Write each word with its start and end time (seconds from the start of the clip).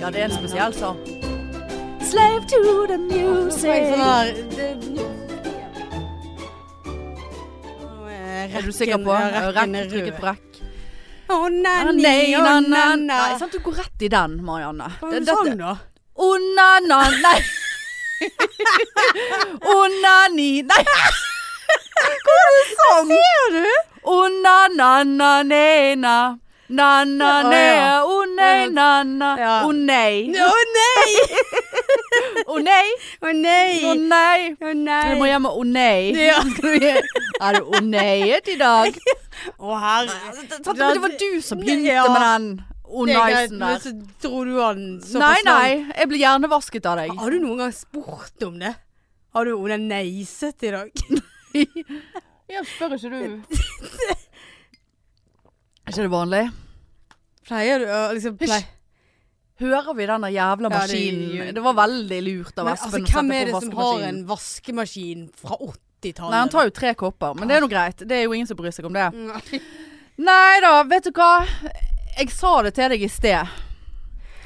Ja, 0.00 0.10
det 0.10 0.20
er 0.20 0.24
en 0.28 0.34
spesiell 0.36 0.74
sang. 0.74 0.98
Slave 2.10 2.40
to 2.50 2.86
the 2.86 2.98
music. 2.98 3.82
Er 8.48 8.62
du 8.62 8.72
sikker 8.72 8.98
på? 9.02 9.12
Rekk, 9.12 9.90
trykket 9.90 10.14
på 10.20 10.26
rekk. 10.28 10.44
Å 11.28 11.48
nei, 11.52 11.78
å 11.84 11.92
nei, 11.92 13.36
sant, 13.36 13.52
du 13.52 13.58
går 13.60 13.74
rett 13.82 14.00
i 14.06 14.08
den, 14.08 14.38
Marianne. 14.46 14.86
Hva 15.00 15.10
er 15.10 15.18
det 15.18 15.26
du 15.26 15.32
sånn 15.34 15.58
da? 15.60 15.74
Å 16.18 16.28
na 16.56 16.68
na 16.86 17.02
Nei. 17.20 17.40
Å 19.74 19.76
na 20.00 20.16
ni 20.32 20.62
Nei. 20.66 20.82
Hva 22.24 22.34
er 22.46 22.50
det 22.56 22.64
sånn? 22.72 23.12
Ser 23.12 23.48
du? 23.58 23.66
Å 24.08 24.16
na 26.68 27.04
na 27.04 27.28
na 27.42 27.50
ne 27.50 27.64
Å. 28.02 28.08
Å 28.12 28.24
nei 28.36 28.68
na 28.70 28.88
na. 29.04 29.30
Ja. 29.40 29.54
Å 29.66 29.72
nei. 29.72 30.28
Å 30.48 30.60
nei! 30.66 31.24
Å 32.48 32.58
nei. 32.58 32.92
Å 33.22 33.32
nei! 33.32 33.82
Å 33.84 33.94
nei. 33.94 34.54
Å 34.60 34.72
nei! 34.76 35.10
Du 35.12 35.20
må 35.20 35.28
hjem 35.28 35.44
med 35.46 35.52
å 35.52 35.64
nei. 35.68 36.12
Ja. 36.16 36.40
Er 37.44 37.54
du 37.54 37.60
det 37.60 37.62
å 37.62 37.80
neiet 37.84 38.48
i 38.50 38.56
dag? 38.60 38.96
Å 39.58 39.76
herre. 39.78 40.16
Men 40.66 40.80
Det 40.80 41.02
var 41.04 41.14
du 41.20 41.28
som 41.44 41.60
begynte 41.62 41.92
Ja. 41.94 42.06
med 42.12 42.24
den 42.26 42.50
Oh, 42.88 43.04
er 43.04 43.18
greit, 43.28 43.50
men 43.52 43.60
der. 43.60 43.80
så 43.84 43.90
tror 44.24 44.46
du 44.48 44.54
han 44.62 44.78
såpass 45.04 45.20
Nei, 45.20 45.40
langt. 45.44 45.48
nei. 45.84 45.92
Jeg 45.98 46.08
blir 46.08 46.22
hjernevasket 46.22 46.86
av 46.88 46.96
deg. 46.96 47.10
Har 47.20 47.34
du 47.34 47.36
noen 47.42 47.58
gang 47.60 47.74
spurt 47.76 48.46
om 48.46 48.54
det? 48.62 48.70
Har 49.36 49.44
du 49.44 49.52
onaneiset 49.58 50.64
i 50.64 50.70
dag? 50.72 50.88
Ja, 52.48 52.62
spør 52.64 52.96
ikke 52.96 53.12
du. 53.12 53.58
Er 55.88 55.94
ikke 55.94 56.04
det 56.04 56.12
vanlig? 56.12 56.42
Pleier 57.48 57.80
du 57.80 57.86
å 57.88 58.00
liksom 58.12 58.34
plei... 58.36 58.58
Hører 59.58 59.94
vi 59.96 60.04
den 60.06 60.26
jævla 60.28 60.28
jævla 60.30 60.68
Ja, 60.68 60.68
det 60.68 60.82
maskinen? 60.82 61.54
det, 61.54 61.62
var 61.64 61.74
veldig 61.74 62.18
lurt 62.22 62.58
av 62.60 62.68
Espen 62.68 62.74
altså, 62.74 62.88
å 62.88 62.92
sette 62.92 63.14
hvem 63.16 63.30
er 63.32 63.48
det 63.48 63.60
som 63.64 63.78
har 63.78 64.02
en 64.06 64.18
vaskemaskin. 64.28 65.22
fra 65.40 65.56
80-tallet? 65.56 66.34
Nei, 66.34 66.42
han 66.44 66.52
tar 66.52 66.68
jo 66.68 66.74
tre 66.76 66.92
kopper, 67.00 67.32
men 67.38 67.48
det 67.48 67.56
er 67.56 67.64
nå 67.64 67.70
greit. 67.72 68.04
Det 68.04 68.18
er 68.18 68.28
jo 68.28 68.36
ingen 68.36 68.50
som 68.50 68.58
bryr 68.60 68.76
seg 68.76 68.86
om 68.86 68.94
det. 68.94 69.06
Nei. 69.16 69.62
Nei 70.28 70.60
da, 70.62 70.74
vet 70.92 71.08
du 71.08 71.10
hva? 71.16 71.32
Jeg 72.18 72.30
sa 72.36 72.52
det 72.68 72.74
til 72.76 72.92
deg 72.92 73.08
i 73.08 73.10
sted. 73.16 73.56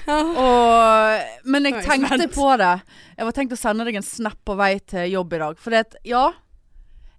Og, 0.06 1.28
men 1.50 1.68
jeg 1.72 1.84
tenkte 1.90 2.30
på 2.30 2.48
det. 2.62 2.72
Jeg 3.18 3.28
var 3.28 3.36
tenkt 3.36 3.58
å 3.58 3.60
sende 3.60 3.90
deg 3.90 3.98
en 3.98 4.06
snap 4.06 4.38
på 4.46 4.56
vei 4.62 4.76
til 4.78 5.10
jobb 5.10 5.34
i 5.34 5.42
dag. 5.42 5.60
For 5.60 5.74
det 5.74 5.84
at, 5.88 6.00
ja 6.06 6.24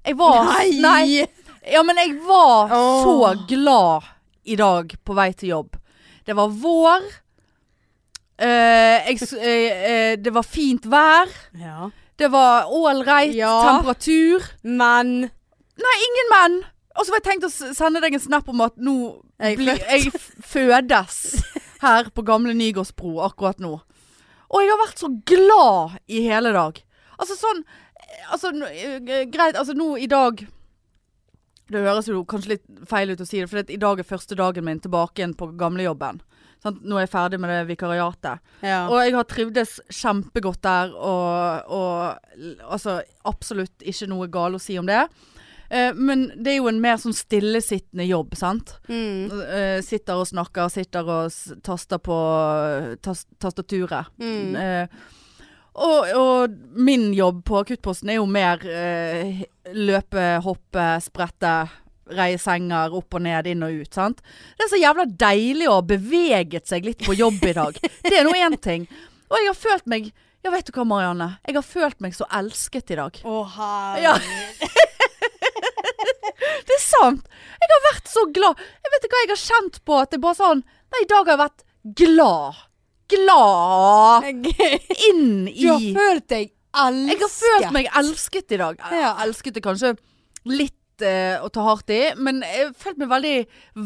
Jeg 0.07 0.17
var 0.19 0.49
Nei! 0.87 1.27
Ja, 1.63 1.83
men 1.85 2.01
jeg 2.01 2.17
var 2.25 2.73
oh. 2.73 3.05
så 3.05 3.45
glad 3.47 4.12
i 4.45 4.55
dag 4.59 4.93
på 5.05 5.15
vei 5.15 5.31
til 5.33 5.49
jobb. 5.49 5.75
Det 6.25 6.35
var 6.35 6.47
vår. 6.49 7.01
Eh, 8.37 9.07
jeg, 9.07 9.19
eh, 9.37 9.83
eh, 9.91 10.15
det 10.19 10.33
var 10.33 10.43
fint 10.43 10.85
vær. 10.89 11.29
Ja. 11.59 11.89
Det 12.17 12.29
var 12.31 12.65
ålreit 12.71 13.33
Ja. 13.35 13.53
temperatur. 13.71 14.43
Men 14.63 15.29
Nei, 15.75 15.93
ingen 16.05 16.27
menn! 16.29 16.63
Og 16.95 17.05
så 17.05 17.09
var 17.09 17.19
jeg 17.23 17.23
tenkt 17.31 17.45
å 17.45 17.49
s- 17.49 17.75
sende 17.77 17.99
deg 17.99 18.13
en 18.13 18.19
snap 18.19 18.47
om 18.47 18.61
at 18.61 18.75
nå 18.77 19.23
Jeg 19.39 19.53
er 19.53 19.57
blir 19.57 19.73
født. 19.79 19.89
jeg 19.89 20.13
f- 20.13 20.35
fødes 20.45 21.43
her 21.81 22.03
på 22.13 22.23
gamle 22.23 22.53
Nygårdsbro 22.53 23.15
akkurat 23.25 23.57
nå. 23.59 23.81
Og 24.51 24.61
jeg 24.61 24.69
har 24.69 24.77
vært 24.85 24.99
så 25.01 25.09
glad 25.25 25.97
i 26.07 26.21
hele 26.27 26.53
dag. 26.53 26.77
Altså 27.19 27.35
sånn 27.35 27.63
Altså 28.31 28.51
nå- 28.53 28.69
eh, 28.69 29.25
greit, 29.25 29.55
altså 29.55 29.73
nå 29.73 29.95
i 29.99 30.05
dag 30.05 30.45
Det 31.73 31.83
høres 31.83 32.09
jo 32.11 32.21
kanskje 32.29 32.55
litt 32.55 32.85
feil 32.89 33.13
ut 33.13 33.23
å 33.23 33.27
si 33.27 33.41
det, 33.41 33.49
for 33.51 33.63
i 33.63 33.81
dag 33.81 33.99
er 33.99 34.07
første 34.07 34.37
dagen 34.39 34.67
min 34.67 34.81
tilbake 34.83 35.21
igjen 35.21 35.35
på 35.37 35.51
gamlejobben. 35.59 36.21
Sant? 36.63 36.79
Nå 36.87 36.95
er 36.95 37.05
jeg 37.05 37.11
ferdig 37.11 37.41
med 37.43 37.51
det 37.51 37.63
vikariatet. 37.73 38.43
ja. 38.63 38.85
Og 38.87 39.01
jeg 39.01 39.15
har 39.17 39.27
trivdes 39.27 39.75
kjempegodt 39.91 40.61
der, 40.63 40.93
og, 40.95 41.73
og 41.73 42.69
altså 42.71 43.01
absolutt 43.27 43.83
ikke 43.83 44.07
noe 44.11 44.29
galt 44.31 44.61
å 44.61 44.63
si 44.63 44.77
om 44.79 44.87
det. 44.87 45.03
Eh, 45.73 45.91
men 45.95 46.27
det 46.37 46.53
er 46.53 46.59
jo 46.59 46.69
en 46.69 46.81
mer 46.83 46.99
sånn 47.01 47.15
stillesittende 47.17 48.05
jobb, 48.05 48.35
sant. 48.37 48.75
Mm. 48.87 49.31
Eh, 49.43 49.79
sitter 49.85 50.21
og 50.21 50.29
snakker, 50.29 50.69
sitter 50.71 51.09
og 51.09 51.59
taster 51.65 52.01
på 52.03 52.17
tas 53.03 53.25
tastaturet. 53.41 54.13
Mm. 54.21 54.55
Eh, 54.59 55.03
og, 55.73 56.09
og 56.13 56.57
min 56.77 57.11
jobb 57.17 57.43
på 57.47 57.61
akuttposten 57.63 58.11
er 58.13 58.19
jo 58.19 58.25
mer 58.29 58.61
eh, 58.69 59.41
løpe, 59.73 60.25
hoppe, 60.45 60.83
sprette, 61.01 61.53
reie 62.13 62.37
senger 62.41 62.93
opp 62.93 63.15
og 63.17 63.23
ned, 63.25 63.47
inn 63.49 63.63
og 63.65 63.79
ut. 63.81 63.93
sant? 63.95 64.19
Det 64.57 64.67
er 64.67 64.71
så 64.73 64.81
jævla 64.81 65.05
deilig 65.07 65.69
å 65.71 65.79
ha 65.79 65.85
beveget 65.93 66.67
seg 66.69 66.85
litt 66.85 67.01
på 67.05 67.15
jobb 67.17 67.41
i 67.47 67.55
dag. 67.57 67.79
Det 68.05 68.19
er 68.19 68.27
nå 68.27 68.35
én 68.37 68.57
ting. 68.61 68.85
Og 69.31 69.39
jeg 69.39 69.49
har 69.49 69.57
følt 69.57 69.89
meg 69.89 70.11
Ja, 70.43 70.51
vet 70.51 70.67
du 70.67 70.73
hva, 70.75 70.83
Marianne? 70.83 71.29
Jeg 71.47 71.55
har 71.55 71.63
følt 71.63 72.01
meg 72.03 72.13
så 72.17 72.27
elsket 72.35 72.91
i 72.91 72.97
dag. 72.99 73.17
Å 73.23 73.37
herre. 73.55 74.01
Ja. 74.03 74.17
Det 76.67 76.75
er 76.75 76.83
sant! 76.83 77.27
Jeg 77.63 77.71
har 77.71 77.83
vært 77.87 78.09
så 78.11 78.25
glad. 78.35 78.59
Jeg 78.83 78.93
vet 78.93 79.05
ikke 79.07 79.15
hva 79.15 79.23
jeg 79.23 79.31
har 79.31 79.41
kjent 79.43 79.79
på 79.87 79.97
at 80.01 80.11
det 80.11 80.19
er 80.19 80.23
bare 80.25 80.39
sånn 80.39 80.63
Nei, 80.93 81.01
i 81.01 81.09
dag 81.09 81.23
har 81.23 81.33
jeg 81.33 81.41
vært 81.41 81.63
glad. 82.03 82.59
Glad 83.13 84.27
inn 85.09 85.45
Du 85.47 85.67
har 85.69 85.85
følt 85.99 86.27
deg 86.33 86.51
elsket. 86.73 87.11
Jeg 87.13 87.21
har 87.21 87.33
følt 87.37 87.75
meg 87.75 87.89
elsket 88.01 88.55
i 88.55 88.59
dag. 88.63 88.81
Ja. 88.97 89.13
Elsket 89.25 89.57
det 89.57 89.63
kanskje 89.65 89.93
litt 90.49 91.05
eh, 91.05 91.37
å 91.43 91.49
ta 91.53 91.65
hardt 91.69 91.93
i, 91.93 92.01
men 92.17 92.41
jeg 92.45 92.67
har 92.67 92.75
følt 92.85 93.01
meg 93.03 93.11
veldig 93.13 93.37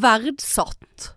verdsatt. 0.08 1.14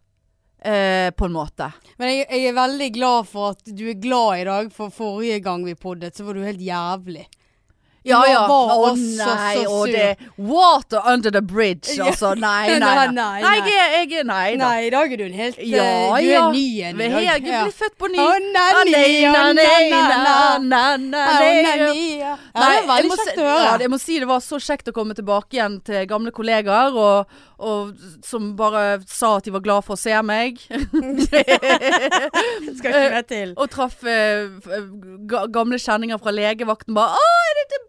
Eh, 0.60 1.08
på 1.16 1.24
en 1.24 1.32
måte. 1.32 1.70
Men 1.96 2.10
jeg, 2.12 2.26
jeg 2.28 2.50
er 2.50 2.56
veldig 2.58 2.88
glad 2.92 3.28
for 3.30 3.54
at 3.54 3.70
du 3.72 3.86
er 3.88 3.96
glad 3.96 4.42
i 4.42 4.48
dag, 4.48 4.66
for 4.76 4.92
forrige 4.92 5.38
gang 5.46 5.62
vi 5.64 5.72
poddet, 5.72 6.12
så 6.16 6.26
var 6.26 6.36
du 6.36 6.42
helt 6.44 6.60
jævlig. 6.60 7.24
Ja, 8.02 8.22
ja. 8.24 8.46
Å 8.48 8.94
nei, 8.96 9.66
og 9.68 9.90
det 9.92 10.16
Water 10.40 11.02
under 11.04 11.30
the 11.34 11.42
bridge, 11.44 11.92
altså. 12.00 12.30
Nei, 12.34 12.68
nei. 12.72 12.78
Nei, 12.80 12.80
Nei, 12.80 12.94
nei, 12.96 13.12
nei. 13.12 13.42
nei. 13.42 13.56
jeg 13.58 13.74
er, 13.76 13.90
jeg 13.98 14.20
er 14.22 14.24
Nei 14.30 14.56
da. 14.56 14.70
Nei, 14.70 14.86
i 14.86 14.90
dag 14.94 15.12
er 15.12 15.20
du 15.20 15.24
en 15.26 15.36
helt 15.36 15.58
Ja, 15.60 15.84
eh, 15.84 16.24
Du 16.24 16.30
er 16.32 16.46
ny 16.54 16.62
igjen 16.64 16.96
i 16.96 17.08
dag. 17.12 17.26
jeg 17.26 17.42
ble 17.44 17.74
født 17.76 17.96
på 18.00 18.08
ny. 18.08 18.16
Å, 18.24 18.28
nei, 18.46 18.70
Ah, 18.70 18.84
nei, 18.88 18.94
nei, 19.04 20.96
nei. 21.10 22.00
Nei, 22.56 22.72
er 22.78 22.88
veldig 22.88 23.18
kjekt 23.20 23.38
å 23.38 23.46
høre. 23.50 23.76
Jeg 23.84 23.92
må 23.92 23.98
si 24.00 24.18
det 24.22 24.28
var 24.30 24.40
så 24.44 24.56
kjekt 24.62 24.88
å 24.88 24.96
komme 24.96 25.14
tilbake 25.18 25.58
igjen 25.58 25.76
til 25.84 26.06
gamle 26.08 26.32
kollegaer, 26.32 26.96
og, 26.96 27.28
og 27.60 27.92
som 28.24 28.54
bare 28.56 29.00
sa 29.10 29.34
at 29.36 29.44
de 29.44 29.52
var 29.54 29.60
glad 29.64 29.84
for 29.84 29.98
å 29.98 30.00
se 30.00 30.16
meg. 30.24 30.56
Skal 32.80 32.90
ikke 32.90 33.10
mer 33.12 33.26
til. 33.28 33.54
Og 33.60 33.68
traff 33.72 34.00
eh, 34.08 34.48
gamle 35.52 35.78
kjenninger 35.80 36.20
fra 36.22 36.32
legevakten 36.34 36.96
bare 36.96 37.12
'Å, 37.20 37.30
er 37.50 37.54
det 37.60 37.66
tilbake?' 37.74 37.88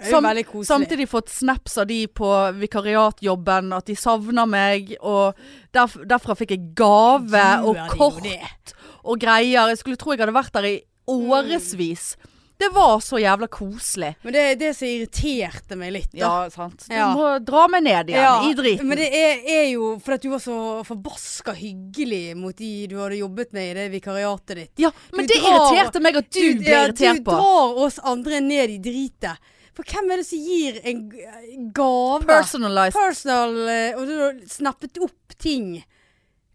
Er 0.00 0.10
Sam- 0.10 0.24
Samtidig 0.66 1.08
fått 1.08 1.28
snaps 1.28 1.76
av 1.78 1.86
de 1.86 2.06
på 2.06 2.28
vikariatjobben 2.60 3.72
at 3.76 3.86
de 3.86 3.94
savner 3.96 4.46
meg, 4.48 4.94
og 5.00 5.34
derf, 5.72 5.96
derfra 6.08 6.36
fikk 6.38 6.50
jeg 6.56 6.74
gave 6.74 7.44
og 7.64 7.76
kort 7.96 8.74
og 9.04 9.18
greier. 9.20 9.68
Jeg 9.68 9.78
skulle 9.78 9.96
tro 10.00 10.12
jeg 10.12 10.20
hadde 10.20 10.34
vært 10.36 10.52
der 10.52 10.64
i 10.70 10.82
årevis. 11.08 12.16
Det 12.60 12.68
var 12.74 12.98
så 13.00 13.16
jævla 13.22 13.46
koselig. 13.48 14.10
Men 14.22 14.34
det 14.36 14.40
er 14.50 14.56
det 14.60 14.70
som 14.76 14.86
irriterte 14.90 15.76
meg 15.80 15.92
litt. 15.94 16.10
Da. 16.12 16.18
Ja, 16.20 16.50
sant. 16.52 16.84
Du 16.88 16.94
Ja. 16.94 17.06
må 17.16 17.30
dra 17.44 17.62
meg 17.72 17.82
ned 17.86 18.10
igjen 18.12 18.50
i 18.50 18.54
driten. 18.58 18.86
Men 18.90 18.98
det 19.00 19.06
er, 19.16 19.38
er 19.48 19.64
jo 19.70 19.94
fordi 20.04 20.28
du 20.28 20.28
var 20.34 20.42
så 20.44 20.56
forbaska 20.84 21.54
hyggelig 21.56 22.36
mot 22.36 22.54
de 22.56 22.86
du 22.90 22.98
hadde 23.00 23.16
jobbet 23.22 23.54
med 23.56 23.70
i 23.70 23.78
det 23.78 23.86
vikariatet 23.94 24.56
ditt. 24.60 24.72
ja, 24.84 24.90
men 25.16 25.24
Du 25.26 25.32
det 25.32 25.40
drar- 25.40 25.56
irriterte 25.72 26.00
meg 26.04 26.16
at 26.20 26.28
du, 26.30 26.42
ble 26.60 26.68
ja, 26.68 26.82
irritert 26.84 27.16
du 27.16 27.24
på. 27.24 27.38
drar 27.38 27.80
oss 27.86 27.98
andre 28.04 28.40
ned 28.44 28.70
i 28.70 28.78
dritet. 28.78 29.38
For 29.72 29.84
hvem 29.84 30.10
er 30.12 30.16
det 30.20 30.26
som 30.26 30.38
gir 30.38 30.80
en 30.84 31.08
gave? 31.72 32.26
Personalized. 32.26 32.92
Personal 32.98 33.56
eh, 33.68 33.94
Og 33.96 34.06
du 34.06 34.14
har 34.18 34.34
snappet 34.50 34.98
opp 35.00 35.38
ting 35.38 35.82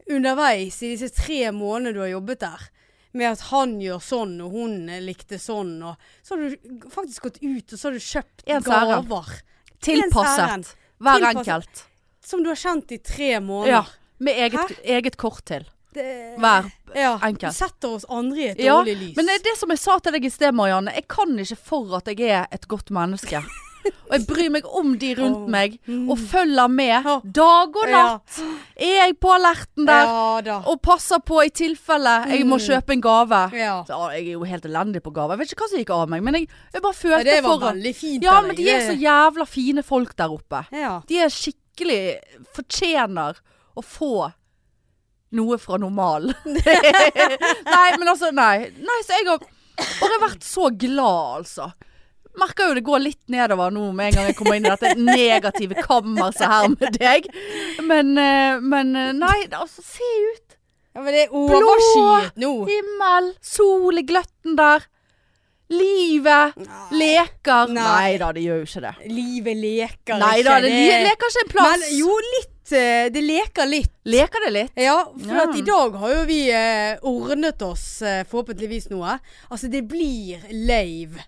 underveis 0.07 0.83
i 0.83 0.91
disse 0.95 1.09
tre 1.15 1.49
månedene 1.55 1.93
du 1.95 1.99
har 2.03 2.11
jobbet 2.13 2.39
der. 2.45 2.65
Med 3.15 3.31
at 3.31 3.43
han 3.47 3.77
gjør 3.79 4.01
sånn, 4.03 4.33
og 4.43 4.51
hun 4.51 4.89
eh, 4.91 4.99
likte 5.03 5.37
sånn. 5.39 5.77
Og 5.87 5.95
så 6.25 6.35
har 6.35 6.49
du 6.49 6.87
faktisk 6.91 7.29
gått 7.29 7.37
ut 7.41 7.73
og 7.75 7.79
så 7.79 7.87
har 7.87 7.95
du 7.95 8.03
kjøpt 8.03 8.43
gaver. 8.65 9.29
Tilpasset. 9.85 10.73
Hver 10.99 11.21
Tilpasset. 11.21 11.37
enkelt. 11.47 11.85
Som 12.25 12.43
du 12.43 12.49
har 12.49 12.59
kjent 12.59 12.91
i 12.91 12.97
tre 12.99 13.39
måneder. 13.39 13.71
Ja. 13.71 13.85
Med 14.17 14.39
eget, 14.45 14.79
eget 14.83 15.17
kort 15.21 15.45
til. 15.45 15.65
Det- 15.95 16.35
Hver 16.39 16.71
ja. 16.95 17.19
enkelt. 17.23 17.53
Du 17.53 17.55
setter 17.55 17.95
oss 17.95 18.05
andre 18.09 18.37
i 18.39 18.47
et 18.49 18.59
Ja, 18.59 18.79
dårlig 18.81 18.97
lys. 18.99 19.15
Men 19.15 19.25
det 19.31 19.43
det 19.43 19.57
som 19.57 19.69
jeg 19.71 19.79
sa 19.79 19.99
til 19.99 20.11
deg 20.11 20.25
i 20.25 20.29
sted, 20.29 20.51
Marianne. 20.53 20.91
Jeg 20.95 21.07
kan 21.07 21.37
ikke 21.39 21.57
for 21.57 21.95
at 21.97 22.07
jeg 22.11 22.19
er 22.29 22.47
et 22.51 22.67
godt 22.67 22.91
menneske. 22.91 23.39
Og 23.85 24.11
jeg 24.15 24.23
bryr 24.27 24.49
meg 24.53 24.65
om 24.65 24.93
de 25.01 25.11
rundt 25.17 25.47
meg, 25.49 25.79
Mm. 25.87 26.09
og 26.09 26.17
følger 26.19 26.67
med 26.69 27.03
dag 27.33 27.75
og 27.81 27.89
natt. 27.89 28.39
Er 28.77 28.93
jeg 29.07 29.15
på 29.19 29.31
alerten 29.33 29.85
der, 29.87 30.11
og 30.65 30.81
passer 30.81 31.19
på 31.25 31.41
i 31.45 31.49
tilfelle 31.49 32.15
jeg 32.29 32.45
må 32.45 32.57
Mm. 32.59 32.65
kjøpe 32.67 32.93
en 32.93 33.01
gave. 33.01 33.41
Ja. 33.57 33.83
Så, 33.87 33.99
jeg 34.13 34.27
er 34.27 34.31
jo 34.33 34.43
helt 34.43 34.65
elendig 34.65 35.01
på 35.03 35.13
gave. 35.13 35.31
Jeg 35.35 35.39
vet 35.39 35.51
ikke 35.53 35.63
hva 35.65 35.69
som 35.69 35.79
gikk 35.79 35.93
av 35.95 36.09
meg, 36.09 36.23
men 36.23 36.33
jeg, 36.39 36.49
jeg 36.73 36.81
bare 36.81 36.93
følte 36.93 37.23
det 37.23 37.43
var 37.43 37.59
foran. 37.59 37.81
fint 37.93 38.23
Ja, 38.23 38.41
men 38.41 38.55
de 38.55 38.69
er 38.69 38.81
så 38.89 38.95
jævla 38.99 39.45
fine 39.47 39.83
folk 39.83 40.15
der 40.15 40.29
oppe. 40.29 40.65
Ja. 40.71 41.01
De 41.07 41.19
er 41.19 41.29
skikkelig 41.29 42.01
fortjener 42.55 43.35
å 43.77 43.83
få 43.83 44.31
noe 45.35 45.57
fra 45.59 45.77
normalen. 45.77 46.33
nei, 46.45 47.89
men 47.97 48.07
altså, 48.07 48.31
nei. 48.33 48.69
Nei, 48.79 48.99
så 49.05 49.17
jeg 49.19 49.27
har 49.27 49.39
bare 49.99 50.19
vært 50.29 50.45
så 50.47 50.69
glad, 50.71 51.41
altså. 51.43 51.71
Merker 52.37 52.67
jo 52.71 52.73
det 52.77 52.83
går 52.87 52.99
litt 53.03 53.21
nedover 53.31 53.71
nå 53.71 53.85
med 53.95 54.09
en 54.11 54.17
gang 54.19 54.25
jeg 54.31 54.35
kommer 54.39 54.57
inn 54.59 54.65
i 54.67 54.73
dette 54.73 54.95
negative 54.99 55.75
kammerset 55.85 56.47
her 56.51 56.67
med 56.73 56.97
deg. 56.99 57.29
Men, 57.87 58.11
eh, 58.17 58.59
men 58.61 58.95
eh, 58.95 59.13
nei, 59.15 59.37
altså, 59.51 59.81
se 59.85 60.09
ut. 60.33 60.57
Ja, 60.95 61.01
men 61.03 61.11
det 61.15 61.23
er 61.25 61.33
overskyet 61.35 62.37
nå. 62.39 62.51
Himmel, 62.69 63.31
sol 63.43 63.97
i 63.99 64.05
gløtten 64.07 64.55
der. 64.59 64.85
Livet 65.69 66.53
leker. 66.93 67.71
Nei. 67.73 67.83
Nei 67.83 68.17
da, 68.21 68.27
det 68.35 68.43
gjør 68.45 68.59
jo 68.61 68.67
ikke 68.67 68.81
det. 68.83 68.91
Livet 69.09 69.57
leker 69.57 70.19
Nei 70.21 70.35
ikke. 70.39 70.49
da, 70.49 70.57
det 70.61 70.73
leker 70.75 71.31
ikke 71.31 71.41
en 71.45 71.49
plass. 71.55 71.71
Men 71.71 71.95
jo, 71.97 72.17
litt. 72.35 72.51
eh, 72.77 73.07
Det 73.13 73.23
leker 73.25 73.69
litt. 73.71 73.91
Leker 74.05 74.45
det 74.45 74.51
litt? 74.53 74.71
Ja, 74.77 74.99
for 75.09 75.41
Ja. 75.41 75.47
i 75.57 75.61
dag 75.65 75.97
har 76.03 76.13
jo 76.19 76.23
vi 76.29 76.39
eh, 76.53 76.97
ordnet 77.01 77.61
oss 77.65 78.01
eh, 78.05 78.23
forhåpentligvis 78.29 78.91
noe. 78.93 79.17
Altså, 79.49 79.67
det 79.73 79.83
blir 79.89 80.45
lave 80.53 81.25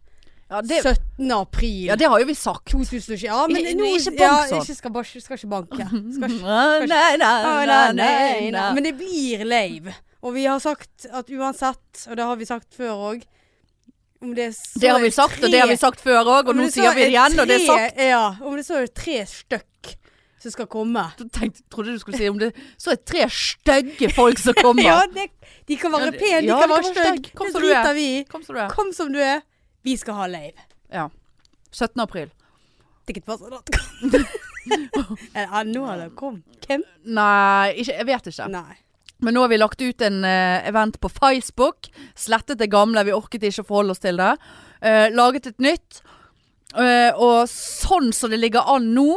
Ja, 0.49 0.61
det, 0.63 0.77
17. 0.79 1.31
april 1.35 1.89
ja, 1.89 1.95
det 1.99 2.07
har 2.07 2.21
jo 2.21 2.25
vi 2.29 2.33
sagt. 2.39 2.69
2020. 2.71 3.25
Ja, 3.25 3.41
men 3.51 3.65
I- 3.67 3.73
nå 3.75 3.87
ikke 3.97 4.13
bank 4.15 4.21
ja, 4.21 4.35
sånn. 4.47 4.61
Ikke 4.63 4.75
skal, 4.77 4.91
bare- 4.95 5.21
skal 5.21 5.35
ikke 5.37 5.49
banke. 5.51 5.87
Skal 6.15 6.35
ikke, 6.37 6.59
Nei, 6.87 6.87
nei, 6.87 7.17
nei, 7.19 7.65
nei, 7.67 7.91
nei, 7.97 8.51
nei. 8.55 8.67
Men 8.77 8.83
det 8.87 8.93
blir 8.99 9.43
lave. 9.43 9.95
Og 10.23 10.33
vi 10.37 10.45
har 10.47 10.59
sagt 10.63 11.05
at 11.11 11.27
uansett, 11.29 12.05
og 12.07 12.15
det 12.17 12.23
har 12.29 12.39
vi 12.39 12.47
sagt 12.47 12.73
før 12.79 12.95
òg 13.11 13.25
om 14.23 14.31
det, 14.33 14.47
så 14.55 14.79
Det 14.81 14.89
har 14.89 14.99
vi 15.03 15.11
sagt, 15.11 15.35
sagt, 15.35 15.43
og 15.45 15.51
det 15.51 15.59
har 15.61 15.67
vi 15.69 15.75
sagt 15.77 15.99
før 16.01 16.23
òg, 16.25 16.47
og 16.49 16.55
nå 16.57 16.69
sier 16.73 16.95
vi 16.95 17.03
det 17.05 17.11
igjen, 17.11 17.35
og 17.39 17.47
det 17.51 17.59
er 17.59 17.65
sagt. 17.67 17.99
Ja, 18.07 18.23
om 18.41 18.55
det 18.57 18.63
så 18.65 18.79
er 18.81 18.87
tre 18.87 19.19
stykk 19.29 19.91
som 20.41 20.53
skal 20.55 20.67
komme. 20.71 21.03
Du 21.19 21.27
tenkte, 21.27 21.61
trodde 21.69 21.91
du 21.93 21.99
skulle 22.01 22.17
si 22.17 22.27
om 22.31 22.39
det 22.39 22.53
så 22.81 22.95
er 22.95 23.03
tre 23.03 23.27
stygge 23.29 24.09
folk 24.15 24.39
som 24.41 24.55
kommer. 24.63 24.87
Ja, 24.87 25.03
det, 25.11 25.27
de 25.67 25.77
kan 25.77 25.91
være 25.93 26.09
Ja, 26.09 26.17
pene, 26.17 26.41
de 26.41 26.49
ja, 26.53 26.57
kan 26.63 26.71
være 26.71 26.87
stygge. 26.87 27.05
stygg. 27.11 27.29
Kom 27.35 27.47
i. 27.99 28.09
Kom 28.31 28.43
som 28.47 28.55
du 28.55 28.61
er. 28.63 28.73
Kom 28.73 28.91
som 28.95 29.13
du 29.13 29.19
er. 29.21 29.41
Vi 29.83 29.97
skal 29.97 30.13
ha 30.13 30.27
lave. 30.27 30.67
Ja. 30.91 31.09
17. 31.71 31.99
april. 32.01 32.29
Er 33.07 34.09
det. 34.11 34.25
Ja, 35.33 35.63
nå 35.63 35.85
har 35.85 35.97
det 35.97 36.09
kommet. 36.19 36.43
Hvem? 36.67 36.81
Nei, 37.15 37.71
ikke, 37.79 37.93
jeg 37.93 38.07
vet 38.09 38.27
ikke. 38.33 38.47
Nei. 38.51 38.75
Men 39.23 39.33
nå 39.33 39.45
har 39.45 39.51
vi 39.53 39.59
lagt 39.61 39.81
ut 39.81 40.03
en 40.03 40.19
uh, 40.27 40.67
event 40.67 40.99
på 40.99 41.09
Facebook. 41.09 41.87
Slettet 42.19 42.59
det 42.59 42.67
gamle, 42.73 43.05
vi 43.07 43.15
orket 43.15 43.47
ikke 43.47 43.63
å 43.63 43.69
forholde 43.69 43.95
oss 43.95 44.03
til 44.03 44.19
det. 44.19 44.33
Uh, 44.83 45.07
laget 45.15 45.47
et 45.53 45.63
nytt. 45.63 46.01
Uh, 46.75 47.15
og 47.15 47.47
sånn 47.49 48.11
som 48.13 48.33
det 48.33 48.41
ligger 48.41 48.67
an 48.75 48.91
nå, 48.93 49.07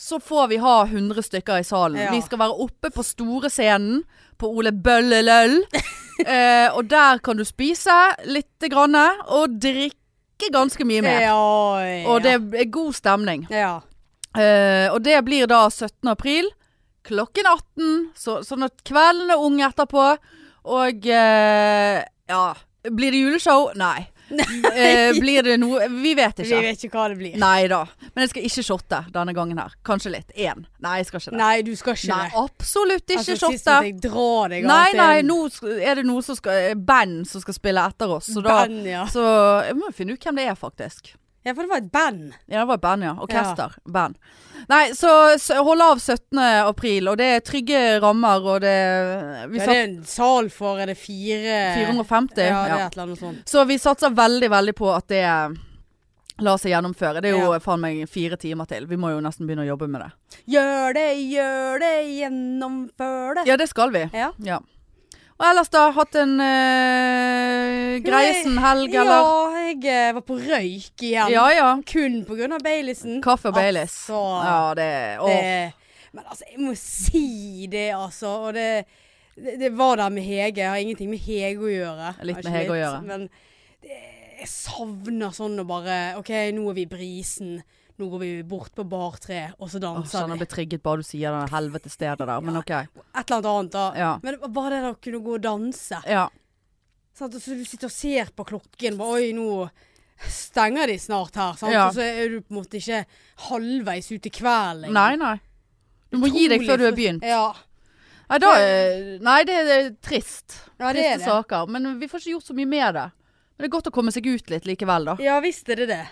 så 0.00 0.20
får 0.20 0.52
vi 0.52 0.60
ha 0.60 0.76
100 0.84 1.24
stykker 1.26 1.60
i 1.60 1.64
salen. 1.66 1.98
Ja. 2.00 2.12
Vi 2.12 2.22
skal 2.24 2.40
være 2.40 2.60
oppe 2.64 2.92
på 2.92 3.04
store 3.04 3.50
scenen 3.52 4.04
på 4.40 4.48
Ole 4.48 4.72
Bølleløll. 4.72 5.58
eh, 6.24 6.68
og 6.72 6.86
der 6.88 7.20
kan 7.24 7.36
du 7.36 7.44
spise 7.44 7.96
lite 8.24 8.70
grann, 8.72 8.96
og 9.28 9.58
drikke 9.60 9.99
ganske 10.52 10.86
mye 10.88 11.02
mer. 11.04 11.20
Ja, 11.20 11.36
ja. 11.84 12.06
Og 12.08 12.24
det 12.24 12.34
er 12.38 12.70
god 12.72 12.96
stemning. 12.96 13.44
Ja. 13.52 13.80
Uh, 14.30 14.86
og 14.94 15.00
det 15.02 15.18
blir 15.26 15.48
da 15.50 15.64
17. 15.68 16.06
april 16.08 16.48
klokken 17.06 17.48
18, 17.48 17.94
så, 18.18 18.40
sånn 18.46 18.66
at 18.66 18.82
kvelden 18.86 19.32
er 19.32 19.42
ung 19.42 19.60
etterpå. 19.64 20.06
Og 20.70 21.06
uh, 21.08 22.00
ja 22.30 22.42
Blir 22.80 23.12
det 23.12 23.20
juleshow? 23.20 23.70
Nei. 23.76 24.06
Eh, 24.30 25.12
blir 25.18 25.42
det 25.42 25.56
noe 25.60 25.88
Vi 25.90 26.12
vet 26.14 26.38
Vi 26.38 26.44
ikke. 26.46 26.60
vet 26.62 26.84
ikke 26.86 26.96
hva 26.98 27.08
det 27.10 27.16
blir. 27.18 27.36
Nei 27.40 27.66
da. 27.68 27.80
Men 28.14 28.22
jeg 28.24 28.30
skal 28.32 28.44
ikke 28.48 28.64
shotte 28.66 29.00
denne 29.14 29.34
gangen 29.34 29.58
her. 29.58 29.72
Kanskje 29.86 30.12
litt. 30.14 30.30
Én. 30.36 30.64
Nei, 30.80 30.96
jeg 31.00 31.06
skal 31.10 31.20
ikke 31.20 31.30
det. 31.34 31.38
Nei, 31.40 31.62
du 31.66 31.72
skal 31.76 31.96
ikke 31.98 32.12
Nei, 32.12 32.28
det. 32.28 32.44
absolutt 32.44 33.06
ikke 33.10 33.18
Altså, 33.24 33.38
shotte. 33.42 33.78
jeg 33.88 33.96
drar 34.04 34.48
deg 34.54 34.68
Nei, 34.70 34.92
nei, 34.96 35.22
nå 35.26 35.38
er 35.80 35.94
det 36.00 36.06
noe 36.06 36.22
som 36.22 36.38
skal 36.38 36.74
Band 36.76 37.26
som 37.28 37.42
skal 37.42 37.54
spille 37.56 37.86
etter 37.90 38.10
oss. 38.16 38.30
Så 38.34 38.42
da 38.44 38.60
Band, 38.62 38.86
ja. 38.86 39.06
Så 39.10 39.24
jeg 39.66 39.76
må 39.80 39.90
finne 39.96 40.14
ut 40.14 40.22
hvem 40.24 40.36
det 40.40 40.46
er, 40.52 40.54
faktisk. 40.58 41.14
Ja, 41.42 41.54
for 41.54 41.62
det 41.62 41.70
var 41.70 41.78
et 41.80 41.90
band. 41.92 42.32
Ja, 42.46 42.58
det 42.60 42.66
var 42.68 42.74
et 42.74 42.80
band, 42.84 43.02
ja. 43.06 43.14
Orkester. 43.24 43.76
Band. 43.88 44.18
Nei, 44.68 44.90
så, 44.94 45.08
så 45.40 45.62
hold 45.64 45.80
av 45.80 45.98
17. 46.02 46.38
april, 46.68 47.08
og 47.08 47.16
det 47.16 47.28
er 47.36 47.40
trygge 47.40 47.80
rammer, 48.02 48.44
og 48.44 48.60
det 48.60 48.74
Vi 49.50 49.58
Ja, 49.58 49.66
det 49.66 49.76
er 49.78 49.86
en 49.86 49.96
sal 50.04 50.50
for 50.52 50.78
er 50.82 50.92
det 50.92 50.98
fire 51.00 51.56
450. 51.78 52.44
Ja, 52.44 52.60
det 52.68 52.76
er 52.76 52.84
et 52.86 52.92
eller 52.98 53.06
annet 53.08 53.18
sånt. 53.24 53.42
Så 53.48 53.64
vi 53.66 53.78
satser 53.80 54.12
veldig, 54.14 54.50
veldig 54.52 54.74
på 54.76 54.90
at 54.94 55.08
det 55.08 55.24
lar 56.40 56.56
seg 56.60 56.72
gjennomføre. 56.72 57.20
Det 57.20 57.32
er 57.32 57.38
jo 57.40 57.52
Ja. 57.52 57.58
faen 57.60 57.80
meg 57.80 58.04
fire 58.08 58.36
timer 58.40 58.68
til. 58.68 58.86
Vi 58.86 58.96
må 58.96 59.10
jo 59.12 59.20
nesten 59.20 59.46
begynne 59.48 59.64
å 59.64 59.70
jobbe 59.74 59.88
med 59.88 60.00
det. 60.04 60.10
Gjør 60.54 60.94
det, 60.96 61.08
gjør 61.32 61.80
det, 61.80 61.94
gjennomfør 62.20 63.34
det. 63.40 63.46
Ja, 63.48 63.56
det 63.56 63.68
skal 63.68 63.90
vi. 63.92 64.04
Ja. 64.12 64.30
Ja. 64.38 64.60
Og 65.40 65.46
ellers 65.48 65.70
da, 65.72 65.86
hatt 65.96 66.16
en 66.20 66.34
uh, 66.36 67.94
Greisen-helg, 68.04 68.92
eller? 68.92 69.20
Ja, 69.24 69.60
jeg 69.70 69.78
eh, 69.88 70.08
var 70.12 70.24
på 70.28 70.36
røyk 70.36 71.04
igjen. 71.06 71.32
Ja 71.32 71.46
ja. 71.56 71.68
Kun 71.88 72.26
av 72.28 72.60
Baileysen. 72.60 73.22
Kaffe 73.24 73.48
og 73.48 73.56
Baileys. 73.56 73.94
Altså, 74.04 74.20
Ja, 74.44 74.74
det. 74.76 74.90
Det, 75.24 75.94
men 76.12 76.26
altså, 76.26 76.44
jeg 76.50 76.60
må 76.60 76.74
si 76.76 77.24
det, 77.72 77.88
altså. 77.96 78.34
Og 78.50 78.54
det, 78.58 78.84
det, 79.38 79.56
det 79.62 79.72
var 79.78 79.96
der 80.02 80.12
med 80.12 80.28
Hege. 80.28 80.60
Jeg 80.60 80.68
har 80.68 80.84
ingenting 80.84 81.08
med 81.14 81.24
Hege 81.24 81.64
å 81.64 81.72
gjøre. 81.72 82.12
Litt 82.28 82.44
med 82.44 82.56
Hege 82.58 82.76
å 82.76 82.80
gjøre. 82.82 83.02
Men 83.08 83.28
det, 83.80 84.00
jeg 84.42 84.52
savner 84.52 85.32
sånn 85.36 85.56
å 85.62 85.68
bare 85.68 86.00
OK, 86.20 86.34
nå 86.52 86.68
er 86.68 86.80
vi 86.82 86.84
i 86.84 86.90
brisen. 86.90 87.62
Nå 88.00 88.08
går 88.14 88.20
vi 88.22 88.28
bort 88.48 88.72
på 88.74 88.84
bar 88.88 89.18
tre, 89.20 89.50
og 89.60 89.68
så 89.68 89.76
danser 89.82 90.22
sånn, 90.22 90.30
vi. 90.32 90.38
blir 90.40 90.48
trigget 90.48 90.80
bare 90.82 91.02
du 91.02 91.06
sier 91.06 91.34
det 91.36 91.50
helvete 91.52 91.90
stedet 91.92 92.24
der. 92.24 92.40
Men 92.40 92.56
OK. 92.56 92.70
Et 92.72 92.86
eller 93.20 93.36
annet 93.36 93.48
annet, 93.50 93.72
da. 93.74 93.82
Ja. 94.00 94.12
Men 94.24 94.38
bare 94.56 94.78
det 94.80 94.92
å 94.94 94.96
kunne 95.04 95.20
gå 95.26 95.34
og 95.36 95.42
danse. 95.44 96.00
Ja. 96.08 96.24
Sånn, 97.18 97.34
så 97.36 97.56
du 97.58 97.64
sitter 97.68 97.90
og 97.90 97.92
ser 97.92 98.32
på 98.32 98.46
klokken. 98.48 98.96
Bare, 98.96 99.20
Oi, 99.20 99.32
nå 99.36 99.68
stenger 100.30 100.86
de 100.88 100.96
snart 101.00 101.36
her. 101.36 101.56
Sant? 101.60 101.72
Ja. 101.74 101.86
Og 101.90 101.96
så 101.98 102.04
er 102.08 102.28
du 102.32 102.40
på 102.40 102.54
en 102.54 102.60
måte 102.62 102.80
ikke 102.80 103.02
halvveis 103.50 104.10
ut 104.14 104.26
i 104.30 104.32
kvelden. 104.40 104.92
Nei, 104.96 105.14
nei. 105.20 105.36
Du 106.10 106.18
må 106.22 106.30
gi 106.32 106.48
deg 106.50 106.64
før 106.66 106.80
du 106.80 106.86
har 106.88 106.96
begynt. 106.96 107.24
Ja. 107.26 107.50
Nei, 108.30 108.38
da, 108.38 108.50
er- 108.62 109.18
nei, 109.26 109.38
det 109.44 109.54
er 109.76 109.90
trist. 110.00 110.60
ja, 110.78 110.92
det 110.92 111.02
Triste 111.02 111.12
er 111.12 111.18
det. 111.18 111.26
saker. 111.26 111.66
Men 111.68 111.98
vi 112.00 112.08
får 112.08 112.20
ikke 112.24 112.34
gjort 112.38 112.48
så 112.48 112.54
mye 112.56 112.66
med 112.72 112.94
det. 112.94 113.06
Men 113.10 113.64
det 113.66 113.68
er 113.68 113.74
godt 113.76 113.90
å 113.90 113.92
komme 113.92 114.12
seg 114.14 114.24
ut 114.26 114.48
litt 114.50 114.64
likevel, 114.64 115.04
da. 115.10 115.16
Ja 115.20 115.40
visst 115.44 115.68
er 115.68 115.82
det 115.82 115.88
det. 115.90 116.04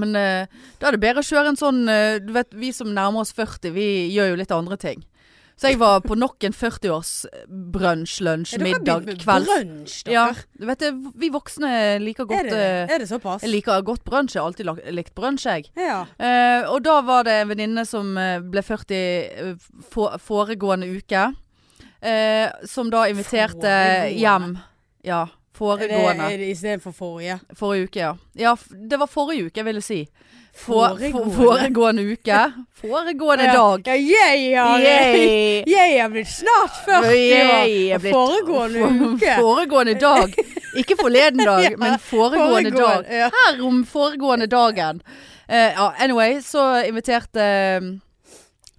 Men 0.00 0.16
eh, 0.16 0.46
da 0.80 0.88
er 0.88 0.96
det 0.96 1.02
bedre 1.02 1.20
å 1.20 1.26
kjøre 1.26 1.50
en 1.52 1.58
sånn 1.60 1.82
eh, 1.92 2.18
Du 2.24 2.30
vet, 2.32 2.48
vi 2.56 2.70
som 2.72 2.88
nærmer 2.94 3.20
oss 3.26 3.32
40, 3.36 3.72
vi 3.74 3.88
gjør 4.14 4.30
jo 4.32 4.36
litt 4.40 4.54
andre 4.56 4.76
ting. 4.80 5.02
Så 5.60 5.68
jeg 5.68 5.76
var 5.78 6.00
på 6.00 6.16
nok 6.18 6.42
en 6.48 6.54
40-års 6.56 7.10
brunsj, 7.46 8.14
lunsj, 8.24 8.54
dere 8.56 8.64
middag, 8.64 9.02
begynt 9.04 9.06
med 9.06 9.20
kvelds... 9.20 9.50
brunsj, 9.52 9.96
dere. 10.08 10.14
Ja, 10.16 10.24
du 10.58 10.64
vet 10.66 10.80
det, 10.82 10.88
vi 11.20 11.28
voksne 11.30 11.70
liker 12.02 12.24
er, 12.24 12.30
godt 12.32 12.48
det, 12.48 12.62
eh, 12.64 12.94
er 12.96 13.02
det 13.04 13.08
såpass? 13.10 13.44
Jeg 13.44 13.52
liker 13.52 13.84
godt 13.86 14.02
brunsj. 14.08 14.34
Jeg 14.34 14.40
har 14.42 14.48
alltid 14.48 14.66
lagt- 14.70 14.88
likt 14.96 15.12
brunsj, 15.14 15.44
jeg. 15.52 15.68
Ja. 15.78 16.00
Eh, 16.18 16.64
og 16.72 16.80
da 16.88 16.96
var 17.06 17.28
det 17.28 17.36
en 17.42 17.52
venninne 17.52 17.84
som 17.86 18.16
eh, 18.18 18.40
ble 18.42 18.64
40 18.64 18.96
eh, 18.96 19.52
for, 19.92 20.16
foregående 20.24 20.88
uke. 20.96 21.28
eh, 22.02 22.48
som 22.66 22.90
da 22.90 23.04
inviterte 23.12 23.62
Foregående? 23.62 24.18
hjem. 24.18 24.58
Ja, 25.06 25.22
Er 25.28 25.41
foregående. 25.62 26.28
er 26.34 26.44
istedenfor 26.50 26.92
forrige? 26.96 27.40
Forrige 27.58 27.84
uke, 27.88 28.00
ja. 28.00 28.12
Ja, 28.38 28.54
det 28.90 28.98
var 29.00 29.06
forrige 29.10 29.46
uke, 29.46 29.56
jeg 29.62 29.64
ville 29.70 29.82
si. 29.82 30.02
For, 30.52 30.98
for, 30.98 30.98
Foregående? 30.98 31.34
foregående 31.36 32.02
uke. 32.12 32.40
Foregående 32.82 33.44
Ja. 33.48 33.52
dag. 33.56 33.86
Ja, 33.86 33.94
jeg 34.36 34.58
har, 34.60 34.78
jeg 35.76 36.02
har 36.02 36.10
blitt 36.12 36.28
snart 36.28 36.74
40 36.84 37.06
år. 37.08 37.14
er 37.94 37.98
blitt- 38.02 38.12
foregående 38.12 38.82
for- 38.82 39.14
uke. 39.14 39.36
Foregående 39.46 39.94
dag. 40.02 40.34
Ikke 40.76 40.96
forleden 41.00 41.40
dag, 41.44 41.62
Ja, 41.70 41.76
men 41.80 41.98
foregående 41.98 42.70
dag. 42.70 43.04
Foregående. 43.06 43.30
Her 43.38 43.64
om 43.64 43.84
foregående 43.88 44.46
dagen. 44.46 45.02
Ja, 45.48 45.90
anyway, 46.00 46.38
så 46.40 46.82
inviterte 46.88 47.42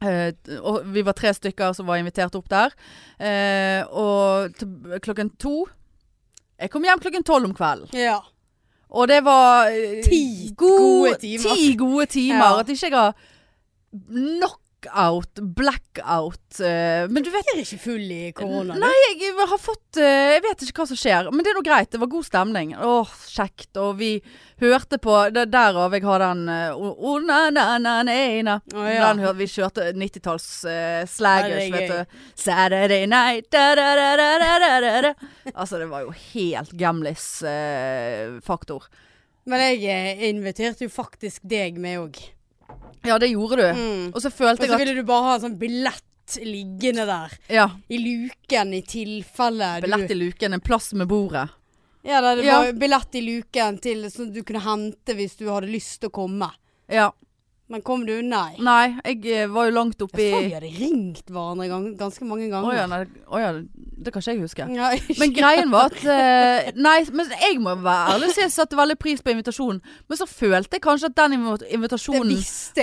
uh, 0.04 0.30
og 0.62 0.82
Vi 0.94 1.02
var 1.06 1.14
tre 1.18 1.34
stykker 1.34 1.74
som 1.78 1.88
var 1.88 2.00
invitert 2.02 2.36
opp 2.36 2.50
der. 2.50 2.74
Uh, 3.22 3.82
og 3.94 5.02
klokken 5.06 5.30
to 5.40 5.64
Jeg 6.64 6.72
kom 6.72 6.86
hjem 6.88 7.02
klokken 7.04 7.26
tolv 7.28 7.50
om 7.52 7.54
kvelden. 7.58 7.90
ja. 7.94 8.20
Og 8.94 9.08
det 9.10 9.24
var 9.26 9.72
eh, 9.74 10.04
Ti 10.06 10.52
gode, 10.54 10.78
gode 10.78 11.16
timer. 11.18 11.56
Ti 11.58 11.70
gode 11.80 12.06
timer. 12.14 12.44
Ja. 12.46 12.60
At 12.62 12.68
ikke 12.70 12.90
jeg 12.92 12.94
har 12.94 13.16
knockout, 13.94 14.60
blackout 15.56 16.44
Uh, 16.60 17.08
Men 17.10 17.24
du 17.26 17.32
vet 17.34 17.48
Jeg 17.50 17.56
er 17.56 17.62
ikke 17.64 17.80
full 17.82 18.12
i 18.14 18.32
korona. 18.36 18.76
Nei, 18.78 18.94
jeg 19.18 19.34
har 19.38 19.60
fått 19.62 19.98
uh, 19.98 20.04
Jeg 20.36 20.42
vet 20.46 20.62
ikke 20.68 20.82
hva 20.84 20.88
som 20.92 20.98
skjer, 21.00 21.30
men 21.34 21.42
det 21.42 21.50
er 21.50 21.56
noe 21.58 21.66
greit. 21.66 21.92
Det 21.94 22.00
var 22.02 22.10
god 22.12 22.26
stemning. 22.28 22.70
Åh, 22.78 23.10
kjekt. 23.34 23.78
Og 23.82 23.92
vi 23.98 24.12
hørte 24.62 24.98
på 25.02 25.14
det 25.34 25.42
er 25.48 25.54
Derav 25.54 25.94
jeg 25.98 26.06
har 26.06 26.20
den 26.22 26.42
uh, 26.52 26.78
oh, 26.78 26.94
oh, 26.94 27.18
na, 27.24 27.50
na, 27.54 27.78
na, 27.82 28.04
na, 28.06 28.14
na. 28.46 28.56
Å, 28.70 28.86
ja. 28.86 29.02
Den 29.08 29.20
hørte 29.26 29.42
vi 29.42 29.48
kjørte 29.50 29.82
90-talls 29.98 30.48
uh, 30.68 31.02
Ja, 31.10 31.58
vet 31.74 31.90
du. 31.90 32.06
Saturday 32.38 33.06
night 33.10 33.50
da, 33.54 33.76
da, 33.78 33.96
da, 33.98 34.10
da, 34.20 34.30
da, 34.62 34.70
da. 35.08 35.12
Altså, 35.56 35.78
det 35.82 35.88
var 35.90 36.02
jo 36.06 36.12
helt 36.34 36.72
Gamlis-faktor. 36.78 38.82
Men 39.50 39.58
jeg 39.76 40.18
inviterte 40.30 40.86
jo 40.86 40.90
faktisk 40.94 41.42
deg 41.50 41.82
med 41.82 42.00
òg. 42.06 42.16
Ja, 43.04 43.20
det 43.20 43.28
gjorde 43.34 43.56
du. 43.60 43.68
Mm. 43.80 44.12
Og 44.16 44.22
så 44.22 44.30
følte 44.32 44.64
jeg 44.64 44.70
at 44.72 44.76
Og 44.76 44.80
så 44.80 44.86
ville 44.86 44.96
du 44.96 45.04
bare 45.08 45.24
ha 45.28 45.34
en 45.36 45.42
sånn 45.42 45.58
billett 45.60 46.38
liggende 46.40 47.06
der. 47.06 47.34
Ja. 47.52 47.66
I 47.92 47.98
luken 48.00 48.74
i 48.74 48.82
tilfelle 48.88 49.82
Billett 49.84 50.12
i 50.12 50.16
luken, 50.16 50.54
en 50.56 50.64
plass 50.64 50.94
med 50.94 51.08
bordet. 51.12 51.50
Ja, 52.04 52.22
det 52.22 52.36
det 52.42 52.46
Ja. 52.48 52.62
var 52.64 52.74
billett 52.74 53.16
i 53.16 53.22
luken 53.22 53.78
til 53.82 54.06
sånn 54.12 54.34
du 54.34 54.42
kunne 54.44 54.60
hente 54.64 55.14
hvis 55.16 55.36
du 55.38 55.48
hadde 55.50 55.68
lyst 55.72 56.00
til 56.02 56.10
å 56.10 56.12
komme. 56.12 56.50
Ja. 56.88 57.12
Men 57.74 57.82
kom 57.82 58.04
du? 58.06 58.12
Nei. 58.22 58.54
Nei, 58.62 58.96
jeg 59.02 59.24
eh, 59.34 59.48
var 59.50 59.66
jo 59.66 59.74
langt 59.74 59.98
Jeg 59.98 60.06
oppi 60.06 60.26
vi 60.30 60.52
hadde 60.54 60.70
ringt 60.78 61.32
hverandre 61.34 61.66
gang, 61.72 61.88
ganske 61.98 62.26
mange 62.30 62.46
Å 62.46 62.52
ganger. 62.54 62.76
ja, 62.78 62.84
nei, 62.92 63.00
å 63.26 63.40
ja, 63.42 63.48
det 63.58 64.12
kan 64.14 64.22
ikke 64.22 64.36
jeg 64.36 64.42
huske. 64.44 64.68
Ja, 64.78 64.92
ikke- 64.94 65.16
Men 65.18 65.34
greien 65.34 65.72
var 65.74 65.90
at 65.90 66.04
uh, 66.06 66.72
Nei, 66.78 67.00
men 67.10 67.32
jeg 67.42 67.58
må 67.64 67.74
være 67.82 68.14
ærlig 68.14 68.30
og 68.30 68.36
si 68.36 68.44
jeg 68.44 68.54
satte 68.54 68.78
veldig 68.78 68.98
pris 69.02 69.24
på 69.26 69.34
invitasjonen. 69.34 69.82
Men 70.08 70.20
så 70.22 70.28
følte 70.30 70.78
jeg 70.78 70.84
kanskje 70.86 71.10
at 71.10 71.16
den 71.18 71.34
invitasjonen 71.40 72.36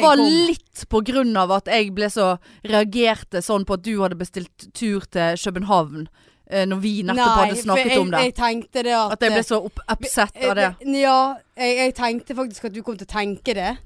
var 0.03 0.17
kom. 0.19 0.25
litt 0.51 0.83
på 0.91 1.03
grunn 1.07 1.37
av 1.39 1.55
at 1.61 1.71
jeg 1.71 1.93
ble 1.95 2.11
så 2.11 2.33
reagerte 2.67 3.43
sånn 3.45 3.65
på 3.69 3.79
at 3.79 3.85
du 3.87 3.93
hadde 4.03 4.19
bestilt 4.19 4.67
tur 4.75 5.07
til 5.07 5.39
København. 5.39 6.09
eh, 6.51 6.65
når 6.67 6.81
vi 6.83 7.03
nettopp 7.07 7.37
hadde 7.45 7.61
snakket 7.63 7.93
jeg, 7.93 7.99
om 8.03 8.11
det. 8.11 8.21
Jeg 8.25 8.35
tenkte 8.35 8.83
det 8.83 8.95
at 8.97 9.13
At 9.15 9.21
jeg 9.23 9.31
ble 9.37 9.43
så 9.47 9.61
opp, 9.69 9.79
upset 9.87 10.41
av 10.43 10.57
det. 10.59 10.71
Ja, 10.99 11.37
jeg, 11.57 11.77
jeg 11.79 11.95
tenkte 11.95 12.35
faktisk 12.35 12.65
at 12.67 12.75
du 12.75 12.83
kom 12.83 12.97
til 12.99 13.07
å 13.07 13.13
tenke 13.13 13.55
det. 13.55 13.77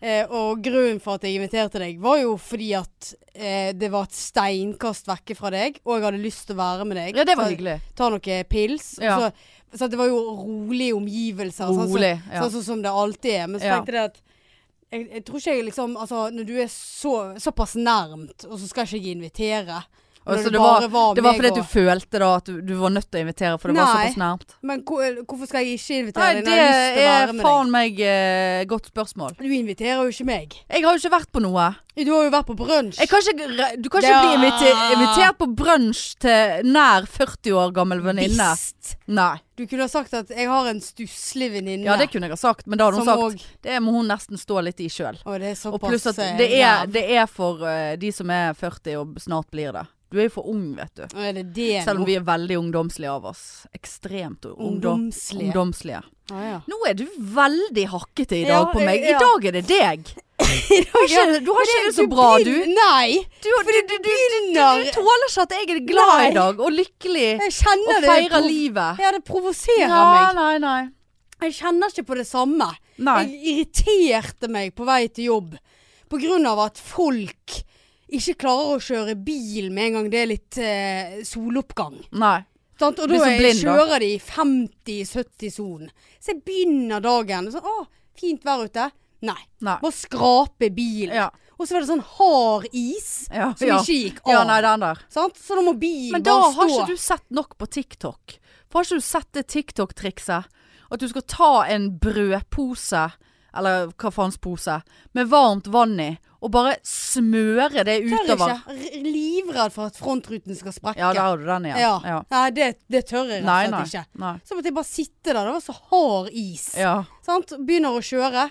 Eh, 0.00 0.30
og 0.30 0.60
grunnen 0.62 1.00
for 1.02 1.18
at 1.18 1.26
jeg 1.26 1.38
inviterte 1.40 1.80
deg, 1.82 1.96
var 2.02 2.20
jo 2.20 2.36
fordi 2.38 2.68
at 2.78 3.12
eh, 3.34 3.72
det 3.74 3.90
var 3.90 4.06
et 4.06 4.14
steinkast 4.14 5.10
vekke 5.10 5.34
fra 5.38 5.50
deg, 5.50 5.80
og 5.82 5.96
jeg 5.96 6.06
hadde 6.06 6.22
lyst 6.22 6.44
til 6.46 6.54
å 6.54 6.60
være 6.60 6.86
med 6.86 7.00
deg. 7.00 7.18
Ja, 7.18 7.26
det 7.26 7.34
var 7.38 7.50
hyggelig. 7.50 7.76
Ta 7.98 8.10
noen 8.14 8.48
pils. 8.50 8.92
Ja. 9.02 9.18
Så, 9.18 9.78
så 9.82 9.90
det 9.90 9.98
var 9.98 10.10
jo 10.10 10.20
rolige 10.38 10.94
omgivelser. 10.96 11.74
sånn 11.74 11.90
Rolig. 11.90 12.14
Ja. 12.30 12.46
Sånn 12.46 12.66
som 12.70 12.84
det 12.84 12.94
alltid 12.94 13.34
er. 13.34 13.50
Men 13.50 13.62
så 13.62 13.74
tenkte 13.74 13.98
jeg 13.98 14.12
at 14.12 14.22
jeg, 14.88 15.04
jeg 15.12 15.24
tror 15.28 15.42
ikke 15.42 15.52
jeg 15.52 15.64
liksom 15.66 15.96
Altså, 16.00 16.20
når 16.32 16.46
du 16.48 16.54
er 16.62 16.70
så, 16.72 17.14
såpass 17.42 17.74
nærmt, 17.76 18.46
og 18.48 18.54
så 18.56 18.70
skal 18.70 18.86
ikke 18.86 19.02
jeg 19.02 19.18
invitere. 19.18 19.82
Og 20.28 20.38
så 20.38 20.50
det 20.50 20.52
det 20.52 20.60
var, 20.60 20.88
var 20.92 21.14
det 21.14 21.24
var 21.24 21.36
fordi 21.38 21.50
og... 21.50 21.56
du 21.56 21.64
følte 21.64 22.20
da 22.20 22.28
at 22.36 22.48
du, 22.50 22.60
du 22.60 22.74
var 22.76 22.92
nødt 22.92 23.08
til 23.08 23.20
å 23.20 23.24
invitere, 23.24 23.58
for 23.58 23.72
det 23.72 23.80
var 23.80 23.94
såpass 23.94 24.18
nært? 24.20 24.54
Men 24.68 24.84
hvorfor 24.84 25.48
skal 25.48 25.64
jeg 25.64 25.78
ikke 25.78 26.00
invitere 26.02 26.26
Nei, 26.26 26.34
deg 26.36 26.44
det 26.44 26.50
når 26.50 26.58
jeg 26.58 26.68
har 26.68 26.76
lyst 26.76 26.92
til 26.92 27.00
å 27.00 27.08
er 27.08 27.18
være 27.18 27.36
med 27.38 27.46
faen 27.48 27.72
meg 27.72 28.02
eh, 28.04 28.62
godt 28.68 28.90
spørsmål. 28.92 29.36
Du 29.40 29.48
inviterer 29.48 30.02
jo 30.02 30.12
ikke 30.12 30.28
meg. 30.28 30.58
Jeg 30.68 30.84
har 30.84 30.96
jo 30.98 31.02
ikke 31.02 31.14
vært 31.16 31.32
på 31.32 31.44
noe. 31.44 31.68
Du 31.98 32.12
har 32.12 32.28
jo 32.28 32.30
vært 32.30 32.46
på 32.46 32.54
brunsj. 32.58 33.00
Du 33.00 33.08
kan 33.08 34.04
ikke 34.04 34.12
Ja. 34.12 34.20
bli 34.22 34.34
inviter, 34.36 34.82
invitert 34.94 35.38
på 35.40 35.48
brunsj 35.58 36.04
til 36.22 36.70
nær 36.70 37.08
40 37.10 37.56
år 37.58 37.74
gammel 37.74 38.04
venninne. 38.04 38.52
Nei. 39.08 39.34
Du 39.58 39.66
kunne 39.66 39.88
ha 39.88 39.90
sagt 39.90 40.14
at 40.14 40.30
jeg 40.30 40.46
har 40.46 40.68
en 40.70 40.80
stusslig 40.80 41.50
venninne. 41.56 41.88
Ja, 41.88 41.96
det 41.98 42.12
kunne 42.12 42.28
jeg 42.28 42.36
ha 42.36 42.38
sagt, 42.38 42.68
men 42.68 42.78
da 42.78 42.86
hadde 42.86 43.00
hun 43.00 43.08
sagt 43.08 43.24
og... 43.24 43.46
det 43.66 43.80
må 43.82 43.96
hun 43.96 44.06
nesten 44.06 44.38
stå 44.38 44.62
litt 44.62 44.78
i 44.78 44.86
sjøl. 44.92 45.18
Det 45.18 45.54
Og 45.66 45.80
pluss 45.82 46.06
at 46.06 46.20
eh, 46.22 46.36
det 46.38 46.50
er, 46.60 46.86
det 46.86 47.02
er 47.16 47.26
for 47.26 47.64
uh, 47.66 47.96
de 47.98 48.12
som 48.14 48.30
er 48.30 48.54
40 48.54 49.00
og 49.00 49.18
snart 49.18 49.50
blir 49.50 49.74
det. 49.74 49.88
Du 50.08 50.16
er 50.16 50.28
jo 50.28 50.32
for 50.38 50.46
ung, 50.48 50.70
vet 50.76 50.94
du. 50.96 51.02
Det 51.12 51.42
det 51.52 51.82
Selv 51.84 52.00
om 52.00 52.06
vi 52.08 52.14
er 52.16 52.22
veldig 52.24 52.56
ungdomslige 52.62 53.10
av 53.12 53.26
oss. 53.28 53.42
Ekstremt 53.76 54.46
Ungdomslige. 54.54 55.50
ungdomslige. 55.50 56.00
Ah, 56.32 56.44
ja. 56.46 56.60
Nå 56.68 56.78
er 56.88 56.96
du 56.96 57.04
veldig 57.36 57.84
hakkete 57.92 58.38
i 58.38 58.46
dag 58.48 58.62
Ja, 58.66 58.72
på 58.72 58.80
meg. 58.84 59.04
ja. 59.04 59.16
I 59.16 59.20
dag 59.20 59.44
er 59.50 59.58
det 59.58 59.66
deg. 59.68 60.08
Har 60.48 61.04
ikke, 61.04 61.40
du 61.44 61.50
har 61.52 61.66
ikke 61.66 61.84
det 61.84 61.94
så 61.96 62.06
bra, 62.08 62.28
du. 62.40 62.52
Nei! 62.72 63.18
Du, 63.42 63.48
du, 63.50 63.72
du, 63.90 63.96
du, 64.00 64.12
tåler 64.94 65.26
ikke 65.28 65.44
at 65.44 65.54
jeg 65.56 65.66
er 65.74 65.80
glad 65.84 66.12
Nei. 66.14 66.28
i 66.30 66.34
dag, 66.36 66.60
og 66.62 66.72
lykkelig, 66.72 67.26
og 67.42 68.04
feirer 68.06 68.46
livet. 68.46 69.02
Ja, 69.02 69.10
det 69.12 69.24
provoserer 69.28 69.90
Nei, 69.92 70.12
meg. 70.14 70.38
nei, 70.38 70.54
nei. 70.62 70.78
Jeg 71.42 71.56
kjenner 71.58 71.92
ikke 71.92 72.06
på 72.08 72.16
det 72.18 72.26
samme. 72.30 72.70
Nei. 72.96 73.18
Jeg 73.26 73.52
irriterte 73.52 74.48
meg 74.50 74.72
på 74.78 74.86
vei 74.88 75.02
til 75.12 75.28
jobb 75.32 75.58
på 76.08 76.20
grunn 76.22 76.46
av 76.48 76.62
at 76.64 76.80
folk 76.80 77.58
ikke 78.08 78.38
klarer 78.40 78.76
å 78.76 78.82
kjøre 78.82 79.16
bil 79.20 79.68
med 79.74 79.90
en 79.90 79.98
gang 79.98 80.06
det 80.12 80.20
er 80.22 80.30
litt 80.30 80.60
eh, 80.62 81.18
soloppgang. 81.28 81.98
nei. 82.16 82.38
Sant? 82.78 83.00
Og 83.02 83.10
da 83.10 83.18
blind, 83.26 83.64
da. 83.66 83.74
kjører 83.74 84.02
de 84.04 84.08
i 84.14 84.18
50-70-sonen. 84.22 85.90
Så 86.22 86.30
jeg 86.30 86.44
begynner 86.46 87.02
dagen 87.02 87.48
sånn 87.50 87.66
Å, 87.66 87.88
fint 88.18 88.44
vær 88.46 88.62
ute. 88.68 88.84
Nei. 89.26 89.40
nei. 89.66 89.78
Bare 89.82 89.94
skrape 89.94 90.68
bilen. 90.70 91.16
Ja, 91.16 91.26
Og 91.56 91.66
så 91.66 91.74
var 91.74 91.82
det 91.82 91.88
sånn 91.88 92.04
hard 92.06 92.68
is 92.70 93.08
ja, 93.34 93.48
som 93.58 93.66
ja. 93.66 93.80
ikke 93.80 93.96
gikk 93.96 94.20
av. 94.22 94.30
ja, 94.30 94.42
nei, 94.46 94.60
den 94.62 94.84
der. 94.86 95.00
Sant? 95.10 95.40
Så 95.42 95.58
da 95.58 95.64
må 95.66 95.74
bilen 95.80 96.14
Men 96.14 96.26
da 96.28 96.36
har 96.54 96.70
ikke 96.70 96.92
du 96.94 97.02
sett 97.02 97.26
nok 97.34 97.56
på 97.58 97.66
TikTok. 97.66 98.36
For 98.70 98.78
har 98.78 98.86
ikke 98.86 99.00
du 99.02 99.08
sett 99.08 99.30
det 99.34 99.48
TikTok-trikset? 99.50 100.54
At 100.88 101.02
du 101.02 101.08
skal 101.10 101.26
ta 101.28 101.52
en 101.68 101.90
brødpose, 102.00 103.02
eller 103.58 103.90
hva 103.90 104.12
faens 104.14 104.38
pose, 104.40 104.78
med 105.18 105.28
varmt 105.34 105.66
vann 105.74 105.98
i, 106.00 106.12
og 106.40 106.50
bare 106.54 106.76
smøre 106.86 107.82
det 107.86 107.96
utover. 108.06 108.52
Tør 108.54 108.74
ikke. 108.78 109.00
Livredd 109.08 109.72
for 109.74 109.90
at 109.90 109.96
frontruten 109.98 110.54
skal 110.58 110.74
sprekke. 110.76 111.00
Ja, 111.02 111.12
der 111.16 111.24
har 111.26 111.40
du 111.40 111.46
den 111.48 111.66
igjen. 111.70 111.80
Ja. 111.82 111.94
Ja. 112.06 112.18
Nei, 112.30 112.44
det, 112.54 112.68
det 112.86 113.04
tør 113.10 113.26
jeg 113.32 113.42
rett 113.42 113.72
og 113.74 113.88
slett 113.88 114.04
ikke. 114.06 114.22
nei. 114.22 114.34
Så 114.46 114.54
måtte 114.58 114.70
jeg 114.70 114.76
bare 114.78 114.90
sitte 114.92 115.32
der. 115.34 115.40
Det 115.48 115.56
var 115.56 115.64
så 115.66 115.78
hard 115.90 116.30
is. 116.30 116.68
Ja. 116.78 116.94
Sant? 117.26 117.56
Begynner 117.66 117.98
å 117.98 118.04
kjøre. 118.04 118.46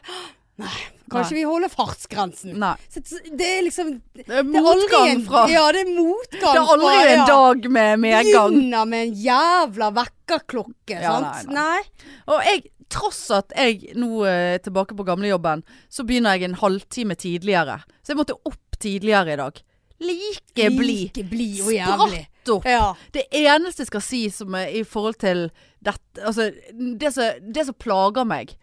Nei, 0.58 0.74
kanskje 1.13 1.36
Nei. 1.36 1.38
vi 1.38 1.41
holder 1.46 1.70
fartsgrensen. 1.70 2.56
Nei. 2.58 2.74
Så, 2.89 3.03
det 3.38 3.46
er 3.46 3.60
liksom 3.67 3.91
Det 4.17 4.25
er 4.39 4.48
motgang 4.48 5.20
fra 5.27 5.44
Ja, 5.53 5.67
det 5.75 5.84
er 5.86 5.91
motgang 5.94 6.41
Det 6.41 6.63
er 6.63 6.72
aldri 6.74 6.94
fra, 6.96 7.12
en 7.13 7.27
dag 7.29 7.67
med 7.75 8.00
medgang. 8.01 8.56
Begynner 8.56 8.88
med 8.89 9.03
en 9.06 9.13
jævla 9.22 9.91
vekkerklokke, 10.00 10.98
Ja, 10.98 11.13
sant? 11.22 11.53
nei, 11.53 11.62
Nei. 11.62 12.10
Og 12.34 12.41
jeg, 12.50 12.63
tross 12.94 13.22
at 13.36 13.53
jeg 13.58 13.96
nå 14.00 14.24
er 14.29 14.62
tilbake 14.63 14.96
på 14.98 15.06
gamlejobben, 15.08 15.63
så 15.89 16.06
begynner 16.08 16.38
jeg 16.38 16.50
en 16.50 16.60
halvtime 16.62 17.17
tidligere. 17.20 17.82
Så 18.01 18.13
jeg 18.13 18.22
måtte 18.22 18.38
opp 18.48 18.79
tidligere 18.79 19.34
i 19.34 19.41
dag. 19.41 19.62
Like 20.00 20.70
blid. 20.77 21.17
Like 21.17 21.24
blid 21.29 21.62
og 21.65 21.74
jævlig. 21.74 22.24
Spratt 22.27 22.53
opp. 22.53 22.70
Ja. 22.70 22.88
Det 23.13 23.25
eneste 23.34 23.84
jeg 23.84 23.91
skal 23.91 24.06
si 24.06 24.22
som 24.34 24.56
er 24.58 24.72
i 24.79 24.84
forhold 24.88 25.20
til 25.24 25.48
dette 25.84 26.24
Altså, 26.25 26.51
det 26.74 27.13
som, 27.13 27.46
det 27.53 27.65
som 27.67 27.77
plager 27.77 28.25
meg 28.25 28.56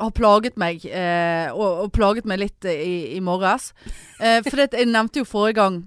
har 0.00 0.12
plaget 0.16 0.56
meg, 0.60 0.84
eh, 0.86 1.50
og, 1.52 1.84
og 1.84 1.92
plaget 1.92 2.28
meg 2.28 2.40
litt 2.40 2.64
eh, 2.68 2.80
i, 2.80 2.94
i 3.16 3.20
morges. 3.24 3.70
Eh, 4.20 4.40
for 4.46 4.56
det, 4.56 4.70
jeg 4.72 4.88
nevnte 4.88 5.20
jo 5.20 5.28
forrige 5.28 5.58
gang 5.60 5.82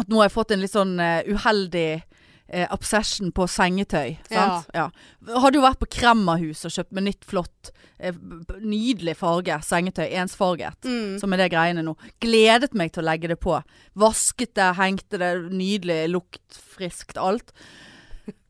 at 0.00 0.08
nå 0.08 0.20
har 0.20 0.28
jeg 0.28 0.36
fått 0.36 0.52
en 0.52 0.62
litt 0.62 0.72
sånn 0.74 0.94
uh, 1.00 1.24
uheldig 1.24 2.02
eh, 2.48 2.66
obsession 2.74 3.32
på 3.34 3.46
sengetøy. 3.50 4.16
Sant? 4.28 4.68
Ja. 4.74 4.88
Hadde 5.26 5.58
jo 5.58 5.64
vært 5.64 5.80
på 5.82 5.88
Kremmerhus 5.98 6.64
og 6.66 6.74
kjøpt 6.74 6.94
med 6.96 7.08
nytt, 7.08 7.26
flott, 7.28 7.72
eh, 7.98 8.16
nydelig 8.62 9.16
farge. 9.20 9.58
Sengetøy. 9.66 10.06
Ensfarget. 10.22 10.78
Mm. 10.86 11.18
Som 11.22 11.34
er 11.34 11.44
det 11.44 11.50
greiene 11.54 11.84
nå. 11.86 11.96
Gledet 12.22 12.74
meg 12.74 12.94
til 12.94 13.04
å 13.04 13.08
legge 13.10 13.32
det 13.32 13.40
på. 13.42 13.58
Vasket 13.98 14.54
det, 14.58 14.72
hengte 14.78 15.20
det, 15.22 15.32
nydelig, 15.52 16.06
lukt, 16.14 16.62
friskt, 16.76 17.18
alt. 17.20 17.52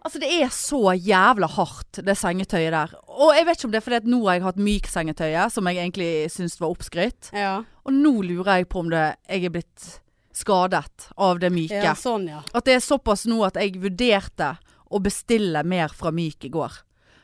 Altså 0.00 0.16
det 0.16 0.30
er 0.32 0.46
så 0.48 0.94
jævla 0.96 1.44
hardt, 1.58 1.98
det 2.06 2.14
sengetøyet 2.16 2.72
der. 2.72 2.94
Og 3.20 3.34
jeg 3.36 3.44
vet 3.44 3.58
ikke 3.58 3.66
om 3.68 3.72
det 3.74 3.76
er 3.76 3.84
fordi 3.84 3.98
at 3.98 4.06
nå 4.08 4.20
har 4.22 4.38
jeg 4.38 4.44
hatt 4.46 4.62
myk-sengetøyet, 4.64 5.52
som 5.52 5.68
jeg 5.68 5.76
egentlig 5.76 6.08
syns 6.32 6.56
var 6.56 6.72
oppskrytt. 6.72 7.28
Ja. 7.36 7.50
Og 7.84 7.92
nå 7.92 8.14
lurer 8.24 8.62
jeg 8.62 8.70
på 8.72 8.80
om 8.80 8.88
det, 8.88 9.02
jeg 9.28 9.44
er 9.44 9.52
blitt 9.52 9.90
skadet 10.36 11.08
av 11.16 11.40
det 11.42 11.50
myke. 11.50 11.82
ja, 11.82 11.94
sånn 11.98 12.28
ja. 12.30 12.42
At 12.54 12.68
det 12.68 12.78
er 12.78 12.84
såpass 12.84 13.26
nå 13.30 13.42
at 13.46 13.58
jeg 13.58 13.80
vurderte 13.82 14.54
å 14.90 15.00
bestille 15.02 15.62
mer 15.66 15.92
fra 15.94 16.10
Myk 16.14 16.46
i 16.48 16.52
går. 16.52 16.80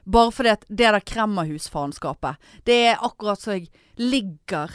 Bare 0.06 0.30
fordi 0.34 0.52
at 0.54 0.64
det 0.68 0.86
der 0.86 1.02
kremmerhusfaenskapet, 1.02 2.38
det 2.66 2.76
er 2.92 3.02
akkurat 3.02 3.42
så 3.42 3.56
jeg 3.56 3.70
ligger 3.98 4.70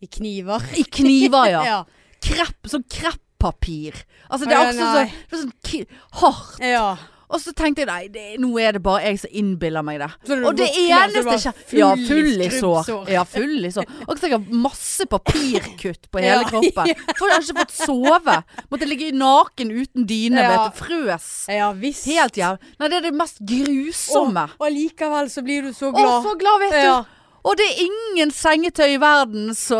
I 0.00 0.06
kniver. 0.06 0.62
i 0.78 0.84
kniver, 0.84 1.50
ja. 1.50 1.64
ja. 1.70 1.80
Krepp, 2.22 2.68
sånn 2.70 2.86
kreppapir. 2.90 3.98
Altså 4.30 4.46
det 4.46 4.56
er 4.56 4.70
også 4.70 4.86
så, 4.86 5.42
sånn 5.42 5.86
hardt. 6.22 6.62
ja. 6.62 6.88
Og 7.28 7.40
så 7.42 7.52
tenkte 7.58 7.82
jeg 7.82 7.88
nei, 7.90 8.08
det, 8.12 8.24
nå 8.38 8.52
er 8.62 8.76
det 8.76 8.82
bare 8.84 9.02
jeg 9.08 9.18
som 9.24 9.32
innbiller 9.34 9.82
meg 9.86 9.98
det. 9.98 10.08
Og 10.36 10.54
det 10.58 10.68
eneste 10.78 11.22
du 11.22 11.26
full 11.66 11.80
Ja, 11.80 11.88
full 12.06 12.44
i 12.44 12.50
sår. 12.54 12.90
Ja, 13.10 13.24
full 13.26 13.66
i 13.66 13.70
sår. 13.74 13.88
Og 14.06 14.14
jeg 14.36 14.42
masse 14.66 15.06
papirkutt 15.10 16.06
på 16.12 16.22
hele 16.22 16.36
Ja. 16.44 16.48
kroppen. 16.48 16.92
For 17.18 17.26
jeg 17.30 17.34
har 17.34 17.42
ikke 17.46 17.58
fått 17.64 17.74
sove. 17.74 18.36
Måtte 18.70 18.86
ligge 18.88 19.10
naken 19.16 19.72
uten 19.74 20.06
dyne, 20.06 20.44
Ja. 20.44 20.52
vet. 20.66 20.78
Frøs. 20.78 21.28
Ja 21.50 21.72
visst. 21.72 22.06
Helt 22.06 22.38
jævlig. 22.38 22.72
Nei, 22.78 22.88
det 22.92 23.00
er 23.00 23.06
det 23.08 23.14
mest 23.18 23.42
grusomme. 23.42 24.46
Og, 24.56 24.66
og 24.66 24.72
likevel 24.76 25.30
så 25.32 25.42
blir 25.46 25.66
du 25.66 25.72
så 25.74 25.90
glad. 25.94 26.20
Å, 26.20 26.22
så 26.26 26.36
glad, 26.38 26.62
vet 26.66 26.78
Ja. 26.84 26.96
Og 27.46 27.54
det 27.58 27.66
er 27.68 27.82
ingen 27.84 28.32
sengetøy 28.34 28.96
i 28.96 29.00
verden, 29.02 29.52
så 29.54 29.78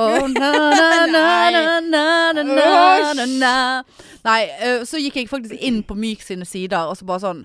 Nei, 4.26 4.40
så 4.86 5.00
gikk 5.02 5.18
jeg 5.18 5.30
faktisk 5.30 5.56
inn 5.58 5.80
på 5.86 5.96
Myk 5.98 6.22
sine 6.22 6.46
sider, 6.46 6.86
og 6.90 6.98
så 6.98 7.06
bare 7.08 7.24
sånn 7.24 7.42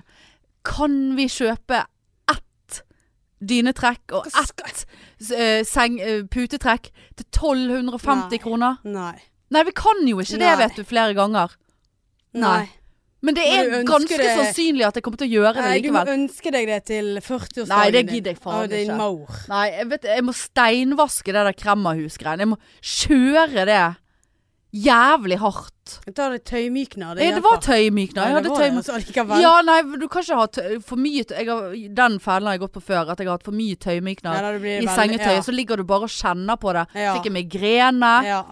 Kan 0.68 1.16
vi 1.18 1.26
kjøpe 1.32 1.84
ett 2.32 2.82
dynetrekk 3.42 4.14
og 4.20 4.30
ett 4.30 4.86
seng, 5.70 5.98
putetrekk 6.34 6.92
til 7.18 7.26
1250 7.26 8.42
kroner? 8.46 8.78
Nei. 8.86 9.16
Nei, 9.52 9.64
vi 9.68 9.74
kan 9.76 10.06
jo 10.08 10.22
ikke 10.22 10.40
det, 10.42 10.54
vet 10.62 10.78
du, 10.78 10.86
flere 10.88 11.18
ganger. 11.18 11.58
Nei. 12.38 12.70
Men 13.22 13.36
det 13.38 13.44
er 13.46 13.84
ganske 13.86 14.18
det- 14.18 14.32
sannsynlig 14.38 14.86
at 14.88 14.96
jeg 14.98 15.04
kommer 15.04 15.18
til 15.22 15.28
å 15.30 15.34
gjøre 15.36 15.54
det 15.54 15.64
Nei, 15.68 15.80
du 15.82 15.92
må 15.94 16.06
ønske 16.10 16.52
deg 16.52 16.66
det 16.68 16.86
til 16.86 17.10
40-årsdagen 17.22 17.68
Nei, 17.70 17.92
det 17.92 18.06
gidder 18.10 18.32
jeg 18.32 18.40
faen 18.42 18.72
ikke. 18.72 18.98
mor. 18.98 19.28
Nei, 19.48 19.66
jeg, 19.72 19.90
vet, 19.92 20.02
jeg 20.04 20.24
må 20.24 20.34
steinvaske 20.34 21.26
det 21.26 21.44
der 21.46 21.54
kremmerhusgreiene. 21.54 22.40
Jeg 22.40 22.48
må 22.48 22.58
kjøre 22.82 23.66
det 23.70 23.96
jævlig 24.72 25.38
hardt. 25.42 26.00
Ta 26.16 26.30
det 26.32 26.46
tøymykner. 26.48 27.16
Det, 27.20 27.28
det 27.36 27.44
var 27.44 27.58
tøymykner. 27.60 28.24
Jeg 28.24 28.36
hadde 28.38 28.54
tøymykner. 28.58 29.42
Ja, 29.42 29.62
nei, 29.68 29.82
du 30.00 30.08
kan 30.08 30.24
ikke 30.24 30.38
ha 30.40 30.46
tøy, 30.48 30.78
for 30.82 30.96
mye 31.02 31.24
tøy. 31.28 31.42
Har, 31.46 31.76
Den 32.02 32.20
fellen 32.24 32.48
har 32.48 32.56
jeg 32.56 32.64
gått 32.64 32.74
på 32.78 32.84
før. 32.86 33.12
At 33.12 33.20
jeg 33.20 33.28
har 33.28 33.36
hatt 33.38 33.44
for 33.44 33.52
mye 33.58 33.76
tøymykner 33.76 34.34
Ja, 34.34 34.54
i 34.56 34.88
sengetøyet. 34.88 35.36
Ja. 35.38 35.42
Så 35.46 35.52
ligger 35.54 35.78
du 35.78 35.84
bare 35.84 36.08
og 36.08 36.14
kjenner 36.14 36.58
på 36.58 36.74
det. 36.74 36.88
Ja. 36.96 37.18
Fikk 37.20 37.32
migrene. 37.36 38.14
Ja. 38.26 38.44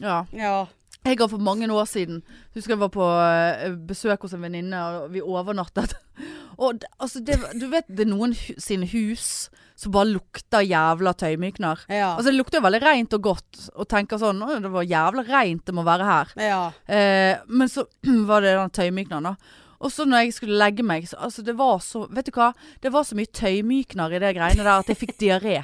Ja. 0.00 0.66
Jeg 1.04 1.18
har 1.20 1.28
for 1.28 1.42
mange 1.42 1.68
år 1.68 1.84
siden 1.88 2.22
Husker 2.56 2.74
jeg 2.74 2.80
var 2.80 2.92
på 2.94 3.04
eh, 3.04 3.74
besøk 3.88 4.24
hos 4.24 4.32
en 4.32 4.44
venninne, 4.44 4.78
og 4.80 5.12
vi 5.12 5.20
overnattet. 5.20 5.92
Og 6.62 6.84
altså, 7.02 7.20
det, 7.20 7.36
du 7.58 7.66
vet 7.72 7.88
det 7.90 8.06
er 8.06 8.12
noen 8.12 8.32
hu 8.38 8.54
sine 8.62 8.86
hus 8.88 9.50
som 9.74 9.90
bare 9.90 10.06
lukter 10.12 10.62
jævla 10.62 11.10
tøymykner. 11.18 11.80
Ja. 11.90 12.12
Altså 12.14 12.30
Det 12.30 12.36
lukter 12.36 12.60
jo 12.60 12.64
veldig 12.68 12.80
rent 12.84 13.16
og 13.16 13.24
godt, 13.26 13.64
og 13.74 13.88
tenker 13.90 14.20
sånn 14.22 14.38
Å, 14.46 14.52
det 14.62 14.70
var 14.70 14.86
jævla 14.86 15.24
rent 15.26 15.64
det 15.66 15.74
må 15.74 15.82
være 15.86 16.06
her. 16.08 16.32
ja. 16.38 16.62
Eh, 16.86 17.42
men 17.50 17.70
så 17.70 17.84
var 18.30 18.46
det 18.46 18.54
den 18.54 18.74
tøymykneren, 18.78 19.32
da. 19.34 19.60
Og 19.84 19.92
så 19.92 20.06
når 20.08 20.24
jeg 20.24 20.36
skulle 20.38 20.60
legge 20.62 20.86
meg, 20.86 21.08
så 21.10 21.18
altså 21.26 21.42
det 21.44 21.56
var 21.58 21.82
så 21.84 22.06
Vet 22.14 22.30
du 22.30 22.36
hva? 22.38 22.52
Det 22.80 22.92
var 22.94 23.04
så 23.04 23.18
mye 23.18 23.28
tøymykner 23.28 24.14
i 24.14 24.22
det 24.22 24.30
greiene 24.38 24.62
der 24.62 24.78
at 24.78 24.88
jeg 24.88 25.02
fikk 25.02 25.18
diaré. 25.20 25.58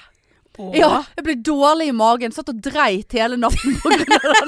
Ja, 0.58 1.04
jeg 1.16 1.24
ble 1.24 1.34
dårlig 1.46 1.86
i 1.88 1.94
magen. 1.96 2.32
Satt 2.34 2.50
og 2.52 2.58
dreit 2.60 3.12
hele 3.16 3.36
natten 3.40 3.76
pga. 3.80 3.94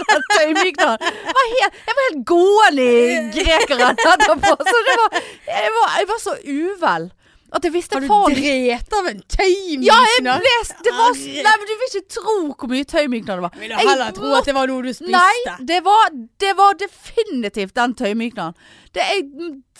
den 0.03 0.27
tøymykneren. 0.35 0.99
Jeg 1.01 1.35
var 1.39 1.49
helt- 1.55 1.81
Jeg 1.87 1.97
var 1.97 2.05
helt 2.11 2.23
gående 2.27 2.87
i 2.93 3.17
grekeren 3.39 3.97
etterpå. 3.97 4.53
Så 4.59 4.79
det 4.89 4.97
var 5.01 5.19
Jeg 5.47 5.73
var, 5.79 5.99
jeg 5.99 6.09
var 6.09 6.19
så 6.19 6.37
uvel 6.45 7.11
at 7.53 7.65
jeg 7.69 7.73
visste 7.75 7.93
Har 7.99 8.01
du 8.01 8.07
faen 8.09 8.33
drept 8.35 8.95
av 8.97 9.07
en 9.11 9.19
tøymykner? 9.29 9.85
Ja, 9.85 9.97
jeg 10.09 10.23
ble 10.25 10.85
Det 10.87 10.93
var 10.97 11.11
Nei, 11.13 11.55
men 11.61 11.67
du 11.69 11.73
vil 11.81 11.89
ikke 11.91 12.09
tro 12.15 12.37
hvor 12.57 12.69
mye 12.73 12.85
tøymykner 12.89 13.35
det 13.41 13.45
var. 13.45 13.57
Vil 13.61 13.69
du 13.69 13.75
heller 13.77 14.13
tro 14.17 14.31
at 14.39 14.45
det 14.49 14.55
var 14.57 14.67
noe 14.73 14.83
du 14.83 14.89
spiste. 14.93 15.13
Nei, 15.13 15.57
det 15.73 15.81
var, 15.85 16.09
det 16.41 16.53
var 16.57 16.79
definitivt 16.81 17.75
den 17.77 17.95
tøymykneren. 17.95 18.55
Det 18.93 19.05
Jeg 19.05 19.27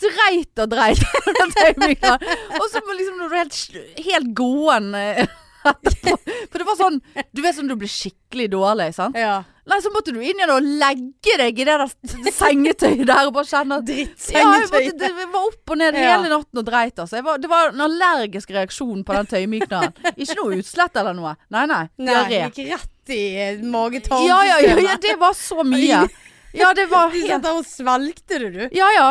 dreit 0.05 0.59
og 0.65 0.69
dreit 0.69 1.01
den 1.39 1.55
tøymykneren. 1.57 2.21
Og 2.61 2.67
så 2.69 2.81
liksom 2.93 3.17
når 3.23 3.29
du 3.29 3.35
er 3.35 3.41
helt, 3.41 4.05
helt 4.05 4.33
gåen 4.37 4.93
eh, 4.95 5.25
etterpå. 5.71 6.13
For 6.53 6.59
det 6.61 6.65
var 6.67 6.77
sånn 6.77 6.97
Du 7.33 7.41
vet 7.41 7.55
sånn 7.57 7.69
du 7.71 7.75
blir 7.79 7.89
skikkelig 7.91 8.49
dårlig, 8.53 8.89
sant? 8.97 9.15
Ja. 9.17 9.39
Nei, 9.69 9.77
så 9.79 9.89
måtte 9.93 10.11
du 10.11 10.17
inn 10.19 10.35
igjen 10.35 10.51
og 10.51 10.65
legge 10.81 11.37
deg 11.39 11.59
i 11.63 11.65
det 11.69 11.77
der 11.79 12.31
sengetøyet 12.41 13.05
der 13.07 13.29
og 13.29 13.35
bare 13.37 13.47
kjenne 13.47 13.77
ja, 13.79 13.85
Drittsengetøy. 13.87 14.73
måtte, 14.73 14.97
det 14.99 15.27
var 15.31 15.47
opp 15.47 15.73
og 15.75 15.79
ned 15.79 15.95
Ja. 15.95 16.09
hele 16.17 16.31
natten 16.33 16.59
og 16.59 16.67
dreit, 16.67 16.99
altså. 16.99 17.21
Var, 17.23 17.39
det 17.39 17.51
var 17.51 17.71
en 17.71 17.85
allergisk 17.87 18.51
reaksjon 18.51 19.05
på 19.07 19.15
den 19.15 19.29
tøymykneren. 19.31 19.95
Ikke 20.19 20.35
noe 20.41 20.59
utslett 20.59 20.99
eller 20.99 21.15
noe. 21.15 21.35
Nei, 21.55 21.63
nei. 21.71 21.83
Diaré. 22.01 22.41
gikk 22.49 22.73
rett 22.73 23.13
i 23.15 23.21
eh, 23.47 23.63
magetarmsystemet. 23.63 24.29
Ja, 24.29 24.41
ja, 24.51 24.59
ja, 24.67 24.77
ja, 24.91 24.97
det 25.07 25.15
var 25.23 25.33
så 25.37 25.63
mye. 25.63 26.03
Ja, 26.53 26.73
det 26.77 26.85
var 26.91 27.09
Du 27.09 27.17
helt 27.23 27.43
der 27.47 27.55
og 27.57 27.65
svelgte 27.65 28.39
det, 28.43 28.51
du. 28.53 28.63
Ja, 28.77 28.91
ja. 28.97 29.07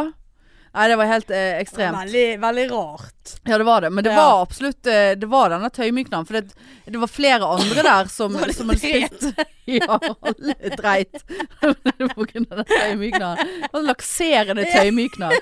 Nei, 0.72 0.86
det 0.88 0.96
var 0.96 1.04
helt 1.10 1.30
eh, 1.30 1.58
ekstremt. 1.60 1.98
Veldig, 1.98 2.38
veldig 2.40 2.62
rart. 2.70 3.32
Ja, 3.44 3.58
det 3.60 3.64
var 3.68 3.80
det. 3.84 3.90
Men 3.92 4.04
det 4.04 4.10
Ja. 4.14 4.16
var 4.16 4.42
absolutt 4.42 4.86
eh, 4.88 5.10
Det 5.20 5.26
var 5.28 5.50
denne 5.52 5.68
tøymykneren. 5.70 6.24
For 6.26 6.38
det, 6.40 6.54
det 6.86 6.98
var 7.02 7.10
flere 7.12 7.44
andre 7.44 7.82
der 7.84 8.08
som, 8.08 8.32
Var 8.40 8.46
det 8.48 8.56
som 8.56 8.72
hadde 8.72 8.80
spist 8.80 9.42
Ja, 9.76 9.98
alle 10.00 10.54
dreit 10.80 11.20
på 12.16 12.24
grunn 12.24 12.46
av 12.50 12.62
den 12.62 12.70
tøymykneren. 12.72 13.52
Det 13.72 13.82
Lakserende 13.84 14.64
tøymykner. 14.72 15.36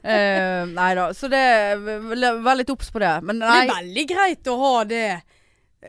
Eh, 0.00 0.64
nei 0.72 0.88
da. 0.98 1.10
Så 1.14 1.28
det 1.30 1.44
Vær 1.84 2.56
litt 2.58 2.72
obs 2.72 2.88
på 2.90 3.04
det. 3.04 3.12
Men 3.22 3.38
Det 3.44 3.52
nei. 3.52 3.60
er 3.66 3.74
veldig 3.76 4.06
greit 4.14 4.48
å 4.50 4.56
ha 4.64 4.72
det. 4.88 5.04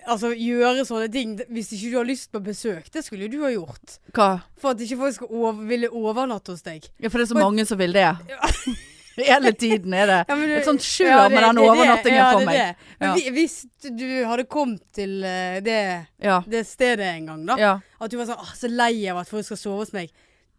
Altså 0.08 0.30
gjøre 0.32 0.86
sånne 0.88 1.10
ting 1.12 1.34
hvis 1.51 1.73
ikke 1.75 1.89
du 1.91 1.97
har 1.97 2.06
lyst 2.08 2.32
på 2.32 2.39
besøk. 2.43 2.86
Det 2.93 3.04
skulle 3.04 3.27
jo 3.27 3.32
du 3.34 3.41
ha 3.43 3.49
gjort. 3.51 3.97
Hva? 4.15 4.30
For 4.58 4.71
at 4.71 4.80
ikke 4.86 4.97
folk 5.01 5.13
skal 5.17 5.27
over, 5.32 5.65
ville 5.67 5.89
overnatte 5.91 6.54
hos 6.54 6.62
deg. 6.63 6.86
Ja, 6.99 7.10
for 7.12 7.19
det 7.19 7.25
er 7.27 7.34
så 7.34 7.39
mange 7.41 7.65
som 7.67 7.77
vil 7.82 7.91
det. 7.93 8.06
Hele 9.17 9.51
tiden 9.51 9.91
er 9.93 10.06
det 10.08 10.19
Ja, 10.30 10.36
du- 10.39 10.54
et 10.56 10.65
sånt 10.65 10.82
skjør 10.82 11.10
Ja, 11.12 11.25
med 11.30 11.43
den 11.43 11.58
er 11.60 11.65
overnattingen 11.67 12.17
Ja, 12.21 12.30
for 12.32 12.45
meg. 12.47 12.75
Men 13.01 13.17
Ja. 13.19 13.32
hvis 13.36 13.65
du 13.84 14.06
hadde 14.25 14.45
kommet 14.47 14.82
til 14.95 15.23
eh, 15.27 15.60
det, 15.60 16.08
Ja. 16.23 16.39
det 16.47 16.65
stedet 16.67 17.06
en 17.17 17.25
gang, 17.27 17.45
da. 17.45 17.56
ja. 17.60 17.73
At 17.99 18.10
du 18.12 18.17
var 18.17 18.25
sånn 18.32 18.56
så 18.56 18.69
lei 18.71 19.06
av 19.12 19.17
at 19.17 19.27
folk 19.27 19.43
skal 19.45 19.58
sove 19.58 19.77
hos 19.84 19.91
meg. 19.93 20.10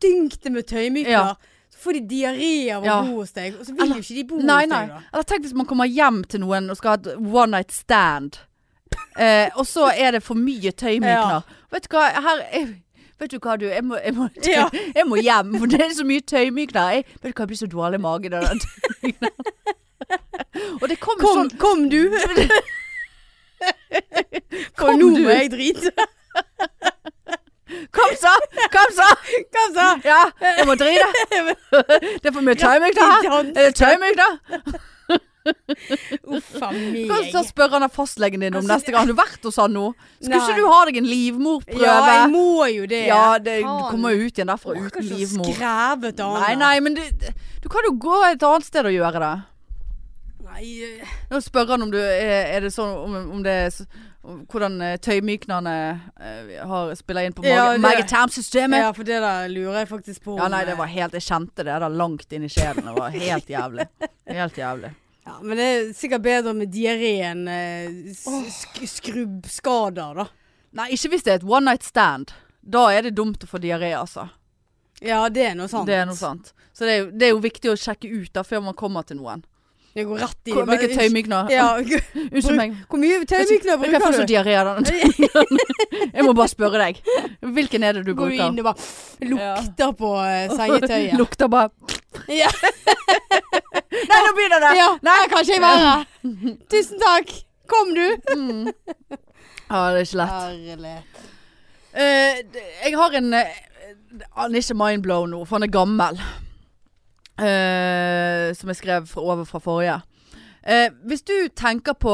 Dynk 0.04 0.36
det 0.42 0.52
med 0.52 0.66
tøymykler. 0.68 1.10
Ja. 1.10 1.34
Så 1.72 1.78
får 1.86 1.92
de 1.94 2.00
diaré 2.12 2.70
av 2.76 2.82
å 2.82 2.86
Ja. 2.86 3.00
bo 3.02 3.16
hos 3.22 3.32
deg. 3.32 3.54
Og 3.58 3.64
så 3.64 3.72
vil 3.72 3.80
Eller- 3.86 3.96
jo 3.96 4.02
ikke 4.02 4.14
de 4.20 4.24
bo 4.24 4.36
Nei, 4.36 4.60
hos 4.66 4.68
nei. 4.68 4.80
deg, 4.80 4.88
da. 4.88 5.00
Eller 5.14 5.24
tenk 5.24 5.42
hvis 5.46 5.54
man 5.54 5.66
kommer 5.66 5.86
hjem 5.88 6.22
til 6.28 6.40
noen 6.40 6.68
og 6.70 6.76
skal 6.76 6.90
ha 6.90 6.94
et 7.00 7.16
one 7.16 7.50
night 7.56 7.72
stand. 7.72 8.38
Eh, 9.18 9.50
og 9.54 9.66
så 9.66 9.90
er 9.94 10.10
det 10.16 10.22
for 10.22 10.34
mye 10.38 10.70
tøymykner. 10.72 11.42
Vet 11.72 11.86
du 11.90 11.96
hva, 11.96 12.06
her 12.24 12.42
jeg, 12.52 12.68
Vet 13.22 13.30
du 13.30 13.38
hva, 13.38 13.54
du, 13.60 13.66
jeg 13.70 13.84
må, 13.86 13.98
jeg, 14.02 14.14
må, 14.16 14.28
Ja. 14.48 14.64
jeg 14.96 15.04
må 15.06 15.16
hjem, 15.22 15.52
for 15.60 15.66
det 15.70 15.80
er 15.84 15.92
så 15.94 16.04
mye 16.08 16.20
tøymykner. 16.26 16.96
Jeg, 16.96 17.04
vet 17.22 17.30
du 17.30 17.36
hva, 17.36 17.42
jeg 17.44 17.50
blir 17.52 17.60
så 17.60 17.68
dårlig 17.70 18.00
i 18.00 18.02
magen 18.02 18.34
av 18.38 18.48
den 18.48 18.62
tøymykneren. 18.64 19.50
Og 20.82 20.88
det 20.90 20.96
kommer 21.00 21.22
Kom, 21.22 21.36
sånn 21.38 21.52
kom 21.62 21.84
du! 21.92 22.02
Kom 24.76 24.98
nå 24.98 25.12
må 25.22 25.30
jeg 25.30 25.50
drite. 25.52 25.92
Kom 27.94 28.10
så! 28.18 28.32
Kom 28.74 28.90
så! 28.96 29.06
Kom 29.54 29.76
så! 29.76 29.86
Ja, 30.04 30.18
jeg 30.58 30.66
må 30.68 30.74
drite. 30.80 31.06
Det 32.22 32.26
er 32.28 32.34
for 32.34 32.42
mye 32.44 32.58
tøymykner 32.58 33.12
her. 33.12 33.52
Er 33.54 33.68
det 33.70 33.74
tøymykner? 33.78 34.32
Uff 36.36 36.50
a 36.62 36.70
meg. 36.72 37.08
Kan 37.10 37.28
du 37.32 37.48
spørre 37.48 37.80
han 37.80 37.92
fastlegen 37.92 38.44
din 38.44 38.54
om 38.54 38.60
Altså, 38.60 38.72
neste 38.74 38.94
gang? 38.94 39.06
Har 39.06 39.12
du 39.12 39.18
vært 39.18 39.48
hos 39.48 39.58
han 39.60 39.74
nå? 39.74 39.88
Skulle 40.18 40.38
Nei. 40.38 40.42
ikke 40.46 40.58
du 40.60 40.68
ha 40.70 40.80
deg 40.88 41.00
en 41.00 41.08
livmorprøve? 41.10 41.82
Ja, 41.82 41.96
jeg 42.10 42.28
må 42.34 42.68
jo 42.72 42.86
det. 42.90 43.02
Ja, 43.10 43.24
det, 43.42 43.56
du 43.64 43.88
kommer 43.90 44.14
jo 44.14 44.28
ut 44.28 44.38
igjen 44.38 44.52
derfra 44.52 44.76
Orker 44.76 45.00
uten 45.00 45.10
livmor. 45.10 45.50
Skrevet 45.56 46.22
av. 46.26 46.38
Nei, 46.44 46.52
nei, 46.60 46.76
men 46.84 46.98
du, 46.98 47.02
du 47.64 47.72
kan 47.72 47.88
jo 47.88 47.96
gå 48.06 48.20
et 48.30 48.46
annet 48.46 48.68
sted 48.68 48.88
og 48.88 48.94
gjøre 48.94 49.24
det. 49.24 49.34
Nei, 50.52 50.70
eh, 50.84 51.18
Nå 51.32 51.40
spør 51.40 51.74
han 51.74 51.86
om 51.86 51.92
du 51.92 51.96
Er, 51.96 52.48
er 52.58 52.64
det 52.66 52.74
sånn 52.74 52.90
om, 52.92 53.14
om 53.38 53.44
det 53.44 53.54
er 53.64 53.76
hvordan 54.22 54.80
eh, 54.82 54.96
tøymyknerne 55.02 55.74
eh, 56.20 56.66
har 56.68 56.94
spiller 56.94 57.26
inn 57.26 57.34
på 57.34 57.42
magetarmsystemet. 57.42 58.84
Ja, 58.84 58.92
for 58.94 59.08
det 59.08 59.18
der 59.24 59.48
lurer 59.50 59.82
jeg 59.82 59.90
faktisk 59.90 60.24
på. 60.28 60.36
Ja, 60.38 60.48
nei, 60.52 60.62
det 60.68 60.76
eh, 60.76 60.78
var 60.78 60.90
helt 60.92 61.16
Jeg 61.18 61.26
kjente 61.26 61.66
det 61.66 61.74
der 61.74 61.88
langt 61.90 62.32
inn 62.32 62.46
i 62.46 62.50
sjelen. 62.52 62.86
Det 62.86 62.94
var 62.98 63.16
helt 63.16 63.50
jævlig. 63.50 63.88
Helt 64.30 64.58
jævlig. 64.58 64.92
Ja, 65.24 65.36
men 65.42 65.56
det 65.56 65.64
er 65.70 65.92
sikkert 65.94 66.22
bedre 66.24 66.52
med 66.58 66.72
diaré 66.74 67.12
enn 67.28 67.44
eh, 67.48 68.14
sk 68.16 68.80
skrubbskader, 68.90 70.14
da. 70.18 70.24
Nei, 70.74 70.88
ikke 70.96 71.12
hvis 71.12 71.22
det 71.26 71.32
er 71.34 71.40
et 71.42 71.46
one 71.46 71.68
night 71.68 71.84
stand. 71.86 72.32
Da 72.62 72.88
er 72.94 73.06
det 73.06 73.14
dumt 73.18 73.44
å 73.44 73.48
få 73.50 73.60
diaré, 73.62 73.92
altså. 73.98 74.28
Ja, 75.02 75.24
det 75.28 75.44
er 75.50 75.54
noe 75.58 75.68
sant. 75.70 75.86
Det 75.86 75.94
er 75.98 76.06
noe 76.08 76.18
sant. 76.18 76.52
Så 76.72 76.86
det 76.86 76.92
er, 76.94 77.00
jo- 77.04 77.10
det 77.10 77.26
er 77.26 77.32
jo 77.34 77.40
viktig 77.44 77.70
å 77.72 77.78
sjekke 77.78 78.10
ut 78.10 78.32
da 78.34 78.42
før 78.46 78.62
man 78.64 78.74
kommer 78.78 79.02
til 79.06 79.18
noen. 79.20 79.42
Det 79.94 80.04
går 80.08 80.18
rett 80.22 80.48
i 80.48 80.52
Hvor- 80.56 80.64
Hvilke 80.70 80.88
tøymykner? 80.96 81.50
Ja, 81.52 81.66
Unnskyld 82.32 82.56
meg. 82.56 82.76
Hvor 82.88 83.00
mye 83.02 83.18
tøymykner 83.28 83.72
Jeg 83.72 83.78
får 83.78 83.82
bruker 83.92 84.14
så 84.16 84.22
du? 84.22 84.30
diaré 84.32 84.54
av 84.56 84.70
den. 84.78 84.84
Jeg 86.16 86.24
må 86.24 86.32
bare 86.38 86.48
spørre 86.48 86.80
deg. 86.80 87.00
Hvilken 87.58 87.82
er 87.84 87.98
det 87.98 88.06
du 88.06 88.14
Går 88.16 88.32
du 88.32 88.38
inn 88.40 88.62
og 88.62 88.68
bare 88.70 89.28
lukter 89.32 89.92
på 89.98 90.12
eh, 90.24 90.54
sengetøyet? 90.56 91.16
Lukter 91.20 91.50
bare 91.52 91.70
ja. 92.28 92.48
Nei, 93.92 94.18
nå 94.24 94.30
begynner 94.36 94.60
det! 94.64 94.72
ja. 94.76 94.88
Nei, 95.04 95.18
kan 95.32 95.44
ikke 95.44 95.54
jeg 95.56 95.62
være? 95.64 96.56
Tusen 96.72 97.00
takk. 97.00 97.32
Kom 97.72 97.92
du? 97.96 98.04
Mm. 98.36 98.66
Ja, 99.70 99.82
det 99.94 100.02
er 100.02 100.04
ikke 100.04 100.20
lett. 100.20 100.32
Herlig. 100.36 100.94
Uh, 101.92 102.60
jeg 102.84 102.96
har 102.96 103.16
en 103.18 103.34
eh, 103.36 103.54
Han 104.36 104.54
er 104.54 104.60
ikke 104.64 104.76
mindblown 104.80 105.32
nå, 105.32 105.42
for 105.48 105.56
han 105.58 105.66
er 105.68 105.72
gammel. 105.72 106.20
Eh, 107.40 108.52
som 108.54 108.68
jeg 108.68 108.76
skrev 108.76 109.06
fra, 109.08 109.22
over 109.24 109.46
fra 109.48 109.60
forrige. 109.62 110.00
Uh, 110.62 110.88
hvis 111.08 111.24
du 111.26 111.34
tenker 111.58 111.96
på 111.98 112.12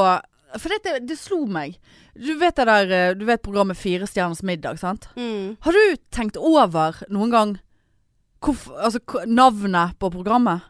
For 0.56 0.72
dette, 0.72 1.02
det 1.04 1.18
slo 1.20 1.42
meg. 1.44 1.74
Du 2.16 2.30
vet 2.40 2.56
det 2.56 2.64
der 2.64 2.92
eh, 2.96 3.10
Du 3.18 3.26
vet 3.28 3.42
programmet 3.44 3.76
Fire 3.76 4.06
stjerners 4.08 4.40
middag, 4.42 4.78
sant? 4.80 5.04
Mm. 5.18 5.58
Har 5.60 5.76
du 5.76 5.96
tenkt 6.14 6.38
over 6.40 6.96
noen 7.12 7.34
gang 7.34 7.52
hvorf- 8.40 8.70
altså, 8.72 9.02
navnet 9.28 9.98
på 10.00 10.08
programmet? 10.14 10.64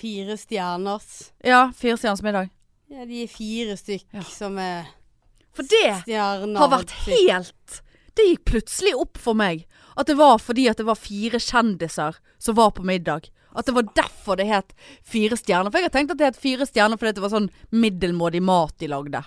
Fire 0.00 0.34
stjerners. 0.36 1.30
Ja, 1.46 1.70
Fire 1.76 1.96
stjerners 1.96 2.24
middag. 2.26 2.50
Ja, 2.90 3.06
de 3.06 3.22
er 3.22 3.30
fire 3.30 3.76
stykk 3.78 4.04
Ja. 4.14 4.22
som 4.22 4.58
er 4.58 4.90
For 5.56 5.62
det 5.62 6.16
har 6.16 6.70
vært 6.70 6.92
helt 7.06 7.80
Det 8.16 8.26
gikk 8.28 8.44
plutselig 8.50 8.92
opp 8.94 9.18
for 9.18 9.34
meg 9.34 9.64
at 9.96 10.10
det 10.10 10.16
var 10.18 10.38
fordi 10.42 10.66
at 10.70 10.80
det 10.80 10.86
var 10.88 10.98
fire 11.00 11.40
kjendiser 11.40 12.18
som 12.42 12.56
var 12.58 12.74
på 12.76 12.84
middag. 12.86 13.30
At 13.56 13.68
det 13.68 13.74
var 13.76 13.86
derfor 13.96 14.36
det 14.36 14.48
het 14.50 14.74
Fire 15.00 15.38
stjerner. 15.40 15.72
For 15.72 15.80
jeg 15.80 15.88
har 15.88 15.94
tenkt 15.94 16.12
at 16.12 16.20
det 16.20 16.28
het 16.28 16.40
Fire 16.40 16.66
stjerner 16.68 17.00
fordi 17.00 17.14
det 17.16 17.24
var 17.24 17.32
sånn 17.32 17.48
middelmådig 17.72 18.42
mat 18.44 18.74
de 18.82 18.90
lagde. 18.92 19.22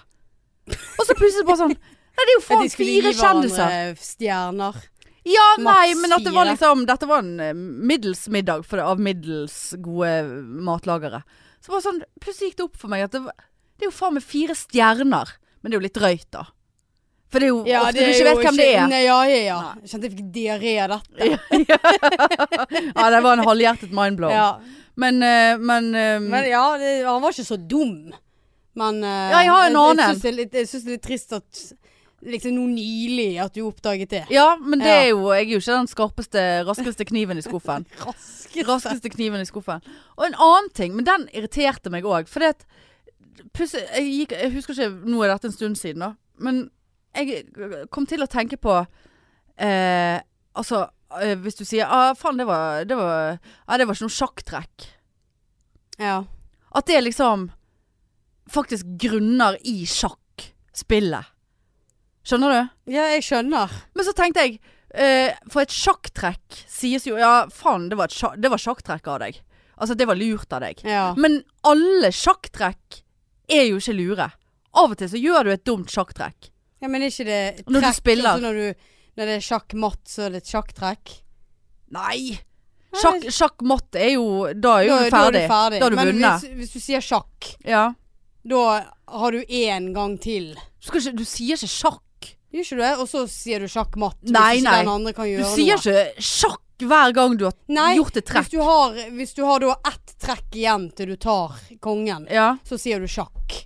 Og 0.69 1.01
så 1.07 1.15
plutselig 1.17 1.47
bare 1.49 1.63
sånn 1.63 1.73
Nei, 1.73 2.25
det 2.27 2.33
er 2.33 2.35
jo 2.35 2.45
faen 2.45 2.71
fire 2.81 3.11
kjendiser. 3.15 3.75
stjerner. 4.03 4.79
Ja, 5.29 5.45
nei, 5.61 5.93
men 5.99 6.13
at 6.15 6.23
det 6.25 6.33
var 6.35 6.47
liksom 6.49 6.85
Dette 6.87 7.07
var 7.09 7.23
en 7.23 7.39
eh, 7.43 7.53
middels 7.55 8.25
middag 8.31 8.65
for, 8.67 8.81
av 8.83 9.01
middels 9.03 9.73
gode 9.83 10.11
matlagere. 10.67 11.23
Så 11.63 11.73
bare 11.73 11.85
sånn 11.85 12.01
Plutselig 12.21 12.51
gikk 12.51 12.59
det 12.59 12.67
opp 12.69 12.79
for 12.81 12.91
meg 12.91 13.07
at 13.07 13.15
det, 13.15 13.23
det 13.79 13.87
er 13.87 13.91
jo 13.91 13.95
faen 13.97 14.17
meg 14.19 14.25
fire 14.27 14.55
stjerner. 14.57 15.33
Men 15.59 15.71
det 15.71 15.75
er 15.75 15.79
jo 15.79 15.87
litt 15.87 15.97
drøyt, 15.99 16.29
da. 16.35 16.45
For 17.29 17.39
det 17.43 17.45
er 17.45 17.51
jo 17.53 17.59
ofte 17.61 17.93
du 17.93 17.99
ikke 18.09 18.25
vet 18.25 18.39
hvem 18.45 18.55
det 18.57 18.67
er. 18.73 18.87
Nei, 18.89 18.99
ja, 19.05 19.17
ja, 19.29 19.39
ja. 19.45 19.57
Jeg 19.83 19.89
kjente 19.91 20.07
jeg 20.07 20.13
fikk 20.15 20.29
diaré 20.33 20.71
av 20.81 20.95
dette. 20.95 21.27
Ja, 22.95 23.09
det 23.13 23.19
var 23.23 23.33
en 23.37 23.43
halvhjertet 23.45 23.91
mindblow. 23.93 24.31
Ja. 24.33 24.47
Men, 24.99 25.21
eh, 25.23 25.57
men, 25.57 25.91
eh, 25.95 26.19
Men 26.19 26.47
ja, 26.49 26.63
det, 26.81 27.03
han 27.05 27.21
var 27.21 27.31
ikke 27.35 27.45
så 27.47 27.57
dum. 27.69 28.11
Men 28.79 29.03
eh, 29.03 29.29
Ja, 29.31 29.43
jeg 29.45 29.51
har 29.53 29.67
en 29.69 29.77
annen. 29.79 30.01
Jeg 30.01 30.17
syns 30.17 30.83
det, 30.83 30.89
er 30.89 30.97
litt- 30.97 31.05
trist 31.05 31.33
at 31.37 31.61
liksom 32.25 32.51
noe 32.57 32.67
nylig 32.73 33.29
at 33.39 33.53
du 33.55 33.61
oppdaget 33.67 34.09
det. 34.11 34.23
Ja, 34.33 34.57
men 34.59 34.79
det 34.81 34.89
Ja. 34.89 34.97
er 35.03 35.07
jo 35.13 35.29
Jeg 35.31 35.45
er 35.45 35.53
jo 35.53 35.59
ikke 35.61 35.77
den 35.77 35.87
skarpeste, 35.87 36.41
raskeste 36.67 37.05
kniven 37.07 37.37
i 37.37 37.45
skuffen. 37.45 37.85
Raskeste. 38.05 38.65
Raskeste 38.67 39.09
kniven 39.13 39.39
i 39.39 39.47
skuffen. 39.47 39.81
Og 40.17 40.25
en 40.25 40.35
annen 40.35 40.69
ting, 40.73 40.95
men 40.95 41.05
den 41.05 41.29
irriterte 41.33 41.89
meg 41.93 42.03
òg. 42.03 42.27
For 42.27 42.39
det 42.43 42.49
at 42.55 42.65
jeg, 43.55 44.27
jeg 44.31 44.51
husker 44.51 44.73
ikke 44.75 45.07
Nå 45.09 45.23
er 45.23 45.31
dette 45.31 45.47
en 45.47 45.55
stund 45.55 45.77
siden, 45.79 45.99
da. 46.03 46.13
Men 46.39 46.69
jeg 47.15 47.87
kom 47.93 48.05
til 48.09 48.23
å 48.23 48.29
tenke 48.29 48.57
på 48.61 48.75
eh, 49.57 50.19
Altså, 50.59 50.83
eh, 51.21 51.35
hvis 51.39 51.57
du 51.59 51.63
sier 51.67 51.89
ah, 51.89 52.13
faen, 52.17 52.39
det 52.39 52.47
var, 52.49 52.83
det 52.89 52.97
var 52.99 53.37
Ja, 53.39 53.77
det 53.77 53.87
var 53.87 53.95
ikke 53.95 54.07
noe 54.07 54.17
sjakktrekk. 54.17 54.87
Ja. 55.99 56.17
At 56.75 56.87
det 56.89 57.01
liksom 57.03 57.49
faktisk 58.49 58.87
grunner 59.01 59.57
i 59.67 59.83
sjakkspillet. 59.85 61.35
Skjønner 62.25 62.53
du? 62.53 62.73
ja, 62.93 63.07
jeg 63.15 63.23
skjønner. 63.25 63.73
Men 63.95 64.05
så 64.05 64.13
tenkte 64.17 64.43
jeg 64.43 64.57
eh, 64.93 65.37
For 65.49 65.63
et 65.63 65.73
sjakktrekk 65.73 66.59
sies 66.69 67.07
jo 67.07 67.15
Ja, 67.17 67.47
faen, 67.53 67.87
det 67.89 67.97
var, 67.97 68.11
sjakk, 68.13 68.37
det 68.41 68.51
var 68.51 68.61
sjakktrekk 68.61 69.07
av 69.09 69.21
deg. 69.23 69.39
Altså, 69.79 69.95
det 69.95 70.09
var 70.09 70.19
lurt 70.19 70.51
av 70.53 70.65
deg. 70.65 70.81
Ja. 70.83 71.13
Men 71.15 71.39
alle 71.67 72.11
sjakktrekk 72.13 73.01
er 73.49 73.69
jo 73.69 73.79
ikke 73.79 73.95
lure. 73.95 74.29
Av 74.77 74.91
og 74.91 74.97
til 74.99 75.09
så 75.09 75.19
gjør 75.21 75.47
du 75.47 75.53
et 75.55 75.65
dumt 75.65 75.89
sjakktrekk. 75.93 76.51
Ja, 76.81 76.87
men 76.87 77.01
er 77.03 77.07
ikke 77.11 77.25
det 77.25 77.65
Når 77.67 77.79
du 77.79 77.85
trekk, 77.87 77.95
spiller. 77.95 78.29
altså 78.29 78.41
når, 78.47 78.53
du, 78.53 78.73
når 79.17 79.25
det 79.25 79.35
er 79.35 79.45
sjakk-matt, 79.49 80.03
så 80.07 80.21
er 80.25 80.29
det 80.29 80.43
et 80.43 80.51
sjakktrekk? 80.53 81.15
Nei! 81.91 82.39
Sjakk, 82.99 83.25
sjakk-matt 83.29 83.95
er 84.01 84.13
jo 84.15 84.23
Da 84.57 84.79
er 84.79 84.87
jo 84.87 84.95
Da- 84.95 85.03
du 85.03 85.03
da 85.03 85.05
er 85.05 85.11
ferdig. 85.13 85.41
du 85.43 85.53
ferdig. 85.53 85.79
Da 85.79 85.85
har 85.85 85.89
du 85.89 85.95
Men 85.95 86.07
vunnet. 86.07 86.41
Hvis, 86.41 86.55
hvis 86.57 86.71
du 86.73 86.79
sier 86.79 87.01
sjakk, 87.05 87.55
Ja. 87.65 87.93
da 88.47 88.85
har 89.07 89.31
du 89.31 89.41
én 89.45 89.93
gang 89.93 90.17
til. 90.19 90.55
Du, 90.55 90.87
ikke, 90.97 91.15
du 91.15 91.23
sier 91.25 91.55
ikke 91.57 91.67
sjakk. 91.69 92.35
Gjør 92.51 92.63
ikke 92.65 92.77
du 92.77 92.81
det? 92.81 92.97
Og 92.97 93.07
så 93.07 93.27
sier 93.29 93.59
du 93.59 93.67
sjakk-matt. 93.67 94.17
hvis 94.23 94.31
Nei, 94.31 94.55
Hvis 94.57 94.63
nei. 94.63 94.79
Den 94.83 94.87
andre 94.89 95.13
kan 95.13 95.25
Du 95.25 95.43
sier 95.43 95.75
noe. 95.75 95.77
ikke 95.77 96.21
sjakk 96.21 96.61
hver 96.79 97.13
gang 97.13 97.37
du 97.37 97.43
har 97.45 97.53
Nei, 97.67 97.95
gjort 97.97 98.17
et 98.17 98.25
Hvis 98.25 98.33
trekk. 98.33 98.49
du 98.49 98.61
har, 98.63 98.93
hvis 99.11 99.33
du 99.35 99.45
har 99.45 99.59
da 99.59 99.75
ett 99.85 100.15
trekk 100.17 100.49
igjen 100.55 100.95
til 100.95 101.05
du 101.07 101.15
tar 101.17 101.59
kongen, 101.81 102.25
Ja, 102.31 102.57
så 102.65 102.79
sier 102.79 102.99
du 102.99 103.05
sjakk. 103.05 103.65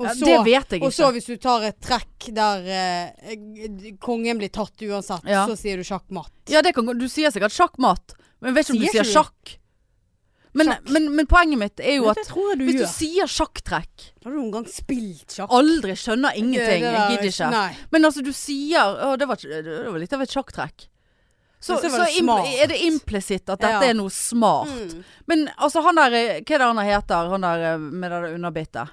Og 0.00 0.06
ja 0.08 0.14
så, 0.16 0.24
det 0.24 0.36
vet 0.46 0.70
jeg 0.72 0.82
og 0.82 0.92
så 0.96 1.10
hvis 1.12 1.26
du 1.28 1.36
tar 1.36 1.62
et 1.68 1.76
trekk 1.84 2.30
der 2.34 2.64
eh, 2.66 3.34
kongen 4.00 4.38
blir 4.40 4.48
tatt 4.50 4.80
uansett, 4.82 5.26
Ja. 5.28 5.44
så 5.46 5.54
sier 5.58 5.76
du 5.76 5.84
sjakk-matt. 5.84 6.32
Ja, 6.48 6.62
det 6.62 6.72
kan, 6.74 6.86
gå- 6.88 6.98
du 6.98 7.08
sier 7.08 7.30
sikkert 7.30 7.52
sjakk-matt. 7.54 8.14
Men 8.40 8.50
jeg 8.50 8.54
vet 8.56 8.66
ikke 8.70 8.74
om 8.74 8.80
du 8.80 8.86
Sier 8.86 8.92
sier 8.92 9.02
ikke 9.04 9.12
du? 9.12 9.12
sjakk. 9.12 9.58
Men, 10.54 10.66
Sjakk. 10.68 10.88
men, 10.92 11.06
men 11.16 11.26
poenget 11.30 11.58
mitt 11.58 11.80
er 11.80 11.94
jo 11.96 12.08
at 12.10 12.18
det 12.20 12.26
tror 12.28 12.50
jeg 12.50 12.58
du 12.60 12.64
hvis 12.66 12.74
du 12.76 12.82
gjør. 12.82 12.90
sier 12.92 13.30
sjakktrekk 13.30 14.02
Har 14.24 14.30
du 14.30 14.36
noen 14.36 14.50
gang 14.52 14.66
spilt 14.68 15.32
sjakk? 15.32 15.48
Aldri 15.56 15.94
skjønner 15.96 16.34
ingenting. 16.36 16.82
Jeg 16.84 17.06
gidder 17.14 17.28
ikke. 17.30 17.50
Nei. 17.54 17.76
Men 17.94 18.04
altså, 18.04 18.24
du 18.26 18.32
sier 18.36 18.80
Å, 19.06 19.14
det 19.16 19.28
var, 19.30 19.36
ikke- 19.40 19.62
det 19.64 19.92
var 19.92 19.98
litt 20.02 20.12
av 20.12 20.20
et 20.26 20.28
sjakktrekk. 20.34 20.88
Så, 21.62 21.76
Men 21.76 21.78
så 21.78 21.88
så, 21.88 21.90
var 21.94 22.04
det 22.04 22.16
impl 22.18 22.26
smart. 22.26 22.46
er 22.58 22.66
det 22.66 22.78
implisitt 22.84 23.48
at 23.48 23.60
dette 23.62 23.70
Ja. 23.70 23.88
er 23.88 23.94
noe 23.94 24.10
smart. 24.10 24.68
Mm. 24.68 25.04
Men 25.28 25.48
altså, 25.56 25.80
han 25.86 25.94
der 25.94 26.12
eh, 26.12 26.40
Hva 26.42 26.54
er 26.54 26.58
det 26.58 26.68
han 26.68 26.84
heter? 26.90 27.30
Han 27.30 27.40
der 27.46 27.62
eh, 27.74 27.78
med 27.78 28.10
det 28.10 28.22
der 28.22 28.34
underbittet? 28.34 28.88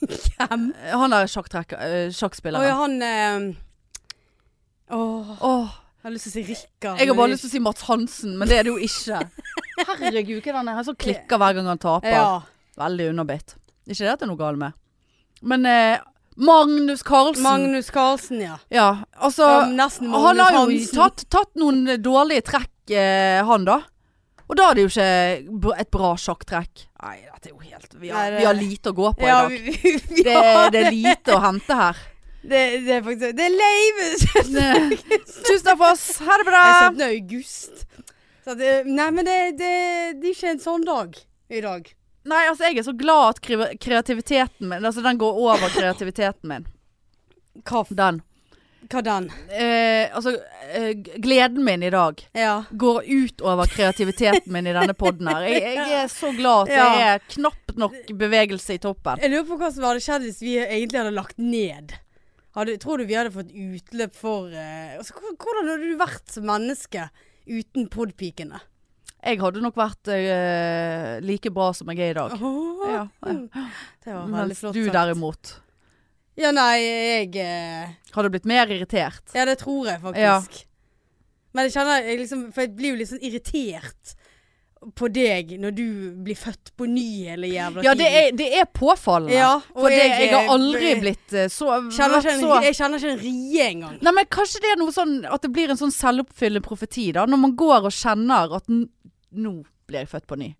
Hvem? 0.00 0.68
Han 1.02 1.14
der 1.14 1.26
sjakkspilleren. 1.30 2.62
eh, 2.62 2.64
Å 2.64 2.68
ja, 2.68 2.76
han 2.82 3.02
eh, 3.02 3.54
Oh. 4.90 5.36
Oh. 5.44 5.68
jeg 6.00 6.06
har 6.08 6.12
lyst 6.14 6.28
til 6.28 6.30
å 6.30 6.34
si 6.38 6.42
Rikard. 6.48 7.00
jeg 7.02 7.08
har 7.10 7.16
bare 7.18 7.32
lyst 7.34 7.42
til 7.44 7.50
å 7.50 7.52
si 7.52 7.60
Mats 7.60 7.82
Hansen, 7.90 8.36
men 8.40 8.48
det 8.48 8.56
er 8.60 8.68
det 8.68 8.72
jo 8.72 8.78
ikke. 8.80 9.18
Herregud, 10.00 10.38
hva 10.40 10.52
er 10.52 10.56
han 10.62 10.70
er? 10.72 10.78
Han 10.78 10.86
som 10.86 10.96
klikker 10.96 11.40
hver 11.42 11.58
gang 11.58 11.68
han 11.68 11.80
taper. 11.82 12.08
Ja. 12.14 12.28
Veldig 12.78 13.10
underbitt. 13.12 13.56
Ikke 13.84 14.04
det 14.06 14.12
at 14.14 14.22
det 14.22 14.28
er 14.28 14.32
noe 14.32 14.40
galt 14.40 14.60
med. 14.62 14.78
Men 15.42 15.66
eh, 15.68 15.98
Magnus 16.38 17.02
Carlsen. 17.06 17.42
Magnus 17.44 17.90
Carlsen, 17.92 18.40
ja. 18.46 18.56
Ja, 18.72 18.88
altså 19.18 19.44
ja 19.44 19.88
Han 20.22 20.40
har 20.40 20.56
jo 20.70 20.80
tatt, 20.94 21.24
tatt 21.28 21.52
noen 21.60 21.84
dårlige 22.02 22.46
trekk, 22.48 22.72
eh, 22.94 23.42
han 23.44 23.66
da. 23.68 23.80
Og 24.48 24.56
da 24.56 24.70
er 24.70 24.78
det 24.78 24.84
jo 24.86 24.90
ikke 24.92 25.72
et 25.82 25.90
bra 25.92 26.12
sjakktrekk. 26.16 26.86
Nei, 27.04 27.16
dette 27.28 27.50
er 27.50 27.52
jo 27.52 27.58
helt 27.60 27.98
Vi 28.00 28.12
har, 28.12 28.36
vi 28.38 28.46
har 28.48 28.56
lite 28.56 28.92
å 28.92 28.96
gå 28.96 29.10
på 29.18 29.26
ja, 29.28 29.42
i 29.44 29.58
dag. 29.58 29.66
vi, 29.66 29.92
vi, 30.08 30.22
Det, 30.24 30.38
det 30.72 30.80
er 30.86 30.94
lite 30.94 31.36
å 31.36 31.42
hente 31.44 31.76
her. 31.82 32.00
Det, 32.48 32.62
det 32.86 32.94
er 32.94 33.02
faktisk 33.04 33.36
Det 33.36 33.44
er 33.44 33.56
Leiv! 33.58 33.98
Tusen 35.48 35.66
takk 35.66 35.76
for 35.76 35.90
oss. 35.90 36.06
Ha 36.24 36.38
det 36.40 36.46
bra. 36.48 36.62
Jeg 36.64 36.94
17. 36.94 37.04
august. 37.10 37.84
Så 38.46 38.54
det, 38.56 38.72
nei, 38.88 39.10
men 39.12 39.28
det, 39.28 39.38
det, 39.58 39.72
det 40.22 40.30
er 40.30 40.36
ikke 40.36 40.52
en 40.54 40.62
sånn 40.62 40.86
dag 40.88 41.18
i 41.52 41.60
dag. 41.64 41.90
Nei, 42.28 42.42
altså 42.48 42.68
jeg 42.68 42.80
er 42.80 42.86
så 42.86 42.94
glad 42.96 43.36
at 43.36 43.78
kreativiteten 43.80 44.68
min 44.68 44.84
Altså 44.84 45.00
den 45.04 45.20
går 45.20 45.38
over 45.40 45.70
kreativiteten 45.72 46.48
min. 46.50 46.66
Hva, 47.68 47.84
Den. 47.90 48.22
Hva 48.88 49.00
den? 49.04 49.26
Eh, 49.50 50.08
altså 50.14 50.32
eh, 50.72 50.92
gleden 51.20 51.64
min 51.66 51.82
i 51.82 51.90
dag 51.90 52.20
Ja. 52.36 52.64
går 52.70 53.02
ut 53.04 53.42
over 53.42 53.66
kreativiteten 53.72 54.52
min 54.54 54.66
i 54.70 54.72
denne 54.76 54.94
podden 54.96 55.28
her. 55.28 55.42
Jeg, 55.50 55.74
jeg 55.76 55.96
er 56.04 56.08
så 56.12 56.30
glad 56.36 56.68
at 56.68 56.74
det 56.74 57.06
er 57.08 57.24
knapt 57.36 57.74
nok 57.78 57.96
bevegelse 58.20 58.78
i 58.78 58.82
toppen. 58.82 59.20
Jeg 59.22 59.34
lurer 59.34 59.48
på 59.50 59.58
hva 59.60 59.72
som 59.74 59.84
hadde 59.88 60.04
skjedd 60.04 60.24
hvis 60.28 60.40
vi 60.44 60.56
egentlig 60.62 61.02
hadde 61.02 61.16
lagt 61.18 61.38
ned. 61.42 61.96
Hadde, 62.56 62.78
tror 62.80 62.98
du 62.98 63.04
vi 63.06 63.14
hadde 63.18 63.34
fått 63.34 63.52
utløp 63.52 64.14
for 64.16 64.48
eh, 64.50 64.96
altså, 64.96 65.14
Hvordan 65.36 65.68
hadde 65.74 65.84
du 65.92 65.98
vært 66.00 66.32
som 66.32 66.46
menneske 66.48 67.10
uten 67.46 67.86
podpikene? 67.92 68.58
Jeg 69.18 69.40
hadde 69.42 69.60
nok 69.62 69.74
vært 69.78 70.08
eh, 70.14 71.18
like 71.26 71.50
bra 71.54 71.72
som 71.74 71.90
jeg 71.92 71.98
er 72.06 72.12
i 72.14 72.18
dag. 72.18 72.34
Oh, 72.40 72.84
Ja, 72.88 73.04
ja. 73.26 73.32
Det 74.04 74.14
var 74.14 74.24
veldig 74.30 74.54
Mens 74.54 74.60
flott 74.62 74.78
du 74.78 74.86
derimot 74.94 75.56
Ja, 76.38 76.52
nei, 76.54 76.78
jeg 76.84 77.36
eh, 77.42 77.94
du 78.14 78.30
blitt 78.30 78.48
mer 78.48 78.70
irritert. 78.70 79.24
Ja, 79.34 79.44
det 79.48 79.58
tror 79.62 79.90
jeg 79.90 80.00
faktisk. 80.04 80.64
Men 81.56 81.66
jeg 81.66 81.74
kjenner 81.74 82.04
jeg 82.04 82.18
liksom 82.20 82.48
For 82.52 82.66
jeg 82.66 82.74
blir 82.76 82.92
jo 82.92 82.98
litt 83.00 83.10
sånn 83.10 83.22
irritert 83.24 84.16
på 84.94 85.08
deg 85.10 85.56
når 85.58 85.72
du 85.74 85.86
blir 86.22 86.36
født 86.38 86.70
på 86.78 86.86
ny 86.86 87.06
hele 87.26 87.48
jævla 87.50 87.82
Ja, 87.82 87.96
det 87.98 88.06
tiden. 88.06 88.20
er, 88.20 88.36
det 88.38 88.60
er 88.60 88.68
påfallende. 88.70 89.34
Ja, 89.34 89.56
og 89.74 89.80
For 89.82 89.90
jeg, 89.90 90.04
jeg, 90.06 90.28
jeg 90.28 90.34
har 90.36 90.52
aldri 90.54 90.92
blitt 91.02 91.34
eh, 91.34 91.48
så, 91.50 91.72
kjenner 91.90 92.14
vært 92.14 92.28
ikke 92.28 92.34
en, 92.36 92.44
så 92.44 92.60
Jeg 92.62 92.78
kjenner 92.78 93.02
ikke 93.02 93.10
en 93.16 93.20
rie 93.24 93.66
engang. 93.66 93.96
Nei, 94.06 94.12
men 94.20 94.30
kanskje 94.38 94.62
det 94.62 94.70
er 94.70 94.78
noe 94.78 94.94
sånn 94.94 95.16
at 95.26 95.42
det 95.42 95.50
blir 95.56 95.74
en 95.74 95.80
sånn 95.80 95.94
selvoppfyllende 95.94 96.62
profeti, 96.62 97.08
da. 97.16 97.26
Når 97.26 97.42
man 97.48 97.56
går 97.58 97.90
og 97.90 97.96
kjenner 97.98 98.54
at 98.60 98.70
n 98.70 98.86
nå 99.34 99.58
blir 99.88 100.04
jeg 100.04 100.12
født 100.14 100.28
på 100.30 100.38
ny. 100.40 100.52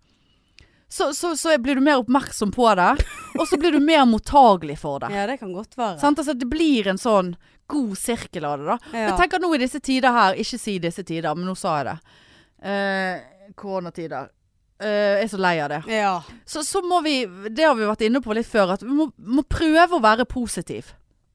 Så, 0.89 1.11
så, 1.15 1.35
så 1.37 1.53
blir 1.61 1.77
du 1.77 1.83
mer 1.85 1.99
oppmerksom 2.01 2.51
på 2.55 2.69
det, 2.79 2.89
og 3.37 3.45
så 3.49 3.59
blir 3.61 3.75
du 3.77 3.81
mer 3.85 4.07
mottagelig 4.09 4.79
for 4.81 5.03
det. 5.05 5.11
Ja, 5.13 5.27
det 5.29 5.37
kan 5.43 5.53
godt 5.53 5.77
være. 5.77 5.99
Sant? 6.01 6.19
Altså, 6.23 6.33
det 6.39 6.49
blir 6.49 6.89
en 6.89 6.97
sånn 7.01 7.35
god 7.69 7.99
sirkel 8.01 8.47
av 8.49 8.59
det, 8.63 8.67
da. 8.71 8.79
Ja. 8.97 9.03
Jeg 9.11 9.19
tenker 9.21 9.43
nå 9.45 9.51
i 9.55 9.61
disse 9.61 9.81
tider 9.85 10.15
her, 10.17 10.39
ikke 10.41 10.59
si 10.63 10.79
disse 10.81 11.05
tider, 11.05 11.35
men 11.37 11.45
nå 11.51 11.53
sa 11.61 11.75
jeg 11.83 11.91
det. 11.91 11.97
Eh, 12.73 13.53
koronatider. 13.61 14.31
Eh, 14.81 15.19
jeg 15.19 15.27
er 15.27 15.31
så 15.35 15.41
lei 15.43 15.53
av 15.61 15.69
det. 15.75 15.83
ja. 15.93 16.15
Så, 16.49 16.63
så 16.65 16.81
må 16.87 17.03
vi, 17.05 17.19
det 17.51 17.67
har 17.69 17.77
vi 17.77 17.85
vært 17.89 18.07
inne 18.09 18.23
på 18.25 18.33
litt 18.39 18.49
før, 18.49 18.73
at 18.79 18.83
vi 18.87 18.95
må, 18.95 19.11
må 19.19 19.45
prøve 19.45 19.99
å 19.99 20.03
være 20.03 20.25
positiv. 20.31 20.95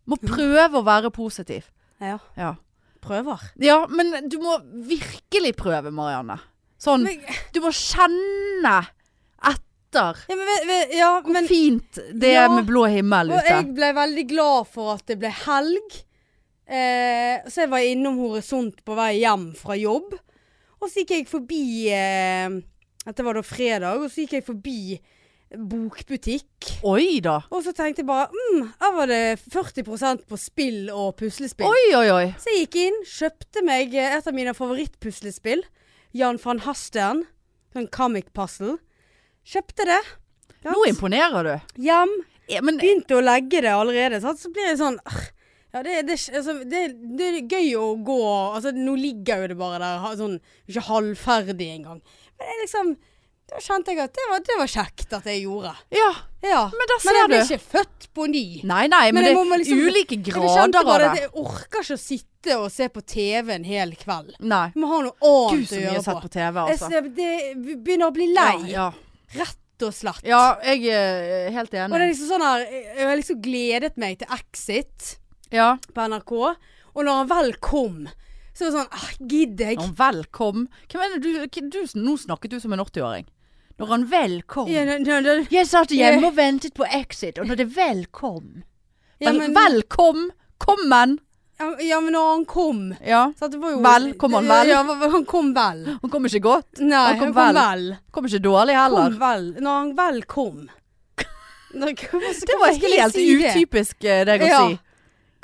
Må 0.10 0.18
prøve 0.20 0.82
å 0.82 0.84
være 0.88 1.14
positiv. 1.14 1.70
ja. 2.02 2.18
Ja. 2.40 2.56
Prøver. 3.04 3.42
ja, 3.60 3.82
men 3.92 4.30
du 4.32 4.38
må 4.40 4.54
virkelig 4.88 5.50
prøve, 5.60 5.92
Marianne. 5.92 6.38
Sånn, 6.80 7.04
du 7.52 7.58
må 7.60 7.68
kjenne 7.76 8.78
etter 9.50 10.24
ja, 10.28 10.36
men, 10.40 10.84
ja, 10.98 11.10
hvor 11.22 11.36
men 11.36 11.48
fint 11.48 12.00
det 12.18 12.34
Ja, 12.34 12.48
er 12.48 12.56
med 12.56 12.66
blå 12.66 12.88
himmel 12.90 13.30
Og 13.36 13.46
jeg 13.46 13.68
ble 13.76 13.92
veldig 13.94 14.26
glad 14.32 14.70
for 14.74 14.96
at 14.96 15.06
det 15.12 15.20
ble 15.22 15.30
helg. 15.44 15.98
Eh, 16.66 17.44
så 17.46 17.66
jeg 17.66 17.70
var 17.70 17.86
innom 17.86 18.18
Horisont 18.24 18.80
på 18.86 18.96
vei 18.98 19.20
hjem 19.20 19.52
fra 19.60 19.78
jobb. 19.78 20.16
Og 20.82 20.90
så 20.90 21.04
gikk 21.04 21.14
jeg 21.18 21.28
forbi 21.30 21.66
eh, 21.94 22.56
Dette 23.04 23.26
var 23.26 23.38
da 23.38 23.44
fredag. 23.46 24.02
Og 24.02 24.10
så 24.10 24.24
gikk 24.24 24.40
jeg 24.40 24.48
forbi 24.48 24.80
bokbutikk. 25.54 26.72
Oi 26.90 27.20
da. 27.24 27.38
Og 27.54 27.62
så 27.66 27.74
tenkte 27.78 28.02
jeg 28.02 28.10
bare 28.10 28.32
mm, 28.34 28.72
Her 28.82 28.96
var 28.96 29.12
det 29.12 29.22
40% 29.44 30.26
på 30.30 30.40
spill 30.42 30.88
og 30.90 31.14
puslespill. 31.20 31.70
Oi, 31.70 31.94
oi, 32.00 32.08
oi. 32.14 32.26
Så 32.42 32.54
jeg 32.54 32.66
gikk 32.66 32.80
inn, 32.88 33.00
kjøpte 33.06 33.66
meg 33.68 33.94
eh, 33.94 34.18
et 34.18 34.30
av 34.30 34.36
mine 34.36 34.56
favorittpuslespill. 34.58 35.64
Jan 36.18 36.42
van 36.42 36.64
Hasten. 36.66 37.24
Sånn 37.74 37.90
comic 37.94 38.34
puzzle. 38.38 38.78
Kjøpte 39.46 39.86
det. 39.90 40.02
Nå 40.64 40.86
imponerer 40.88 41.44
du. 41.44 41.54
Hjem. 41.84 42.12
Ja, 42.52 42.62
men 42.64 42.78
Begynte 42.80 43.16
å 43.18 43.24
legge 43.24 43.62
det 43.64 43.72
allerede. 43.72 44.20
Sant? 44.24 44.40
Så 44.40 44.52
blir 44.54 44.68
jeg 44.72 44.78
sånn 44.82 44.98
Ja, 45.74 45.82
det, 45.82 46.04
det, 46.06 46.18
altså, 46.36 46.54
det, 46.70 46.82
det 47.18 47.28
er 47.30 47.38
gøy 47.50 47.70
å 47.80 47.86
gå 48.06 48.18
Altså, 48.54 48.74
nå 48.76 48.94
ligger 49.00 49.42
jo 49.42 49.48
det 49.54 49.56
bare 49.58 49.80
der, 49.82 50.04
sånn 50.20 50.36
ikke 50.70 50.84
halvferdig 50.90 51.70
engang. 51.80 52.02
Men 52.38 52.44
det 52.44 52.52
er 52.54 52.60
liksom 52.66 52.92
Da 53.54 53.62
kjente 53.64 53.96
jeg 53.96 54.04
at 54.04 54.14
det 54.20 54.28
var, 54.30 54.44
det 54.48 54.58
var 54.60 54.70
kjekt 54.72 55.16
at 55.18 55.26
jeg 55.32 55.42
gjorde. 55.46 55.72
Ja, 55.96 56.12
Ja. 56.44 56.62
men 56.74 56.88
du 56.90 56.94
Men 56.94 57.02
ser 57.06 57.18
jeg 57.20 57.30
ble 57.32 57.40
ikke 57.48 57.60
født 57.78 58.08
på 58.16 58.28
ny. 58.32 58.44
Nei, 58.68 58.84
nei, 58.92 59.02
men, 59.12 59.24
Men 59.24 59.26
det 59.26 59.56
er 59.56 59.64
liksom- 59.64 59.82
ulike 59.88 60.18
grader 60.28 60.78
av 60.80 60.86
bare 60.88 61.10
at 61.10 61.16
det. 61.18 61.22
Jeg 61.26 61.32
orker 61.44 61.80
ikke 61.84 61.96
å 61.98 62.02
sitte 62.04 62.58
og 62.60 62.68
se 62.72 62.88
på 62.90 63.02
TV 63.08 63.54
en 63.56 63.64
hel 63.68 63.92
kveld. 64.00 64.36
Nei. 64.40 64.68
Du 64.76 64.80
må 64.84 64.88
ha 64.92 65.02
noe 65.08 65.16
annet 65.16 65.58
Gud, 65.58 65.68
så 65.70 65.76
å 65.76 65.80
mye 65.80 65.82
jeg 65.82 65.90
har 65.90 65.96
gjøre 65.96 66.04
sett 66.04 66.16
på. 66.20 66.28
på 66.28 66.34
TV, 66.38 66.60
altså. 66.68 66.92
Jeg, 66.92 67.16
det 67.16 67.78
begynner 67.84 68.08
å 68.12 68.16
bli 68.16 68.28
lei, 68.34 68.56
Ja, 68.74 68.92
rett 69.40 69.86
og 69.88 69.94
slett. 69.96 70.24
ja. 70.28 70.42
ja 70.62 70.74
jeg 70.76 70.94
er 70.96 71.52
helt 71.56 71.74
enig. 71.74 71.92
Og 71.92 71.98
det 72.00 72.06
er 72.06 72.12
liksom 72.14 72.30
sånn 72.32 72.46
her 72.46 72.66
Jeg 72.70 73.08
har 73.10 73.20
liksom 73.20 73.42
gledet 73.44 73.98
meg 74.00 74.20
til 74.22 74.36
Exit 74.38 75.16
Ja. 75.54 75.76
på 75.94 76.08
NRK, 76.10 76.34
og 76.94 77.00
når 77.04 77.20
han 77.22 77.32
vel 77.32 77.54
kom, 77.62 78.04
så 78.54 78.66
var 78.66 78.70
det 78.70 78.78
sånn 78.78 78.92
ah, 79.00 79.08
Gidder 79.20 79.72
jeg? 79.74 79.80
Han 79.82 79.96
vel 79.98 80.26
kom. 80.32 80.68
Hvem 80.92 81.02
er 81.06 81.16
det 81.18 81.50
du, 81.50 81.70
du 81.74 81.80
Nå 82.04 82.18
snakket 82.22 82.54
du 82.54 82.60
som 82.62 82.74
en 82.76 82.84
80-åring. 82.84 83.26
Når 83.82 83.90
han 83.90 84.04
vel 84.12 84.36
kom. 84.46 84.70
Ja, 84.70 84.84
no, 84.86 85.00
no, 85.02 85.18
no, 85.26 85.34
Jeg 85.50 85.66
satt 85.66 85.92
hjemme 85.92 86.30
og 86.30 86.38
ventet 86.38 86.76
på 86.78 86.86
Exit, 86.86 87.40
og 87.42 87.50
når 87.50 87.64
det 87.64 87.70
vel 87.74 88.06
kom 88.14 88.62
ja, 89.20 89.32
Vel, 89.32 89.40
men- 89.40 89.56
vel 89.56 89.84
kom! 89.90 90.28
Kommen! 90.64 91.18
Ja, 91.60 91.68
ja, 91.80 92.00
men 92.02 92.14
når 92.14 92.30
han 92.32 92.46
kom 92.46 92.80
Ja. 93.06 93.32
så 93.40 93.48
det 93.52 93.60
var 93.62 93.72
jo, 93.72 93.82
Vel, 93.86 94.14
kom 94.20 94.34
han 94.34 94.48
vel? 94.50 94.68
Ja, 94.68 94.84
ja, 94.84 95.10
han 95.10 95.26
kom 95.26 95.54
vel. 95.54 95.84
Han 96.02 96.10
kom 96.12 96.26
ikke 96.26 96.42
godt. 96.42 96.80
Nei, 96.80 96.96
Han 96.96 97.18
han 97.18 97.20
kom 97.20 97.34
kom, 97.34 97.44
vel. 97.44 97.60
vel. 97.62 97.98
Kom 98.12 98.26
ikke 98.26 98.42
dårlig 98.44 98.76
heller. 98.80 99.10
Kom 99.12 99.20
vel. 99.20 99.46
Når 99.62 99.78
han 99.82 99.94
vel 99.96 100.24
kom. 100.26 100.64
Når, 101.74 101.94
Det 102.46 102.58
var 102.62 102.74
helt 102.74 103.14
si 103.16 103.28
utypisk 103.38 104.04
eh, 104.06 104.26
deg 104.26 104.42
å 104.42 104.50
Ja. 104.50 104.66
si. 104.68 104.80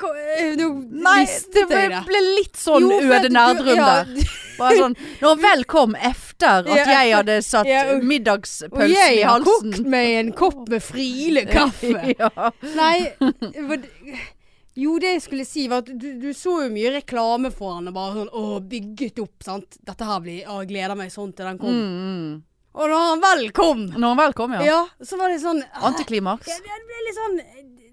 Eh, 0.00 0.54
Nå 0.56 0.66
Nei, 1.04 1.26
det 1.52 1.66
ble, 1.68 1.80
det. 1.92 1.98
ble 2.06 2.20
litt 2.38 2.56
sånn 2.56 2.86
Jo, 2.88 3.00
Øde 3.04 3.28
nærdrum 3.28 3.76
ja, 3.76 3.88
der. 4.00 4.30
Bare 4.56 4.76
sånn, 4.78 4.94
når 5.20 5.28
han 5.34 5.42
vel 5.42 5.64
kom 5.68 5.94
efter 5.94 6.46
at 6.62 6.70
Ja, 6.72 6.84
jeg 7.02 7.12
hadde 7.18 7.36
satt 7.44 7.66
ja, 7.68 7.82
og- 7.90 7.98
Og 7.98 8.04
middagspølsen 8.08 8.88
i 8.88 8.94
jeg 9.18 9.26
har 9.28 9.40
kokt 9.44 9.84
meg 9.84 10.14
en 10.22 10.32
kopp 10.32 10.68
med 10.72 10.80
Friele 10.82 11.44
kaffe. 11.50 11.92
ja. 12.18 12.30
Nei, 12.74 13.12
jo 14.78 14.98
det 15.02 15.14
jeg 15.16 15.22
skulle 15.24 15.44
si 15.48 15.64
var 15.68 15.82
at 15.82 15.88
du, 15.98 16.06
du 16.22 16.28
så 16.36 16.60
jo 16.64 16.68
mye 16.72 16.92
reklame 17.00 17.50
for 17.54 17.74
han 17.78 17.88
og 17.90 17.94
bare 17.96 18.12
sånn 18.20 18.28
Å, 18.38 18.60
bygget 18.70 19.18
opp, 19.24 19.42
sant. 19.42 19.76
Dette 19.82 20.06
her 20.06 20.20
blir 20.22 20.44
Å, 20.46 20.60
jeg 20.62 20.70
gleder 20.70 20.94
meg 20.98 21.10
sånn 21.14 21.32
til 21.34 21.48
den 21.50 21.58
kom. 21.58 21.74
Mm, 21.74 21.96
mm. 22.06 22.38
Og 22.78 22.86
når 22.86 23.00
han 23.08 23.24
vel 23.24 23.48
kom, 23.50 23.80
Når 23.96 24.06
han 24.12 24.20
vel 24.20 24.36
kom, 24.38 24.52
ja, 24.54 24.62
ja. 24.68 24.78
så 25.02 25.18
var 25.18 25.32
det 25.34 25.40
sånn 25.42 25.58
ah, 25.72 25.88
Antiklimaks. 25.90 26.46
ja, 26.46 26.60
Det 26.62 26.78
ble 26.86 27.00
litt 27.08 27.18
sånn 27.18 27.36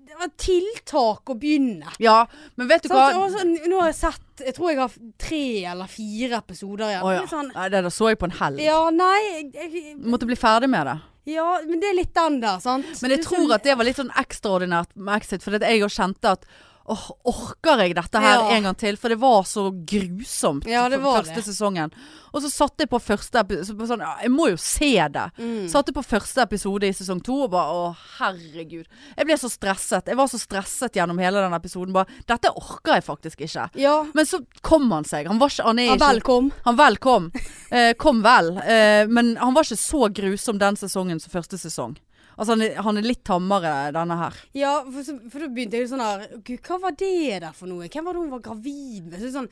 Det 0.07 0.19
var 0.21 0.29
tiltak 0.37 1.29
å 1.33 1.35
begynne. 1.37 1.89
Ja, 2.01 2.19
men 2.55 2.69
vet 2.69 2.85
du 2.85 2.93
hva? 2.93 3.07
Og 3.23 3.33
så, 3.33 3.41
nå 3.47 3.81
har 3.81 3.89
jeg 3.91 3.97
sett 4.03 4.45
Jeg 4.45 4.53
tror 4.57 4.71
jeg 4.71 4.79
har 4.83 4.95
tre 5.21 5.43
eller 5.73 5.89
fire 5.91 6.39
episoder 6.45 6.91
igjen. 6.93 7.03
Å 7.09 7.11
ja. 7.17 7.25
Sånn, 7.33 7.49
Nei, 7.57 7.67
det 7.73 7.83
da 7.89 7.91
så 7.93 8.11
jeg 8.13 8.21
på 8.21 8.29
en 8.29 8.37
helg. 8.37 8.61
ja, 8.65 8.79
nei 8.93 9.17
jeg, 9.25 9.49
jeg, 9.57 9.95
Måtte 10.05 10.29
bli 10.29 10.37
ferdig 10.37 10.69
med 10.69 10.85
det. 10.91 10.97
Ja, 11.27 11.47
men 11.65 11.81
det 11.81 11.89
er 11.89 11.97
litt 11.97 12.13
den 12.15 12.37
der, 12.39 12.61
sant. 12.63 12.87
Men 13.03 13.11
jeg 13.11 13.25
tror 13.25 13.41
sånn- 13.41 13.55
at 13.57 13.65
det 13.65 13.73
var 13.75 13.83
litt 13.89 13.97
sånn 13.99 14.13
ekstraordinært 14.15 14.93
med 14.95 15.17
Exit, 15.19 15.43
for 15.43 15.57
jeg 15.59 15.81
òg 15.83 15.91
kjente 15.91 16.37
at 16.37 16.45
åh, 16.87 17.05
orker 17.27 17.81
jeg 17.83 17.95
dette 17.97 18.19
her 18.23 18.37
Ja. 18.39 18.49
en 18.55 18.63
gang 18.63 18.75
til? 18.79 18.95
For 18.97 19.09
det 19.09 19.19
var 19.19 19.43
så 19.43 19.65
grusomt 19.85 20.65
Ja, 20.67 20.87
det 20.89 20.99
var 21.01 21.21
første 21.23 21.35
det. 21.35 21.43
sesongen. 21.45 21.91
Og 22.33 22.41
så 22.43 22.49
satte 22.51 22.83
jeg 22.85 22.89
på 22.91 22.99
første 23.01 23.39
episode 23.39 23.87
sånn, 23.87 24.03
Jeg 24.21 24.29
må 24.31 24.49
jo 24.51 24.57
se 24.57 24.91
det. 25.09 25.31
mm. 25.37 25.67
Satte 25.71 25.91
på 25.95 26.03
første 26.05 26.41
episode 26.43 26.83
i 26.87 26.91
sesong 26.93 27.21
to 27.23 27.43
og 27.43 27.51
bare 27.51 27.71
å 27.73 27.95
herregud. 28.19 28.85
Jeg 29.17 29.25
ble 29.25 29.33
så 29.37 29.49
stresset. 29.49 30.05
Jeg 30.07 30.15
var 30.17 30.27
så 30.27 30.37
stresset 30.39 30.93
gjennom 30.93 31.17
hele 31.19 31.41
den 31.41 31.53
episoden. 31.53 31.93
Bare 31.93 32.07
dette 32.27 32.51
orker 32.55 32.93
jeg 32.95 33.03
faktisk 33.07 33.41
ikke. 33.47 33.69
Ja. 33.75 34.03
Men 34.13 34.25
så 34.25 34.41
kom 34.61 34.89
han 34.91 35.03
seg. 35.03 35.27
Han 35.27 35.39
var 35.39 35.49
ikke 35.49 35.63
Han 35.65 35.79
er 35.79 35.85
ja 35.85 35.95
ikke 35.95 36.07
vel, 36.13 36.21
kom. 36.21 36.51
han 36.65 36.75
vel 36.77 36.97
kom. 36.97 37.31
Eh, 37.71 37.93
kom 37.93 38.21
vel. 38.23 38.57
Eh, 38.59 39.07
men 39.07 39.35
han 39.37 39.53
var 39.53 39.63
ikke 39.63 39.77
så 39.77 40.07
grusom 40.13 40.57
den 40.59 40.75
sesongen 40.75 41.19
som 41.19 41.31
første 41.31 41.57
sesong. 41.59 41.97
Altså 42.37 42.53
han 42.53 42.61
er, 42.61 42.75
han 42.85 42.97
er 42.97 43.01
litt 43.07 43.23
tammere, 43.25 43.91
denne 43.95 44.17
her. 44.19 44.35
Ja, 44.53 44.75
for, 44.85 45.01
så, 45.03 45.15
for 45.31 45.39
da 45.41 45.47
begynte 45.49 45.79
jeg 45.79 45.89
sånn 45.89 46.03
her 46.05 46.27
Gud, 46.45 46.59
hva 46.67 46.77
var 46.83 46.91
det 46.99 47.39
der 47.41 47.53
for 47.57 47.65
noe? 47.71 47.87
Hvem 47.89 48.05
var 48.05 48.13
det 48.13 48.21
hun 48.21 48.29
var 48.35 48.43
gravid 48.45 49.07
med? 49.09 49.19
Så 49.23 49.31
sånn, 49.33 49.47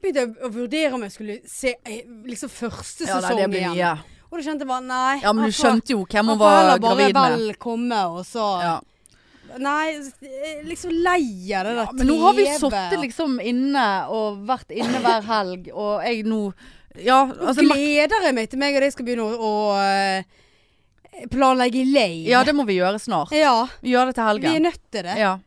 begynte 0.00 0.22
jeg 0.22 0.36
å 0.46 0.52
vurdere 0.54 0.92
om 0.94 1.02
jeg 1.02 1.14
skulle 1.16 1.38
se 1.50 1.72
eh, 1.82 2.04
liksom 2.30 2.52
første 2.54 3.08
Ja, 3.08 3.18
sesong 3.18 3.42
ja, 3.42 3.48
igjen. 3.48 3.74
mye. 3.74 3.90
Og 4.28 4.36
da 4.38 4.44
kjente 4.44 4.62
jeg 4.62 4.68
bare 4.70 4.84
nei. 4.86 5.16
Ja, 5.24 5.32
men 5.32 5.48
du 5.48 5.50
får- 5.50 5.58
skjønte 5.64 5.94
jo 5.96 6.04
hvem 6.04 6.18
han 6.18 6.28
hun 6.28 6.38
får 6.38 6.44
var 6.44 6.56
heller 6.60 6.78
bare 6.84 6.96
gravid 6.96 7.14
med. 7.18 7.38
vel 7.48 7.54
komme, 7.66 8.00
og 8.14 8.22
så 8.28 8.46
Ja. 8.62 8.76
Nei, 9.58 9.96
liksom 10.68 10.90
lei 10.92 11.54
av 11.56 11.64
det 11.64 11.70
der 11.74 11.84
Ja, 11.86 11.92
men 11.96 12.06
nå 12.06 12.16
har 12.20 12.34
vi 12.36 12.44
sittet 12.52 12.98
liksom 13.00 13.38
inne 13.40 13.84
og 14.12 14.42
vært 14.46 14.70
inne 14.76 15.00
hver 15.00 15.22
helg, 15.24 15.70
og 15.72 16.02
jeg 16.04 16.24
nå 16.28 16.52
Ja, 17.00 17.22
altså 17.26 17.62
gleder 17.64 18.26
jeg 18.26 18.34
meg 18.34 18.50
til 18.50 18.58
meg 18.60 18.74
og 18.76 18.82
deg 18.84 18.92
skal 18.92 19.06
begynne 19.06 19.24
å, 19.24 19.38
å 19.38 19.80
eh, 19.80 20.22
planlegge 21.30 21.84
lei. 21.92 22.24
Ja, 22.28 22.44
det 22.44 22.54
må 22.54 22.64
vi 22.66 22.76
gjøre 22.78 22.98
snart. 23.02 23.32
ja, 23.32 23.68
Vi 23.82 23.90
gjør 23.94 24.06
det 24.06 24.14
til 24.14 24.24
helgen. 24.24 24.50
vi 24.50 24.56
er 24.56 24.60
nødt 24.70 24.82
til 24.90 25.02
det. 25.02 25.16
Ja. 25.18 25.38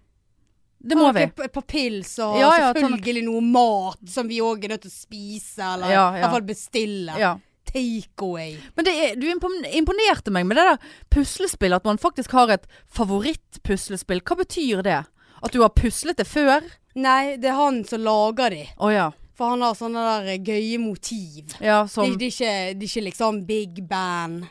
Det 0.83 0.97
må 0.97 1.11
vi. 1.13 1.21
Et 1.27 1.53
par 1.53 1.61
pils 1.69 2.15
og 2.19 2.39
Ja, 2.39 2.49
ja, 2.57 2.73
sånn- 2.73 2.89
selvfølgelig 2.89 3.23
noe 3.27 3.41
mat 3.41 4.09
som 4.09 4.27
vi 4.27 4.39
òg 4.41 4.63
er 4.65 4.69
nødt 4.73 4.81
til 4.81 4.89
å 4.89 4.97
spise, 4.97 5.59
eller 5.75 5.91
Ja, 5.91 6.07
i 6.15 6.21
hvert 6.21 6.31
fall 6.31 6.41
bestille. 6.41 7.17
Ja. 7.19 7.35
Takeaway. 7.71 8.57
Men 8.75 8.85
det 8.85 8.93
er, 8.97 9.15
du 9.15 9.27
imponerte 9.29 10.31
meg 10.31 10.45
med 10.45 10.57
det 10.57 10.65
der 10.65 10.77
puslespillet, 11.11 11.75
at 11.75 11.85
man 11.85 11.97
faktisk 12.01 12.31
har 12.31 12.49
et 12.49 12.65
favorittpuslespill. 12.89 14.21
Hva 14.25 14.35
betyr 14.41 14.81
det? 14.83 15.05
At 15.43 15.51
du 15.53 15.61
har 15.61 15.69
puslet 15.69 16.17
det 16.17 16.27
før? 16.27 16.63
Nei, 16.95 17.37
det 17.37 17.45
er 17.51 17.55
han 17.57 17.83
som 17.87 18.01
lager 18.03 18.49
de. 18.53 18.65
Oh, 18.79 18.89
ja. 18.91 19.11
For 19.37 19.49
han 19.53 19.61
har 19.61 19.73
sånne 19.77 20.01
der 20.25 20.37
gøye 20.43 20.77
motiv. 20.81 21.55
Ja, 21.63 21.85
som 21.87 22.17
det, 22.17 22.27
er 22.27 22.33
ikke, 22.33 22.79
det 22.79 22.83
er 22.83 22.89
ikke 22.91 23.05
liksom 23.07 23.39
Big 23.47 23.79
Band. 23.87 24.49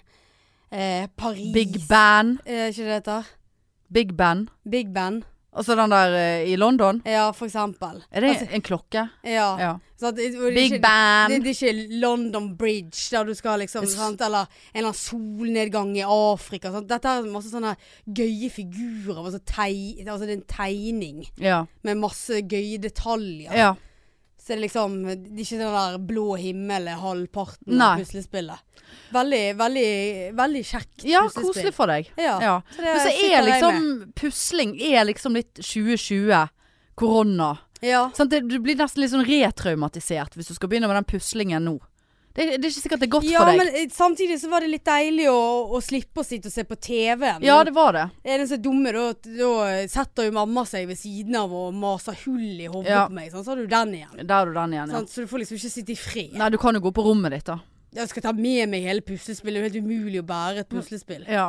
Eh, 0.73 1.09
Paris. 1.17 1.53
Big 1.55 1.75
Band. 1.89 2.39
Er 2.47 2.67
ikke 2.71 2.83
det 2.85 2.87
det 2.87 2.95
heter? 3.01 3.23
Big 3.93 4.17
Band. 4.17 4.49
Big 4.71 4.93
Band. 4.95 5.23
Altså 5.53 5.75
den 5.75 5.91
der 5.91 6.13
eh, 6.15 6.45
i 6.53 6.57
London. 6.57 7.03
Ja, 7.05 7.31
for 7.35 7.45
eksempel. 7.49 8.05
Er 8.13 8.21
det 8.21 8.29
Altså, 8.31 8.47
en 8.55 8.63
klokke? 8.63 9.09
ja. 9.25 9.57
Ja. 9.59 9.73
Så 9.99 10.07
at 10.07 10.17
det, 10.17 10.33
det 10.33 10.39
er 10.47 10.55
Big 10.55 10.71
ikke, 10.73 10.79
Band. 10.81 11.33
Det, 11.33 11.43
det 11.45 11.51
er 11.63 11.73
ikke 11.73 11.99
London 12.01 12.57
Bridge 12.57 13.09
der 13.11 13.25
du 13.25 13.35
skal 13.35 13.59
liksom 13.59 13.83
er 13.85 13.89
sant? 13.91 14.21
Eller 14.25 14.47
en 14.47 14.79
eller 14.79 14.89
annen 14.89 14.95
solnedgang 14.95 15.91
i 15.99 16.05
Afrika. 16.07 16.71
Sant? 16.71 16.89
Dette 16.89 17.09
er 17.09 17.27
masse 17.33 17.51
sånne 17.51 17.75
gøye 18.07 18.49
figurer. 18.55 19.25
Altså, 19.27 19.43
teg, 19.45 20.07
altså 20.07 20.25
det 20.27 20.31
er 20.31 20.39
en 20.39 20.49
tegning 20.55 21.27
Ja. 21.41 21.65
med 21.83 21.99
masse 21.99 22.43
gøye 22.47 22.79
detaljer. 22.79 23.51
ja. 23.53 23.75
Så 24.41 24.55
det 24.55 24.57
er 24.57 24.63
liksom 24.65 24.95
Det 25.05 25.13
er 25.37 25.45
ikke 25.45 25.59
den 25.61 25.75
der 25.77 25.99
blå 26.09 26.27
himmel 26.41 26.89
er 26.89 26.97
halvparten 27.03 27.77
Nei. 27.77 27.91
av 27.93 28.01
puslespillet. 28.01 28.63
Veldig, 29.15 29.43
veldig, 29.59 29.89
veldig 30.39 30.63
kjekt 30.67 31.05
Ja, 31.07 31.21
puslespill. 31.27 31.45
koselig 31.51 31.75
for 31.77 31.87
deg. 31.93 32.09
Ja. 32.17 32.39
Ja. 32.43 32.55
Så 32.75 32.83
Men 32.83 33.03
så 33.05 33.13
er 33.31 33.45
liksom 33.47 34.13
pusling 34.19 34.73
er 34.81 35.05
liksom 35.05 35.37
litt 35.37 35.55
2020. 35.61 36.49
Korona. 37.01 37.59
Ja. 37.81 38.11
Sånn, 38.17 38.29
Det, 38.29 38.43
du 38.49 38.59
blir 38.61 38.77
nesten 38.77 39.01
litt 39.01 39.13
sånn 39.13 39.25
retraumatisert 39.25 40.35
hvis 40.37 40.49
du 40.51 40.55
skal 40.55 40.69
begynne 40.69 40.89
med 40.91 40.99
den 41.01 41.09
puslingen 41.09 41.65
nå. 41.65 41.79
Det, 42.31 42.45
det 42.47 42.63
er 42.63 42.71
ikke 42.71 42.81
sikkert 42.85 43.01
det 43.03 43.07
er 43.09 43.11
godt 43.17 43.25
ja, 43.27 43.41
for 43.43 43.51
deg. 43.51 43.57
Ja, 43.59 43.65
men 43.65 43.77
eh, 43.81 43.89
samtidig 43.91 44.37
så 44.41 44.49
var 44.53 44.63
det 44.63 44.69
litt 44.71 44.85
deilig 44.87 45.25
å, 45.33 45.39
å 45.75 45.81
slippe 45.83 46.23
å 46.23 46.27
sitte 46.27 46.47
og 46.47 46.55
se 46.55 46.63
på 46.69 46.77
TV. 46.79 47.25
ja, 47.43 47.57
det 47.67 47.73
var 47.75 47.97
det. 47.97 48.05
Det 48.23 48.37
eneste 48.37 48.59
dumme, 48.63 48.93
da, 48.95 49.09
da 49.41 49.49
setter 49.91 50.29
jo 50.29 50.35
mamma 50.39 50.63
seg 50.71 50.87
ved 50.93 51.01
siden 51.01 51.35
av 51.41 51.51
og 51.53 51.75
maser 51.75 52.15
hull 52.25 52.45
i 52.63 52.69
hodet 52.71 52.93
Ja. 52.93 53.07
på 53.11 53.17
meg. 53.19 53.33
Sånn, 53.35 53.43
så 53.45 53.55
har 53.57 53.59
du 53.65 53.67
den 53.67 53.97
igjen. 53.99 54.15
Der 54.23 54.35
har 54.37 54.47
du 54.47 54.55
den 54.55 54.77
igjen, 54.79 54.95
ja. 54.95 55.01
Sant? 55.01 55.11
Så 55.11 55.25
du 55.27 55.33
får 55.33 55.43
liksom 55.43 55.59
ikke 55.59 55.73
sitte 55.75 55.93
i 55.97 55.99
fred. 55.99 56.37
Nei, 56.39 56.51
du 56.55 56.59
kan 56.63 56.79
jo 56.79 56.85
gå 56.87 56.93
på 56.95 57.03
rommet 57.09 57.35
ditt, 57.35 57.51
da. 57.51 57.59
Jeg 57.99 58.07
skal 58.13 58.23
ta 58.29 58.33
med 58.39 58.69
meg 58.71 58.87
hele 58.87 59.03
puslespillet. 59.03 59.59
Det 59.59 59.67
er 59.67 59.67
jo 59.67 59.83
helt 59.83 59.91
umulig 59.91 60.23
å 60.23 60.29
bære 60.31 60.63
et 60.63 60.71
puslespill. 60.71 61.25
Ja. 61.27 61.49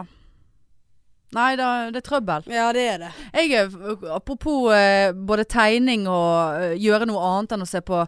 Nei, 1.31 1.53
da, 1.55 1.67
det 1.93 2.01
er 2.01 2.03
trøbbel. 2.09 2.49
Ja, 2.51 2.65
det 2.75 2.81
er 2.91 2.97
det. 3.05 3.11
Jeg, 3.37 3.53
er- 3.61 4.09
apropos 4.17 4.73
eh, 4.75 5.13
både 5.15 5.45
tegning 5.47 6.03
og 6.11 6.57
eh, 6.59 6.73
gjøre 6.81 7.05
noe 7.07 7.21
annet 7.29 7.53
enn 7.55 7.63
å 7.63 7.69
se 7.69 7.79
på 7.87 8.01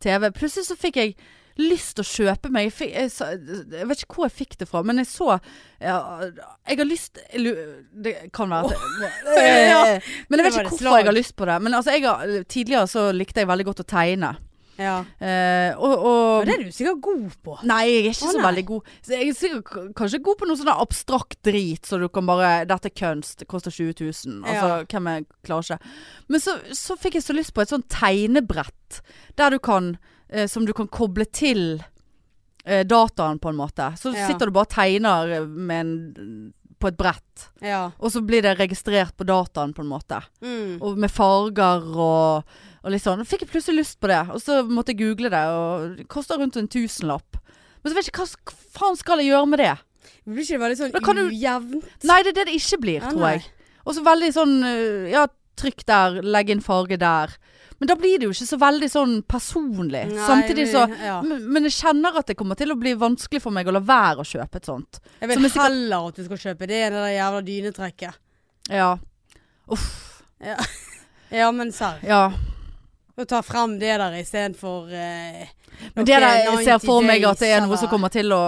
TV. 0.00 0.30
Plutselig 0.32 0.70
så 0.70 0.78
fikk 0.80 0.96
jeg 1.02 1.12
lyst 1.60 1.96
til 1.98 2.04
å 2.04 2.08
kjøpe 2.10 2.50
meg 2.52 2.68
jeg, 2.68 2.74
fikk, 2.80 2.92
jeg, 2.96 3.62
jeg 3.76 3.88
vet 3.90 4.04
ikke 4.04 4.18
hvor 4.18 4.28
jeg 4.28 4.36
fikk 4.40 4.58
det 4.60 4.68
fra, 4.70 4.82
men 4.86 5.02
jeg 5.02 5.08
så 5.10 5.30
ja, 5.80 5.96
Jeg 6.68 6.78
har 6.80 6.88
lyst 6.88 7.18
Det 7.30 8.14
kan 8.36 8.52
være 8.52 8.74
at 8.74 9.32
Ja. 9.70 9.80
Men 10.28 10.40
jeg 10.42 10.46
vet 10.48 10.60
ikke 10.60 10.68
hvorfor 10.74 11.00
jeg 11.00 11.10
har 11.10 11.16
lyst 11.16 11.36
på 11.36 11.48
det. 11.48 11.58
Men 11.64 11.74
altså, 11.78 11.96
har, 11.96 12.38
tidligere 12.50 12.86
så 12.90 13.10
likte 13.16 13.42
jeg 13.44 13.50
veldig 13.50 13.68
godt 13.70 13.84
å 13.84 13.90
tegne. 13.94 14.34
Ja. 14.80 15.00
Eh, 15.20 15.76
og, 15.76 16.04
og 16.08 16.46
det 16.48 16.54
er 16.54 16.62
du 16.64 16.72
sikkert 16.72 17.02
god 17.04 17.34
på. 17.44 17.56
Nei, 17.68 17.80
jeg 17.90 17.98
er 18.00 18.06
ikke 18.14 18.28
Å, 18.30 18.32
så 18.32 18.38
nei. 18.38 18.44
veldig 18.46 18.64
god. 18.70 18.92
Så 19.04 19.12
jeg 19.12 19.26
er 19.28 19.36
sikkert 19.36 19.90
kanskje 19.98 20.20
god 20.24 20.38
på 20.40 20.48
noe 20.48 20.60
sånn 20.60 20.70
abstrakt 20.72 21.36
drit, 21.46 21.84
så 21.88 21.98
du 22.00 22.06
kan 22.12 22.28
bare 22.28 22.52
Dette 22.70 22.88
er 22.88 22.96
kunst, 22.96 23.42
det 23.42 23.48
koster 23.50 23.74
20 23.74 23.92
000. 24.00 24.38
Altså, 24.44 24.70
Ja. 24.70 24.78
hvem 24.88 25.10
er 25.12 25.26
klarer 25.46 25.76
ikke. 25.76 25.92
Men 26.32 26.44
så, 26.44 26.56
så 26.76 26.96
fikk 27.00 27.18
jeg 27.20 27.26
så 27.26 27.36
lyst 27.36 27.52
på 27.56 27.64
et 27.64 27.72
sånn 27.74 27.84
tegnebrett, 27.92 29.02
der 29.36 29.52
du 29.52 29.60
kan 29.60 29.94
eh, 30.32 30.46
Som 30.46 30.64
du 30.66 30.72
kan 30.72 30.88
koble 30.88 31.26
til 31.26 31.82
eh, 32.64 32.84
dataen, 32.84 33.38
på 33.40 33.48
en 33.50 33.56
måte. 33.56 33.90
Så 33.98 34.12
Ja. 34.14 34.26
sitter 34.28 34.46
du 34.46 34.52
bare 34.52 34.66
og 34.68 34.74
tegner 34.74 35.32
eh, 35.40 35.46
med 35.46 35.80
en 35.80 36.52
på 36.80 36.88
et 36.88 36.96
brett. 36.96 37.50
Ja. 37.60 37.90
Og 38.00 38.08
så 38.10 38.22
blir 38.24 38.40
det 38.40 38.54
registrert 38.58 39.12
på 39.14 39.26
dataen, 39.28 39.74
på 39.76 39.82
en 39.82 39.90
måte. 39.90 40.22
Mm. 40.40 40.78
Og 40.80 40.96
med 40.96 41.10
farger 41.12 41.82
og, 41.92 42.44
og 42.82 42.90
litt 42.90 43.02
sånn. 43.04 43.20
Fikk 43.28 43.42
jeg 43.44 43.50
plutselig 43.52 43.82
lyst 43.82 43.98
på 44.00 44.08
det. 44.08 44.22
Og 44.32 44.40
så 44.40 44.62
måtte 44.64 44.94
jeg 44.94 45.02
google 45.02 45.28
det, 45.28 45.42
og 45.52 45.96
det 45.98 46.06
koster 46.08 46.38
rundt 46.40 46.56
en 46.56 46.68
tusenlapp. 46.72 47.36
Men 47.82 47.92
så 47.92 47.96
vet 47.98 48.08
jeg 48.08 48.14
ikke 48.14 48.24
hva 48.24 48.54
faen 48.78 48.96
skal 48.96 49.20
jeg 49.20 49.28
gjøre 49.28 49.50
med 49.52 49.58
det? 49.60 49.74
Blir 50.24 50.40
ikke 50.40 50.56
det 50.56 50.62
veldig 50.64 50.78
sånn 50.80 50.92
Da 50.96 51.00
kan 51.04 51.16
du- 51.16 51.28
ujevnt? 51.28 51.84
Nei, 52.08 52.22
det 52.22 52.32
er 52.32 52.38
det 52.40 52.46
det 52.48 52.56
ikke 52.56 52.80
blir, 52.80 53.00
Ja, 53.02 53.10
tror 53.10 53.20
nei. 53.20 53.32
jeg. 53.36 53.44
Og 53.86 53.94
så 53.96 54.02
veldig 54.04 54.32
sånn 54.32 54.56
øh, 54.64 55.10
Ja, 55.10 55.26
trykk 55.56 55.84
der, 55.84 56.22
legg 56.22 56.48
inn 56.48 56.60
farge 56.64 56.96
der. 56.96 57.36
Men 57.80 57.88
da 57.88 57.94
blir 57.96 58.18
det 58.20 58.26
jo 58.28 58.32
ikke 58.34 58.44
så 58.50 58.58
veldig 58.60 58.88
sånn 58.92 59.12
personlig. 59.24 60.02
Nei, 60.10 60.24
Samtidig 60.28 60.66
så 60.68 60.82
ja. 61.00 61.14
men, 61.24 61.64
jeg 61.64 61.72
kjenner 61.78 62.18
at 62.20 62.28
det 62.28 62.36
kommer 62.36 62.58
til 62.60 62.74
å 62.74 62.76
bli 62.76 62.92
vanskelig 63.00 63.40
for 63.40 63.56
meg 63.56 63.70
å 63.70 63.72
la 63.72 63.80
være 63.80 64.20
å 64.20 64.26
kjøpe 64.28 64.60
et 64.60 64.68
sånt. 64.68 65.00
Jeg 65.20 65.30
vil 65.30 65.38
er 65.38 65.48
sikkert- 65.48 65.64
heller 65.64 66.08
at 66.10 66.20
du 66.20 66.24
skal 66.26 66.42
kjøpe 66.44 66.68
det 66.68 66.80
enn 66.84 66.92
det 66.98 67.04
der 67.06 67.14
jævla 67.16 67.40
dynetrekket. 67.46 68.20
Ja. 68.68 68.90
Uff. 69.72 69.88
Ja, 71.32 71.48
men 71.56 71.72
serr. 71.72 72.04
Ja. 72.04 72.22
Og 73.16 73.26
ta 73.28 73.40
frem 73.44 73.78
det 73.80 73.96
der 74.00 74.14
istedenfor 74.20 74.92
eh, 74.92 75.48
Men 75.96 76.04
det 76.04 76.20
der, 76.20 76.38
jeg 76.46 76.64
ser 76.64 76.78
for 76.84 77.04
meg 77.04 77.24
at 77.28 77.40
det 77.42 77.50
er 77.52 77.64
noe 77.64 77.76
som 77.80 77.88
kommer 77.92 78.12
til 78.12 78.32
å 78.32 78.44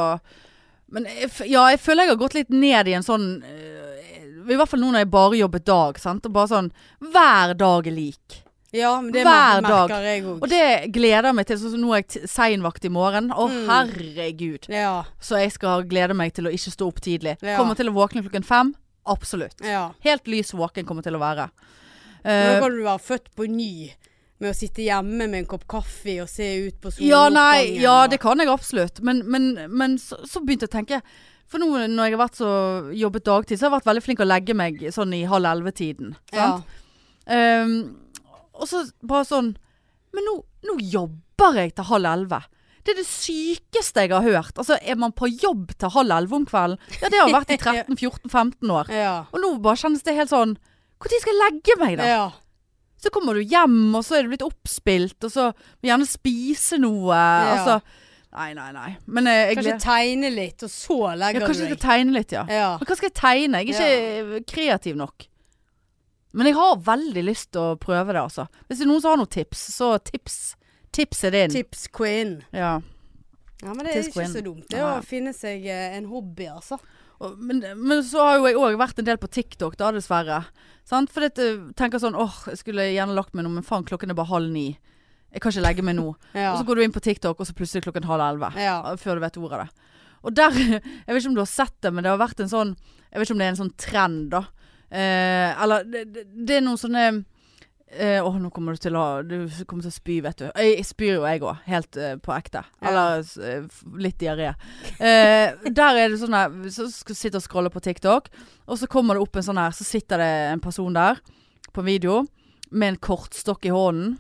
Men 0.93 1.05
ja, 1.49 1.67
jeg 1.73 1.81
føler 1.81 2.07
jeg 2.07 2.13
har 2.15 2.21
gått 2.21 2.37
litt 2.39 2.53
ned 2.53 2.89
i 2.89 2.95
en 2.97 3.05
sånn 3.05 3.27
øh, 3.45 4.47
I 4.49 4.57
hvert 4.57 4.71
fall 4.71 4.81
nå 4.81 4.93
når 4.93 5.05
jeg 5.05 5.11
bare 5.13 5.41
jobbet 5.41 5.67
dag. 5.69 6.01
Sant? 6.01 6.25
Og 6.29 6.33
bare 6.37 6.53
sånn 6.53 6.71
Hver 7.05 7.53
dag 7.61 7.89
er 7.89 7.97
lik. 7.97 8.39
Ja, 8.73 8.93
men 9.05 9.13
det 9.13 9.23
Hver 9.27 9.61
merker 9.61 9.89
dag. 9.93 10.05
jeg 10.07 10.23
òg. 10.25 10.39
Og 10.43 10.49
det 10.49 10.93
gleder 10.95 11.29
jeg 11.29 11.35
meg 11.37 11.47
til. 11.47 11.59
Sånn 11.61 11.75
som 11.75 11.81
nå 11.83 11.91
er 11.93 12.03
jeg 12.07 12.29
seinvakt 12.31 12.85
i 12.89 12.89
morgen. 12.93 13.29
Å, 13.31 13.49
Mm. 13.51 13.67
herregud. 13.69 14.69
Ja. 14.73 15.05
Så 15.21 15.37
jeg 15.39 15.53
skal 15.53 15.85
glede 15.85 16.15
meg 16.17 16.33
til 16.33 16.45
å 16.49 16.53
ikke 16.53 16.73
stå 16.73 16.89
opp 16.89 17.01
tidlig. 17.05 17.37
Ja. 17.43 17.59
Kommer 17.59 17.77
til 17.77 17.91
å 17.91 17.93
våkne 17.93 18.23
klokken 18.25 18.45
fem. 18.45 18.75
Absolutt. 19.05 19.61
ja. 19.61 19.91
Helt 20.05 20.25
lys 20.31 20.53
våken 20.55 20.87
kommer 20.87 21.03
til 21.03 21.13
å 21.19 21.21
være. 21.21 21.51
Uh, 22.25 22.31
nå 22.31 22.61
kan 22.63 22.71
du 22.71 22.83
være 22.85 23.03
født 23.03 23.29
på 23.37 23.49
ny 23.51 23.93
med 24.41 24.51
å 24.53 24.55
sitte 24.57 24.83
hjemme 24.87 25.29
med 25.29 25.35
en 25.41 25.47
kopp 25.47 25.67
kaffe 25.69 26.21
og 26.23 26.29
se 26.31 26.47
ut 26.69 26.81
på 26.81 26.93
ja, 27.03 27.29
nei, 27.29 27.79
ja, 27.83 28.07
det 28.07 28.21
kan 28.21 28.39
jeg 28.39 28.49
absolutt. 28.49 29.01
Men, 29.03 29.23
men, 29.29 29.67
men 29.69 29.99
så, 29.99 30.17
så 30.27 30.41
begynte 30.41 30.67
jeg 30.67 30.71
å 30.71 30.77
tenke 30.79 31.03
For 31.51 31.59
nå 31.59 31.67
når 31.91 32.07
jeg 32.09 32.15
har 32.17 32.23
vært 32.29 32.39
så 32.41 32.93
jobbet 32.95 33.25
dagtid, 33.25 33.59
så 33.59 33.67
har 33.67 33.71
jeg 33.71 33.77
vært 33.81 33.91
veldig 33.91 34.03
flink 34.07 34.21
å 34.21 34.29
legge 34.31 34.55
meg 34.57 34.79
sånn 34.95 35.13
i 35.13 35.25
halv 35.29 35.45
elleve-tiden. 35.51 36.15
ja. 36.33 36.63
sant? 37.27 37.99
Og 38.63 38.71
så 38.71 38.85
bare 39.03 39.27
sånn 39.29 39.53
Men 40.15 40.27
nå, 40.29 40.35
nå 40.69 40.75
jobber 40.93 41.57
jeg 41.59 41.73
til 41.75 41.89
halv 41.89 42.09
elleve. 42.13 42.43
Det 42.83 42.93
er 42.93 42.99
det 43.01 43.07
sykeste 43.09 44.03
jeg 44.05 44.11
har 44.13 44.25
hørt. 44.27 44.57
Altså, 44.59 44.77
Er 44.83 44.99
man 44.99 45.15
på 45.15 45.29
jobb 45.31 45.73
til 45.79 45.93
halv 45.95 46.13
elleve 46.19 46.37
om 46.37 46.45
kvelden? 46.47 46.79
Ja, 47.01 47.09
det 47.11 47.21
har 47.23 47.33
vært 47.35 47.55
i 47.55 47.59
13-14-15 47.63 48.75
år. 48.75 48.91
Ja. 48.93 49.15
Og 49.33 49.43
nå 49.43 49.53
bare 49.65 49.81
kjennes 49.81 50.05
det 50.07 50.17
helt 50.19 50.33
sånn 50.33 50.57
Når 51.03 51.19
skal 51.23 51.33
jeg 51.33 51.41
legge 51.41 51.77
meg, 51.81 51.99
da? 51.99 52.07
ja. 52.11 52.25
Så 53.03 53.11
kommer 53.11 53.35
du 53.35 53.43
hjem, 53.43 53.91
og 53.99 54.05
så 54.07 54.15
er 54.21 54.23
du 54.23 54.31
blitt 54.31 54.45
oppspilt, 54.47 55.25
og 55.27 55.33
så 55.35 55.49
må 55.51 55.89
gjerne 55.89 56.07
spise 56.07 56.79
noe. 56.79 57.17
Altså 57.19 57.81
Nei, 58.33 58.53
nei, 58.57 58.69
nei. 58.73 58.91
Men 59.13 59.27
eh, 59.29 59.41
jeg 59.51 59.57
Kanskje 59.59 59.75
tegne 59.83 60.31
litt, 60.33 60.63
og 60.65 60.71
så 60.73 60.99
ja, 61.11 61.17
legger 61.21 61.45
Kanskje 61.45 61.67
du 61.67 61.67
jeg 61.67 61.73
deg. 61.75 61.81
skal 61.83 61.91
tegne 61.91 62.15
litt, 62.17 62.31
ja. 62.33 62.45
Ja. 62.49 62.69
Men 62.81 62.89
hva 62.89 62.97
skal 62.97 63.11
jeg 63.11 63.17
tegne? 63.19 63.61
Jeg 63.67 63.75
er 63.75 63.83
ikke 64.23 64.37
eh, 64.39 64.45
kreativ 64.55 64.97
nok. 65.03 65.27
Men 66.33 66.49
jeg 66.49 66.57
har 66.57 66.81
veldig 66.87 67.25
lyst 67.27 67.51
til 67.53 67.61
å 67.61 67.79
prøve 67.81 68.15
det, 68.15 68.23
altså. 68.23 68.47
Hvis 68.67 68.81
det 68.81 68.87
er 68.87 68.91
noen 68.91 69.05
som 69.05 69.13
har 69.13 69.21
noen 69.21 69.33
tips, 69.33 69.63
så 69.77 69.93
tips. 70.01 70.39
Tips 70.93 71.23
er 71.29 71.37
din. 71.37 71.53
Tips 71.53 71.87
queen. 71.93 72.39
Ja. 72.57 72.79
Ja, 73.63 73.75
men 73.75 73.85
det 73.85 73.93
er 73.93 74.01
Tips 74.01 74.11
ikke 74.11 74.19
queen. 74.21 74.33
så 74.33 74.43
dumt. 74.45 74.67
Det 74.71 74.81
er 74.81 74.85
ja. 74.85 74.97
å 74.99 75.07
finne 75.07 75.33
seg 75.37 75.67
eh, 75.71 75.97
en 75.99 76.09
hobby, 76.11 76.49
altså. 76.51 76.81
Men, 77.39 77.61
men 77.79 78.01
så 78.03 78.25
har 78.27 78.41
jo 78.41 78.49
jeg 78.49 78.59
òg 78.59 78.79
vært 78.81 78.99
en 78.99 79.07
del 79.07 79.21
på 79.23 79.31
TikTok, 79.31 79.77
da, 79.79 79.93
dessverre. 79.95 80.41
Sant? 80.89 81.13
For 81.15 81.29
jeg 81.29 81.37
tenker 81.79 82.03
sånn 82.03 82.19
åh, 82.19 82.41
jeg 82.51 82.59
skulle 82.65 82.89
gjerne 82.91 83.15
lagt 83.15 83.37
meg 83.39 83.47
nå, 83.47 83.53
men 83.55 83.67
faen, 83.67 83.87
klokken 83.87 84.11
er 84.11 84.19
bare 84.19 84.33
halv 84.33 84.51
ni. 84.51 84.73
Jeg 85.33 85.41
kan 85.45 85.55
ikke 85.55 85.65
legge 85.65 85.85
meg 85.87 85.97
nå. 86.01 86.09
Ja. 86.35 86.51
Og 86.53 86.61
så 86.61 86.67
går 86.69 86.81
du 86.81 86.87
inn 86.87 86.97
på 86.97 87.05
TikTok, 87.05 87.39
og 87.39 87.49
så 87.49 87.55
plutselig 87.57 87.87
klokken 87.87 88.09
halv 88.09 88.25
elleve. 88.27 88.51
ja. 88.61 88.81
Før 89.01 89.21
du 89.21 89.25
vet 89.25 89.39
ordet 89.39 89.61
av 89.61 89.63
det. 89.69 90.01
Og 90.23 90.35
der 90.39 90.59
Jeg 91.07 91.13
vet 91.13 91.21
ikke 91.21 91.31
om 91.33 91.39
du 91.39 91.45
har 91.45 91.53
sett 91.53 91.79
det, 91.85 91.93
men 91.95 92.05
det 92.05 92.13
har 92.13 92.21
vært 92.21 92.43
en 92.43 92.51
sånn 92.51 92.75
Jeg 93.11 93.17
vet 93.19 93.27
ikke 93.27 93.35
om 93.35 93.41
det 93.41 93.47
er 93.47 93.55
en 93.55 93.63
sånn 93.63 93.73
trend, 93.81 94.27
da. 94.35 94.43
Eh, 94.93 95.63
eller 95.63 95.87
det, 95.89 96.05
det, 96.13 96.25
det 96.33 96.59
er 96.59 96.65
noen 96.67 96.77
sånne 96.81 97.03
eh, 97.09 98.19
Åh, 98.21 98.35
nå 98.37 98.51
kommer 98.53 98.77
du 98.77 98.83
til 98.83 98.97
å 99.01 99.23
Du 99.25 99.37
kommer 99.65 99.87
til 99.87 99.89
å 99.89 99.95
spy, 99.95 100.19
vet 100.25 100.43
du. 100.43 100.47
Jeg, 100.51 100.75
jeg 100.77 100.89
spyr 100.91 101.15
jo, 101.15 101.23
jeg 101.25 101.45
òg. 101.45 101.63
Helt 101.69 101.97
eh, 101.97 102.19
på 102.21 102.35
ekte. 102.37 102.65
Eller 102.85 103.25
eh, 103.49 103.81
litt 104.05 104.19
diaré. 104.21 104.51
Eh, 104.99 105.57
der 105.73 106.03
er 106.03 106.13
det 106.13 106.21
sånn 106.21 106.37
her 106.37 106.53
Så 106.73 106.91
sitter 106.93 107.41
og 107.41 107.47
scroller 107.47 107.73
på 107.73 107.85
TikTok, 107.85 108.29
og 108.69 108.81
så 108.81 108.91
kommer 108.91 109.17
det 109.17 109.25
opp 109.25 109.41
en 109.41 109.49
sånn 109.49 109.61
her 109.63 109.73
Så 109.77 109.89
sitter 109.89 110.21
det 110.21 110.31
en 110.53 110.65
person 110.65 110.93
der 110.93 111.23
på 111.73 111.85
video 111.87 112.27
med 112.73 112.95
en 112.95 113.01
kortstokk 113.01 113.65
i 113.65 113.73
hånden. 113.73 114.19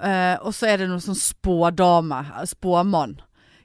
Eh, 0.00 0.36
og 0.42 0.54
så 0.56 0.70
er 0.70 0.80
det 0.80 0.88
noe 0.90 1.02
sånn 1.02 1.18
spådame, 1.18 2.18
eh, 2.40 2.46
spåmann 2.50 3.18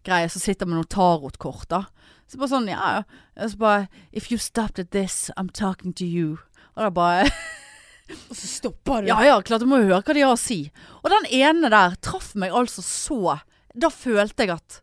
greie, 0.06 0.30
så 0.30 0.42
sitter 0.42 0.70
med 0.70 0.78
noen 0.80 0.92
tarotkort 0.92 1.70
da. 1.72 1.86
Så 2.28 2.40
bare 2.42 2.52
sånn, 2.52 2.70
ja, 2.72 2.80
ja. 2.98 3.04
Og 3.44 3.52
Så 3.54 3.60
bare, 3.62 3.88
if 4.12 4.32
you 4.32 4.40
stopped 4.42 4.80
at 4.82 4.92
this, 4.92 5.30
I'm 5.38 5.52
talking 5.54 5.94
to 5.94 6.06
you. 6.06 6.40
Og 6.76 6.88
da 6.88 6.90
bare, 6.90 7.30
Og 8.30 8.36
så 8.38 8.48
stopper 8.48 9.02
du. 9.02 9.10
ja 9.10 9.18
ja, 9.26 9.38
klart 9.42 9.64
du 9.64 9.70
må 9.70 9.80
høre 9.82 10.02
hva 10.06 10.14
de 10.14 10.22
har 10.22 10.36
å 10.36 10.40
si. 10.40 10.68
Og 11.02 11.10
den 11.10 11.26
ene 11.34 11.72
der 11.74 11.96
traff 12.06 12.34
meg 12.38 12.54
altså 12.54 12.84
så, 12.86 13.40
da 13.74 13.90
følte 13.90 14.46
jeg 14.46 14.54
at, 14.54 14.82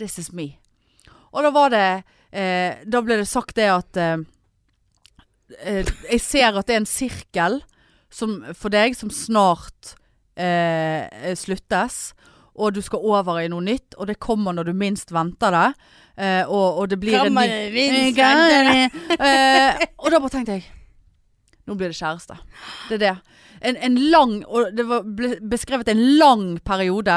this 0.00 0.18
is 0.20 0.32
me. 0.36 0.58
Og 1.32 1.46
da 1.46 1.52
var 1.54 1.72
det, 1.72 1.86
eh, 2.32 2.82
da 2.84 3.00
ble 3.04 3.22
det 3.22 3.28
sagt 3.30 3.56
det 3.56 3.70
at, 3.72 3.96
eh, 3.96 4.24
eh, 5.64 5.92
jeg 6.10 6.20
ser 6.20 6.58
at 6.58 6.68
det 6.68 6.76
er 6.76 6.82
en 6.82 6.88
sirkel 6.88 7.60
som, 8.12 8.42
for 8.52 8.72
deg 8.72 8.96
som 8.98 9.12
snart 9.12 9.94
eh, 10.36 11.32
sluttes. 11.38 12.12
Og 12.54 12.74
du 12.76 12.82
skal 12.84 13.00
over 13.00 13.40
i 13.40 13.48
noe 13.48 13.64
nytt, 13.64 13.94
og 13.96 14.10
det 14.10 14.18
kommer 14.20 14.52
når 14.52 14.68
du 14.68 14.72
minst 14.76 15.12
venter 15.14 15.54
det. 15.54 15.68
Eh, 16.20 16.42
og, 16.44 16.82
og 16.82 16.88
det 16.92 16.98
blir 17.00 17.16
en 17.22 17.32
ny 17.32 17.46
minst 17.72 18.18
venter 18.18 18.66
eh, 19.16 19.84
Og 19.96 20.10
da 20.12 20.18
bare 20.20 20.32
tenkte 20.34 20.58
jeg 20.58 20.66
Nå 21.64 21.76
blir 21.78 21.88
det 21.88 21.96
kjæreste. 21.96 22.36
Det 22.90 22.98
er 22.98 23.00
det. 23.00 23.12
En, 23.62 23.78
en 23.86 23.96
lang 24.12 24.34
Og 24.44 24.74
det 24.76 24.84
var 24.90 25.06
ble 25.06 25.36
beskrevet 25.48 25.88
en 25.88 26.02
lang 26.18 26.44
periode. 26.66 27.14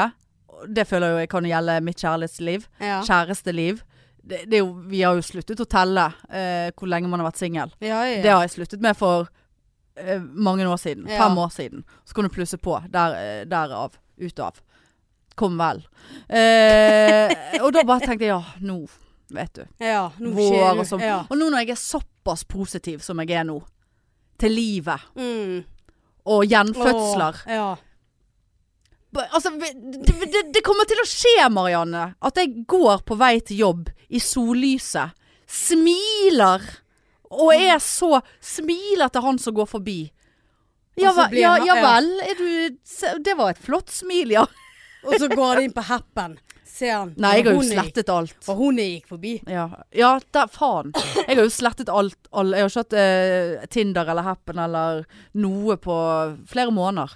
Det 0.71 0.86
føler 0.88 1.19
jeg 1.24 1.32
kan 1.34 1.48
gjelde 1.50 1.80
mitt 1.84 2.00
kjærlighetsliv. 2.00 2.67
Ja. 2.80 3.02
Kjæresteliv. 3.04 3.82
Det, 4.26 4.45
det 4.50 4.62
jo, 4.62 4.69
vi 4.89 5.02
har 5.06 5.17
jo 5.17 5.26
sluttet 5.26 5.60
å 5.62 5.67
telle 5.69 6.06
eh, 6.34 6.69
hvor 6.74 6.89
lenge 6.89 7.10
man 7.12 7.21
har 7.21 7.28
vært 7.28 7.41
singel. 7.41 7.74
Ja, 7.84 8.00
ja. 8.08 8.21
Det 8.24 8.32
har 8.32 8.45
jeg 8.45 8.54
sluttet 8.56 8.82
med 8.86 8.98
for 8.98 9.28
eh, 10.00 10.21
mange 10.21 10.65
år 10.65 10.80
siden. 10.82 11.10
Fem 11.10 11.38
år 11.38 11.52
siden. 11.54 11.84
Så 12.06 12.15
kan 12.15 12.26
du 12.26 12.34
plusse 12.34 12.58
på. 12.58 12.80
Der, 12.93 13.17
eh, 13.19 13.43
derav. 13.50 14.00
Ut 14.15 14.39
av. 14.39 14.62
Kom 15.36 15.58
vel. 15.60 15.82
Eh, 16.30 17.60
og 17.62 17.71
da 17.76 17.84
bare 17.84 18.06
tenkte 18.06 18.24
jeg 18.28 18.32
ja, 18.32 18.41
nå 18.63 18.78
vet 19.36 19.58
du. 19.58 19.63
ja, 19.84 20.06
nå 20.21 20.32
Vår 20.38 20.80
og 20.80 20.86
sånn. 20.88 21.02
Ja. 21.04 21.17
Og 21.30 21.38
nå 21.39 21.50
når 21.52 21.65
jeg 21.65 21.74
er 21.76 21.82
såpass 21.82 22.45
positiv 22.48 23.02
som 23.04 23.19
jeg 23.24 23.34
er 23.36 23.43
nå, 23.48 23.58
til 24.39 24.52
livet 24.56 25.00
Mm. 25.15 25.63
og 26.28 26.43
gjenfødsler 26.52 27.38
Åh, 27.48 27.52
ja. 27.56 27.67
Altså, 29.32 29.50
det, 29.56 29.69
det, 30.28 30.41
det 30.52 30.62
kommer 30.65 30.84
til 30.89 31.00
å 31.00 31.06
skje, 31.08 31.45
Marianne, 31.56 32.10
at 32.19 32.36
jeg 32.41 32.65
går 32.67 33.00
på 33.08 33.15
vei 33.15 33.38
til 33.48 33.62
jobb 33.62 33.86
i 34.12 34.19
sollyset, 34.19 35.15
smiler, 35.48 36.65
og 37.32 37.54
er 37.56 37.80
så 37.84 38.19
Smiler 38.43 39.08
til 39.12 39.24
han 39.24 39.39
som 39.41 39.56
går 39.56 39.69
forbi. 39.71 40.12
Ja, 41.00 41.12
ja, 41.36 41.56
ja 41.63 41.76
vel. 41.84 42.12
Du, 42.38 42.78
det 43.24 43.34
var 43.39 43.52
et 43.56 43.60
flott 43.63 43.89
smil, 43.91 44.32
ja. 44.36 44.43
Og 45.05 45.15
så 45.21 45.27
går 45.31 45.45
han 45.53 45.63
inn 45.67 45.73
på 45.75 45.83
Happen. 45.87 46.37
Ser 46.75 46.91
han. 46.97 47.11
Nei, 47.21 47.37
jeg 47.37 47.45
har 47.47 47.53
jo 47.55 47.61
slettet 47.63 48.09
alt. 48.11 48.35
Og 48.51 48.57
hun 48.59 48.79
gikk 48.81 49.05
forbi. 49.13 49.35
Ja, 49.47 49.67
ja 49.95 50.09
der, 50.35 50.49
faen. 50.51 50.89
Jeg 51.21 51.37
har 51.37 51.43
jo 51.45 51.51
slettet 51.53 51.87
alt. 51.93 52.17
All, 52.35 52.51
jeg 52.51 52.65
har 52.65 52.71
ikke 52.73 52.83
hatt 52.83 52.95
eh, 52.99 53.67
Tinder 53.71 54.09
eller 54.11 54.25
Happen 54.27 54.59
eller 54.59 55.05
noe 55.39 55.77
på 55.79 55.95
flere 56.51 56.73
måneder. 56.75 57.13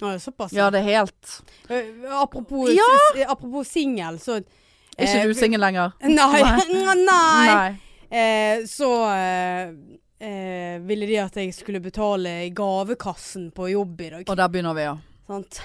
Å, 0.00 0.14
såpass. 0.22 0.52
Ja, 0.56 0.70
det 0.70 0.80
er 0.84 0.88
helt 1.02 1.34
Eh, 1.68 1.90
Apropos, 2.22 2.70
Ja. 2.72 2.86
s- 3.18 3.26
apropos 3.28 3.66
singel, 3.68 4.16
så 4.22 4.38
Er 4.38 5.04
ikke 5.04 5.20
Eh, 5.20 5.26
du 5.26 5.34
singel 5.34 5.60
lenger? 5.60 5.92
Nei. 6.02 7.02
Nei. 7.04 7.80
Eh, 8.10 8.62
så 8.66 8.88
eh, 9.12 9.74
eh, 10.20 10.78
ville 10.86 11.06
de 11.06 11.18
at 11.22 11.34
jeg 11.36 11.52
skulle 11.54 11.80
betale 11.84 12.48
gavekassen 12.56 13.50
på 13.52 13.68
jobb 13.74 14.00
i 14.00 14.08
dag. 14.14 14.24
Og 14.30 14.36
der 14.38 14.48
begynner 14.48 14.74
vi, 14.78 14.86
ja. 14.88 14.96
Sant? 15.28 15.60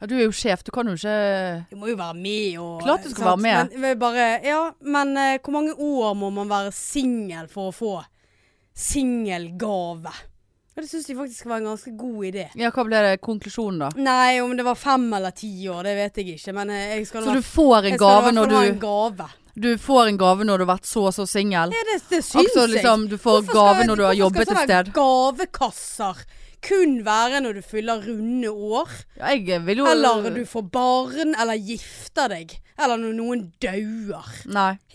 Ja. 0.00 0.06
Du 0.08 0.14
er 0.16 0.22
jo 0.24 0.32
sjef, 0.32 0.62
du 0.64 0.70
kan 0.72 0.88
jo 0.88 0.94
ikke 0.96 1.66
Du 1.70 1.76
må 1.76 1.90
jo 1.92 1.96
være 2.00 2.14
med 2.16 2.56
og 2.58 2.80
Klart 2.82 3.04
du 3.04 3.10
skal 3.10 3.24
sant? 3.26 3.42
være 3.44 3.66
med. 3.68 3.76
Men, 3.82 3.98
bare, 4.00 4.28
ja, 4.46 4.60
men 4.80 5.12
eh, 5.20 5.38
hvor 5.44 5.52
mange 5.58 5.74
år 5.76 6.14
må 6.16 6.30
man 6.32 6.48
være 6.50 6.72
singel 6.72 7.46
for 7.52 7.68
å 7.68 7.76
få 7.76 7.92
singelgave? 8.90 10.12
Ja, 10.70 10.82
det 10.84 10.88
syns 10.88 11.08
jeg 11.10 11.18
faktisk 11.18 11.48
var 11.50 11.58
en 11.60 11.66
ganske 11.72 11.90
god 11.98 12.24
idé. 12.30 12.46
Ja, 12.56 12.70
hva 12.72 12.84
ble 12.86 13.00
det 13.04 13.16
konklusjonen, 13.26 13.82
da? 13.82 13.88
Nei, 14.00 14.38
om 14.40 14.52
det 14.56 14.64
var 14.64 14.78
fem 14.78 15.08
eller 15.18 15.34
ti 15.36 15.50
år, 15.68 15.82
det 15.88 15.96
vet 15.98 16.20
jeg 16.22 16.36
ikke. 16.38 16.54
Men 16.56 16.70
eh, 16.72 16.84
jeg 16.94 17.08
skal 17.10 17.26
Så 17.26 17.34
du 17.36 17.42
får 17.44 17.90
en 17.90 17.98
gave 18.00 18.32
når 18.32 18.46
fall 18.48 18.56
ha 18.56 18.62
du 18.64 18.70
en 18.70 18.82
gave. 18.86 19.28
Du 19.60 19.70
får 19.82 20.06
en 20.12 20.16
gave 20.20 20.46
når 20.46 20.62
du 20.62 20.64
har 20.64 20.70
vært 20.76 20.86
så 20.88 21.02
og 21.10 21.14
så 21.16 21.26
singel. 21.28 21.74
Ja, 21.74 21.82
det, 21.90 21.96
det 22.08 22.22
syns 22.22 22.36
Altså 22.44 22.62
jeg. 22.64 22.76
liksom, 22.76 23.08
du 23.10 23.16
får 23.18 23.40
Hvorfor 23.42 23.58
gave 23.58 23.88
når 23.90 23.98
du 24.00 24.04
har 24.06 24.14
jobbet 24.20 24.46
et 24.46 24.46
sted. 24.46 24.54
Hvorfor 24.54 24.62
skal 24.62 24.70
det 24.70 24.76
være 24.78 24.94
Gavekasser 25.00 26.22
kun 26.62 26.98
være 27.04 27.40
når 27.40 27.54
du 27.58 27.62
fyller 27.64 28.02
runde 28.04 28.50
år. 28.52 28.88
Ja, 29.18 29.30
jo 29.34 29.86
Eller 29.86 30.30
du 30.34 30.42
får 30.46 30.66
barn, 30.70 31.34
eller 31.40 31.54
gifter 31.56 32.28
deg. 32.28 32.58
Eller 32.78 32.96
når 33.00 33.14
noen 33.16 33.52
dauer. 33.60 34.28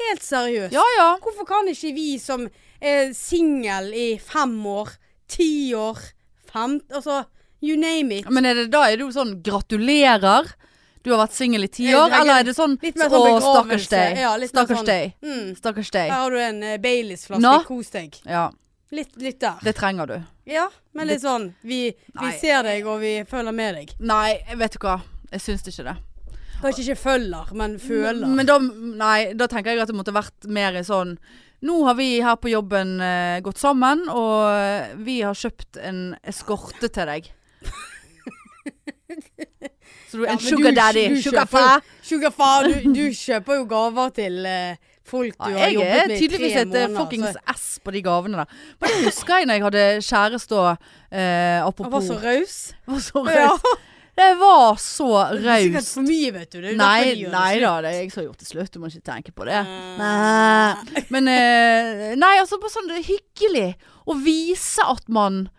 Helt 0.02 0.24
seriøst. 0.26 0.74
Ja 0.74 0.84
ja. 0.98 1.08
Hvorfor 1.22 1.46
kan 1.50 1.68
ikke 1.72 1.94
vi 1.96 2.18
som 2.22 2.48
er 2.82 3.14
singel 3.18 3.92
i 3.94 4.08
fem 4.22 4.56
år, 4.66 4.90
ti 5.28 5.74
år, 5.74 5.98
fem 6.52 6.80
Altså, 6.94 7.24
you 7.62 7.78
name 7.78 8.12
it. 8.20 8.30
Men 8.30 8.46
er 8.46 8.54
det, 8.54 8.70
da 8.72 8.86
er 8.90 8.98
det 8.98 9.06
jo 9.08 9.12
sånn 9.16 9.42
gratulerer. 9.46 10.54
Du 11.06 11.12
har 11.14 11.20
vært 11.28 11.36
singel 11.38 11.64
i 11.68 11.70
ti 11.70 11.86
år. 11.94 12.10
Eller 12.10 12.40
er 12.42 12.46
det 12.48 12.56
sånn 12.58 12.80
litt 12.82 12.96
mer 12.98 13.06
Å, 13.14 13.18
sånn 13.38 13.42
stakkars 13.46 13.88
deg. 13.92 14.18
Ja, 14.18 14.32
sånn- 14.82 14.88
Mm. 15.22 15.56
Stakkars 15.60 15.92
deg. 15.94 16.10
Her 16.10 16.22
har 16.24 16.32
du 16.34 16.40
en 16.42 16.64
uh, 16.64 16.78
Baileys-flaske. 16.82 17.42
Nå? 17.46 17.64
Kos 17.68 17.90
deg. 17.94 18.18
Ja, 18.26 18.48
Litt, 18.92 19.16
litt 19.18 19.40
der. 19.42 19.58
det 19.66 19.74
trenger 19.76 20.06
du. 20.08 20.18
Ja, 20.46 20.68
men 20.94 21.08
litt 21.10 21.22
sånn 21.24 21.48
Vi, 21.66 21.90
vi 22.22 22.32
ser 22.40 22.62
deg, 22.64 22.86
og 22.88 23.00
vi 23.02 23.16
følger 23.28 23.52
med 23.56 23.76
deg. 23.80 23.96
Nei, 24.00 24.38
vet 24.56 24.76
du 24.78 24.84
hva. 24.86 25.00
Jeg 25.32 25.42
syns 25.42 25.66
ikke 25.68 25.88
det. 25.88 25.96
Kanskje 26.62 26.84
ikke 26.86 27.00
følger, 27.02 27.50
men 27.58 27.74
føler. 27.82 28.28
Men 28.30 28.46
da, 28.48 28.60
nei, 28.62 29.34
da 29.36 29.48
tenker 29.52 29.74
jeg 29.74 29.82
at 29.84 29.90
det 29.92 29.98
måtte 29.98 30.14
vært 30.16 30.48
mer 30.48 30.78
i 30.80 30.84
sånn 30.88 31.18
Nå 31.66 31.80
har 31.88 31.96
vi 31.98 32.20
her 32.22 32.36
på 32.38 32.50
jobben 32.52 33.00
eh, 33.02 33.40
gått 33.42 33.58
sammen, 33.58 34.04
og 34.12 35.02
vi 35.02 35.22
har 35.26 35.34
kjøpt 35.34 35.80
en 35.82 36.02
eskorte 36.28 36.90
til 36.94 37.10
deg. 37.10 37.30
Så 40.12 40.18
du 40.18 40.24
Ja, 40.26 40.32
en 40.36 40.40
sugar 40.40 40.72
daddy. 40.76 41.22
sugar 41.22 41.46
kjøper- 41.46 41.48
fa. 41.48 41.82
Sugarfar, 42.06 42.68
du, 42.70 42.94
du 42.94 43.06
kjøper 43.18 43.56
jo 43.60 43.66
gaver 43.72 44.10
til 44.16 44.46
eh, 44.46 44.78
folk 45.06 45.36
du 45.38 45.52
Ja, 45.54 45.58
har 45.66 45.74
jobbet 45.76 45.96
er 45.96 46.08
med 46.08 46.16
i 46.16 46.20
tydeligvis 46.20 46.54
tre 46.54 46.62
et 46.62 46.76
eh, 46.76 46.88
måneder. 46.88 47.00
fuckings 47.00 47.34
så- 47.36 47.56
S 47.56 47.80
på 47.86 47.92
de 47.94 48.02
gavene 48.02 48.38
der. 48.42 48.48
Men 48.82 48.90
det 48.90 49.02
husker 49.06 49.38
jeg 49.38 49.48
når 49.48 49.54
jeg 49.60 49.64
hadde 49.64 49.84
kjæreste 50.12 50.56
og 50.58 50.72
eh, 51.12 51.60
Han 51.62 51.68
Apropos 51.68 51.92
var 51.92 52.02
så 52.02 52.18
raus. 52.24 52.74
var 52.88 53.00
så 53.00 53.26
Ja. 53.36 53.58
Det 54.16 54.30
var 54.40 54.78
så 54.80 55.08
er 55.28 55.42
raust. 55.44 55.94
for 55.94 56.02
mye, 56.08 56.32
vet 56.32 56.50
du. 56.52 56.62
Det 56.62 56.70
er 56.72 56.78
Nei, 56.80 57.16
de 57.20 57.26
nei 57.34 57.60
da, 57.60 57.82
det 57.84 57.90
er 57.92 57.98
jeg 58.00 58.12
som 58.14 58.22
har 58.22 58.28
gjort 58.30 58.40
det 58.40 58.48
slutt. 58.48 58.72
Du 58.72 58.80
må 58.80 58.88
ikke 58.88 59.04
tenke 59.04 59.34
på 59.36 59.44
det. 59.46 59.58
Eh, 59.60 59.98
Nei. 60.00 61.04
Men 61.12 61.28
eh, 61.28 62.16
Nei, 62.16 62.38
altså 62.40 62.58
bare 62.62 62.72
sånn 62.72 62.90
er 62.96 63.04
hyggelig 63.04 63.76
å 64.08 64.16
vise 64.24 64.80
at 64.88 65.04
man 65.12 65.50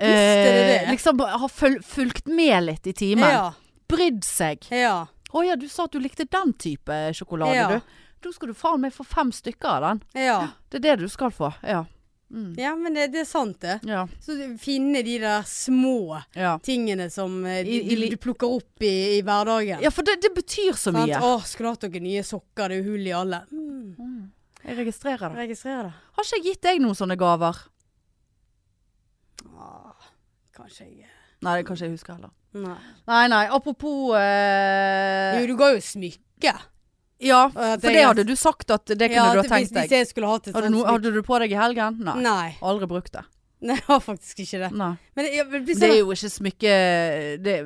eh, 0.00 0.08
Visste 0.08 0.48
det 0.56 0.64
det? 0.70 0.88
liksom 0.94 1.20
har 1.20 1.48
føl 1.52 1.76
fulgt 1.84 2.26
med 2.32 2.64
litt 2.64 2.86
i 2.88 2.94
timen. 2.96 3.28
Ja. 3.28 3.52
Brydd 3.88 4.24
seg. 4.24 4.64
ja. 4.72 5.06
Å 5.28 5.42
ja, 5.44 5.56
du 5.60 5.66
sa 5.68 5.84
at 5.84 5.92
du 5.92 5.98
likte 6.00 6.24
den 6.24 6.54
type 6.56 6.94
sjokolade, 7.12 7.52
Ja. 7.54 7.68
du. 7.68 7.80
Da 8.22 8.32
skal 8.34 8.48
du 8.50 8.54
faen 8.58 8.80
meg 8.82 8.92
få 8.92 9.04
fem 9.06 9.30
stykker 9.32 9.68
av 9.76 9.84
den. 9.86 10.02
Ja. 10.26 10.38
Det 10.70 10.80
er 10.80 10.86
det 10.96 10.96
du 11.04 11.08
skal 11.12 11.30
få. 11.30 11.52
Ja. 11.62 11.84
Mm. 12.28 12.50
ja, 12.60 12.74
men 12.76 12.92
det, 12.92 13.06
det 13.14 13.22
er 13.22 13.24
sant, 13.24 13.56
det. 13.62 13.78
Ja. 13.88 14.02
Så 14.20 14.34
finne 14.60 15.00
de 15.06 15.14
der 15.22 15.46
små 15.48 16.18
Ja. 16.36 16.58
tingene 16.60 17.06
som 17.10 17.38
de, 17.42 17.62
I- 17.64 17.78
du, 17.88 17.94
i- 18.04 18.10
du 18.12 18.16
plukker 18.20 18.50
opp 18.58 18.82
i, 18.84 18.90
i 19.16 19.22
hverdagen. 19.24 19.80
ja, 19.80 19.88
for 19.90 20.02
det, 20.04 20.18
det 20.20 20.34
betyr 20.36 20.74
så 20.76 20.92
Sant? 20.92 20.98
mye. 21.08 21.16
Å, 21.24 21.38
skulle 21.48 21.70
hatt 21.72 21.86
noen 21.88 22.02
nye 22.04 22.20
sokker. 22.22 22.68
Det 22.68 22.76
er 22.76 22.82
jo 22.82 22.90
hull 22.90 23.06
i 23.08 23.14
alle. 23.16 23.40
Mm. 23.50 23.94
Mm. 23.96 24.30
Jeg 24.64 24.76
registrerer 24.76 25.30
det. 25.32 25.38
Registrerer 25.46 25.82
det. 25.88 25.94
Har 26.18 26.24
ikke 26.28 26.36
jeg 26.36 26.44
gitt 26.50 26.62
deg 26.68 26.80
noen 26.84 26.98
sånne 26.98 27.16
gaver? 27.16 27.56
Åh, 29.56 30.08
kanskje 30.56 30.84
jeg 30.84 31.06
Nei, 31.40 31.52
det 31.60 31.66
kan 31.68 31.76
ikke 31.78 31.86
jeg 31.86 31.94
huske 31.94 32.12
heller. 32.16 32.30
Nei. 32.58 32.76
Nei, 33.06 33.24
nei. 33.30 33.44
Apropos 33.54 34.10
eh, 34.18 35.38
Jo, 35.38 35.46
du 35.46 35.56
ga 35.60 35.68
jo 35.76 35.80
smykke. 35.80 36.52
Ja, 37.20 37.48
for 37.50 37.60
jeg- 37.62 37.80
det 37.98 38.04
hadde 38.04 38.24
du 38.26 38.36
sagt 38.36 38.70
at 38.70 38.84
det 38.86 38.98
kunne 39.10 39.14
Ja, 39.14 39.32
du 39.34 39.40
ha 39.42 39.48
tenkt 39.48 39.72
deg. 39.72 39.88
hvis 39.88 39.90
jeg 39.90 40.06
skulle 40.06 40.28
hatt 40.30 40.46
et 40.48 40.54
Hadde, 40.54 40.70
no, 40.70 40.84
hadde 40.84 41.12
du 41.12 41.22
på 41.22 41.38
deg 41.40 41.50
i 41.52 41.58
helgen? 41.58 41.98
Nei. 41.98 42.20
Nei. 42.22 42.56
Aldri 42.62 42.86
brukt 42.86 43.12
det. 43.12 43.24
Nei, 43.60 43.74
jeg 43.74 43.84
har 43.88 44.00
faktisk 44.00 44.38
ikke 44.44 44.60
det. 44.62 44.70
Men 44.70 45.26
ja, 45.34 45.42
men 45.50 45.64
det 45.66 45.82
er 45.82 45.96
jo 45.98 46.12
ikke 46.14 46.30
smykke 46.30 46.74
det, 47.42 47.56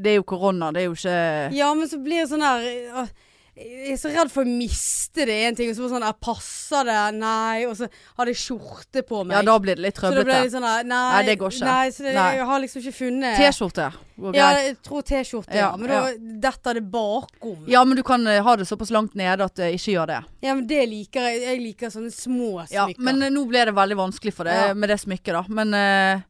det 0.00 0.06
er 0.06 0.16
jo 0.16 0.22
korona, 0.24 0.72
det 0.72 0.80
er 0.82 0.86
jo 0.88 0.94
ikke 0.96 1.52
ja, 1.52 1.74
men 1.74 1.86
så 1.90 1.98
blir 2.02 2.22
det 2.24 2.30
sånn 2.30 2.40
der 2.40 2.96
ah, 3.02 3.08
Jeg 3.54 3.92
er 3.94 3.98
så 4.00 4.10
redd 4.10 4.32
for 4.34 4.42
å 4.42 4.50
miste 4.50 5.22
det 5.28 5.34
en 5.46 5.54
ting. 5.54 5.68
Og 5.70 5.76
så 5.76 5.84
bare 5.84 5.92
sånn 5.92 6.04
jeg 6.08 6.16
Passer 6.26 6.88
det? 6.88 6.96
Nei. 7.20 7.66
Og 7.68 7.76
så 7.78 7.86
har 8.18 8.30
jeg 8.30 8.38
skjorte 8.40 9.04
på 9.06 9.20
meg. 9.22 9.36
Ja, 9.36 9.42
da 9.46 9.54
blir 9.62 9.78
det 9.78 9.84
litt 9.84 10.00
så 10.00 10.10
det 10.10 10.24
ble 10.24 10.24
trøblete. 10.24 10.42
litt 10.48 10.54
sånn 10.56 10.64
nei, 10.66 10.80
Nei, 10.90 11.20
det 11.28 11.36
går 11.38 11.54
ikke. 11.54 11.68
Nei, 11.68 11.92
så 11.94 12.02
det, 12.02 12.14
Nei. 12.16 12.24
jeg 12.34 12.48
har 12.50 12.62
liksom 12.64 12.82
ikke 12.82 12.94
funnet 12.98 13.38
T-skjorte 13.38 13.86
Ja, 14.34 14.48
jeg 14.58 14.74
tror 14.82 15.06
T-skjorte, 15.06 15.54
ja. 15.54 15.68
Ja, 15.68 15.76
Men 15.78 15.92
da 15.92 16.48
detter 16.48 16.80
det 16.80 16.84
bakom. 16.90 17.62
Ja, 17.70 17.84
men 17.86 17.96
du 17.96 18.02
kan 18.06 18.26
eh, 18.26 18.40
ha 18.42 18.56
det 18.58 18.66
såpass 18.66 18.90
langt 18.90 19.14
nede 19.14 19.46
at 19.46 19.54
det 19.54 19.70
ikke 19.78 19.94
gjør 19.94 20.10
det. 20.10 20.20
Ja, 20.42 20.54
men 20.54 20.66
det 20.66 20.82
liker 20.90 21.28
jeg. 21.30 21.42
Jeg 21.46 21.62
liker 21.62 21.94
sånne 21.94 22.10
små 22.14 22.50
smykker. 22.66 22.74
Ja, 22.74 22.88
men 22.98 23.22
eh, 23.22 23.30
nå 23.34 23.46
ble 23.50 23.64
det 23.70 23.74
veldig 23.78 24.00
vanskelig 24.02 24.34
for 24.34 24.50
det 24.50 24.54
Ja. 24.58 24.74
med 24.74 24.90
det 24.90 24.98
smykket, 25.02 25.32
da. 25.38 25.44
Men 25.48 25.74
eh, 25.78 26.26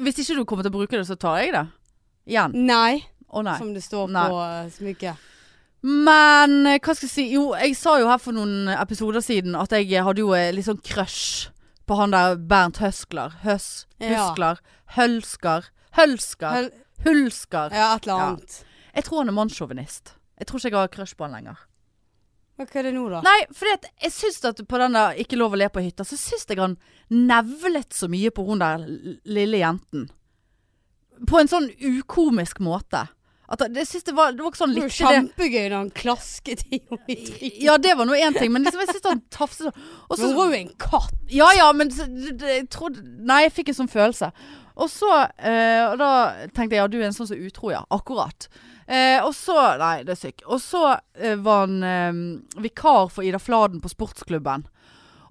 hvis 0.00 0.24
ikke 0.24 0.40
du 0.40 0.44
kommer 0.48 0.64
til 0.64 0.72
å 0.72 0.78
bruke 0.80 0.96
det, 0.96 1.04
så 1.08 1.18
tar 1.20 1.42
jeg 1.44 1.52
det. 1.52 1.66
Igjen. 2.32 2.56
Nei, 2.64 3.02
Oh, 3.32 3.40
nei. 3.40 3.56
som 3.58 3.72
det 3.72 3.80
står 3.82 4.08
Nei. 4.12 4.24
på 4.28 4.40
smykket. 4.76 5.28
Men 5.82 6.66
eh, 6.70 6.78
hva 6.78 6.94
skal 6.94 7.08
jeg 7.08 7.12
si 7.12 7.24
Jo, 7.32 7.48
jeg 7.58 7.74
sa 7.78 7.96
jo 7.98 8.06
her 8.10 8.20
for 8.22 8.36
noen 8.36 8.68
episoder 8.76 9.22
siden 9.24 9.56
at 9.58 9.72
jeg 9.74 10.04
hadde 10.06 10.22
jo 10.22 10.30
eh, 10.38 10.52
litt 10.54 10.68
sånn 10.68 10.78
crush 10.86 11.48
på 11.90 11.96
han 11.98 12.12
der 12.14 12.36
Bernt 12.38 12.78
Høskler. 12.78 13.34
Høs, 13.42 13.86
Høskler, 13.98 14.12
Huskler. 14.22 14.62
Hølsker. 14.94 15.66
Hølsker. 15.98 16.54
Hel- 16.54 16.72
Hulsker. 17.02 17.74
Ja, 17.74 17.88
et 17.96 18.06
eller 18.06 18.14
Ja. 18.20 18.26
annet. 18.30 18.58
Jeg 18.94 19.04
tror 19.08 19.18
han 19.24 19.28
er 19.32 19.34
mannssjåvinist. 19.34 20.12
Jeg 20.38 20.46
tror 20.46 20.58
ikke 20.62 20.70
jeg 20.70 20.78
har 20.78 20.92
crush 20.94 21.16
på 21.18 21.24
han 21.26 21.34
lenger. 21.34 21.58
Hva 22.62 22.66
er 22.78 22.82
det 22.86 22.92
nå, 22.94 23.08
da? 23.10 23.22
Nei, 23.26 23.40
fordi 23.50 23.72
at 23.74 23.86
jeg 24.04 24.12
syns 24.14 24.44
at 24.46 24.60
på 24.68 24.78
den 24.78 24.92
der 24.94 25.16
Ikke 25.18 25.38
lov 25.40 25.56
å 25.56 25.58
le 25.58 25.66
på 25.72 25.82
hytta, 25.82 26.04
så 26.06 26.14
syns 26.20 26.46
jeg 26.46 26.58
han 26.60 26.76
nevlet 27.10 27.90
så 27.96 28.06
mye 28.12 28.30
på 28.30 28.44
hun 28.46 28.60
der 28.62 28.84
lille 29.26 29.58
jenten. 29.64 30.06
På 31.26 31.40
en 31.40 31.48
sånn 31.50 31.66
ukomisk 31.80 32.60
måte. 32.62 33.08
At 33.52 33.60
jeg- 33.68 33.86
synes 33.86 34.04
det 34.08 34.14
var, 34.16 34.32
det 34.32 34.40
var 34.40 34.50
ikke 34.50 34.62
sånn 34.62 34.72
Det 34.74 34.80
var 34.80 34.88
jo 34.88 34.92
det. 34.96 35.12
kjempegøy 35.12 35.68
da 35.68 35.76
han 35.76 35.90
klasket 35.92 36.62
i 36.72 36.78
henne 36.80 37.04
i 37.12 37.16
trynet. 37.26 37.60
Ja, 37.66 37.76
det 37.76 37.92
var 37.98 38.06
nå 38.08 38.16
én 38.16 38.38
ting, 38.38 38.50
men 38.54 38.64
liksom, 38.64 38.80
jeg 38.80 38.94
syns 38.94 39.08
han 39.10 39.20
tafset 39.30 39.68
sånn. 39.68 40.22
Hun 40.22 40.34
var 40.38 40.48
jo 40.54 40.58
en 40.62 40.72
katt. 40.80 41.12
Ja 41.28 41.50
ja, 41.58 41.68
men 41.76 41.90
så, 41.92 42.06
det, 42.08 42.40
jeg 42.48 42.68
trodde 42.72 43.02
Nei, 43.04 43.42
jeg 43.44 43.52
fikk 43.58 43.68
en 43.74 43.80
sånn 43.82 43.92
følelse. 43.92 44.32
Og 44.80 44.88
så 44.88 45.10
eh, 45.38 45.84
Og 45.90 45.98
da 46.00 46.10
tenkte 46.56 46.72
jeg 46.72 46.80
ja, 46.80 46.86
du 46.88 46.96
er 47.02 47.04
en 47.10 47.12
sånn 47.12 47.28
som 47.28 47.36
utro, 47.36 47.70
ja. 47.74 47.82
Akkurat. 47.92 48.48
Eh, 48.88 49.20
og 49.22 49.34
så 49.36 49.76
Nei, 49.78 49.98
det 50.08 50.16
er 50.16 50.22
sykt. 50.22 50.46
Og 50.48 50.58
så 50.64 50.96
eh, 51.20 51.36
var 51.36 51.66
han 51.66 51.82
eh, 51.84 52.62
vikar 52.64 53.10
for 53.12 53.22
Ida 53.22 53.38
Fladen 53.38 53.82
på 53.84 53.92
sportsklubben. 53.92 54.64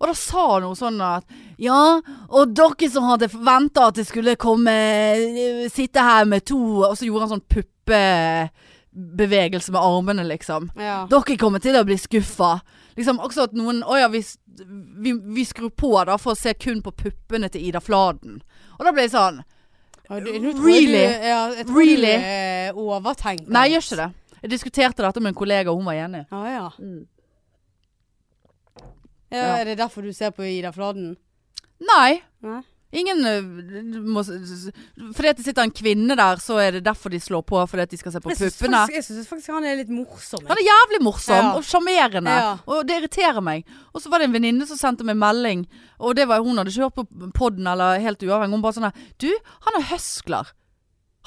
Og 0.01 0.07
da 0.09 0.13
sa 0.17 0.45
han 0.55 0.63
noe 0.65 0.77
sånn 0.77 1.01
at 1.05 1.25
Ja, 1.61 1.99
og 2.29 2.53
dere 2.57 2.87
som 2.89 3.03
hadde 3.05 3.27
venta 3.33 3.89
at 3.89 3.97
det 3.99 4.07
skulle 4.07 4.33
komme 4.41 4.71
eh, 4.73 5.67
Sitte 5.69 6.01
her 6.01 6.25
med 6.25 6.45
to 6.49 6.57
Og 6.87 6.95
så 6.97 7.05
gjorde 7.05 7.27
han 7.27 7.35
sånn 7.35 7.43
puppebevegelse 7.85 9.71
med 9.71 9.81
armene, 9.81 10.23
liksom. 10.27 10.69
Ja. 10.77 11.07
Dere 11.09 11.37
kommer 11.37 11.59
til 11.63 11.75
å 11.79 11.83
bli 11.87 11.97
skuffa. 11.97 12.59
Liksom 12.97 13.19
også 13.23 13.45
at 13.47 13.53
noen 13.55 13.83
Å 13.87 13.95
ja, 14.01 14.07
vi, 14.11 14.19
vi, 14.99 15.13
vi 15.13 15.45
skrur 15.47 15.69
på 15.71 15.93
da 16.05 16.17
for 16.19 16.33
å 16.33 16.37
se 16.39 16.51
kun 16.59 16.81
på 16.83 16.91
puppene 16.91 17.47
til 17.49 17.63
Ida 17.69 17.79
Fladen. 17.79 18.41
Og 18.77 18.83
da 18.85 18.91
ble 18.91 19.05
jeg 19.07 19.13
sånn 19.15 19.39
Ja, 20.09 20.19
du- 20.19 20.31
Really? 20.65 21.05
Du, 21.07 21.27
ja, 21.29 21.37
jeg 21.55 21.65
tror 21.69 21.79
Really? 21.79 22.11
du 22.17 22.25
er 22.27 22.73
overtenkt. 22.75 23.47
Nei, 23.47 23.69
jeg 23.69 23.77
gjør 23.79 23.85
ikke 23.87 24.01
det. 24.01 24.09
Jeg 24.41 24.51
diskuterte 24.51 25.03
dette 25.05 25.21
med 25.21 25.29
en 25.31 25.37
kollega, 25.39 25.71
og 25.71 25.77
hun 25.79 25.85
var 25.87 25.93
enig. 26.01 26.25
Ja, 26.31 26.41
ja. 26.51 26.69
Mm. 26.81 27.05
ja. 29.31 29.37
Ja. 29.37 29.57
Er 29.61 29.65
det 29.69 29.77
derfor 29.79 30.01
du 30.03 30.11
ser 30.13 30.31
på 30.35 30.43
Ida 30.43 30.71
Fladen? 30.75 31.13
Nei. 31.79 32.21
Nei. 32.43 32.61
Ingen 32.91 33.21
øh, 33.25 33.43
må, 34.03 34.23
Fordi 35.15 35.31
det 35.37 35.45
sitter 35.45 35.63
en 35.63 35.71
kvinne 35.71 36.15
der, 36.19 36.41
så 36.43 36.57
er 36.59 36.71
det 36.75 36.81
derfor 36.85 37.09
de 37.13 37.19
slår 37.23 37.41
på. 37.47 37.61
Fordi 37.71 37.85
at 37.85 37.91
de 37.93 37.97
skal 37.97 38.11
se 38.11 38.19
på 38.19 38.33
syns 38.35 38.57
puppene. 38.59 38.81
jeg 38.93 39.03
synes 39.05 39.27
faktisk 39.29 39.53
han 39.55 39.63
er 39.69 39.77
litt 39.79 39.89
morsom. 39.95 40.43
Han 40.49 40.57
er 40.59 40.65
jævlig 40.67 41.01
morsom 41.05 41.35
Ja. 41.39 41.53
og 41.55 41.63
sjarmerende. 41.63 42.29
Ja. 42.35 42.57
Og 42.67 42.83
det 42.87 42.99
irriterer 42.99 43.41
meg. 43.41 43.63
Og 43.93 44.01
så 44.03 44.09
var 44.11 44.19
det 44.19 44.27
en 44.27 44.35
venninne 44.35 44.67
som 44.67 44.77
sendte 44.77 45.07
meg 45.07 45.15
melding, 45.15 45.65
og 45.99 46.15
det 46.19 46.27
var 46.27 46.43
hun 46.43 46.57
hadde 46.57 46.69
ikke 46.73 46.83
hørt 46.89 46.99
på 46.99 47.31
podden 47.37 47.67
eller 47.67 47.99
helt 48.03 48.19
uavhengig. 48.27 48.51
Hun 48.59 48.61
bare 48.61 48.73
sånn 48.79 48.89
her 48.89 49.09
Du, 49.23 49.29
han 49.67 49.79
er 49.79 49.87
høskler. 49.93 50.51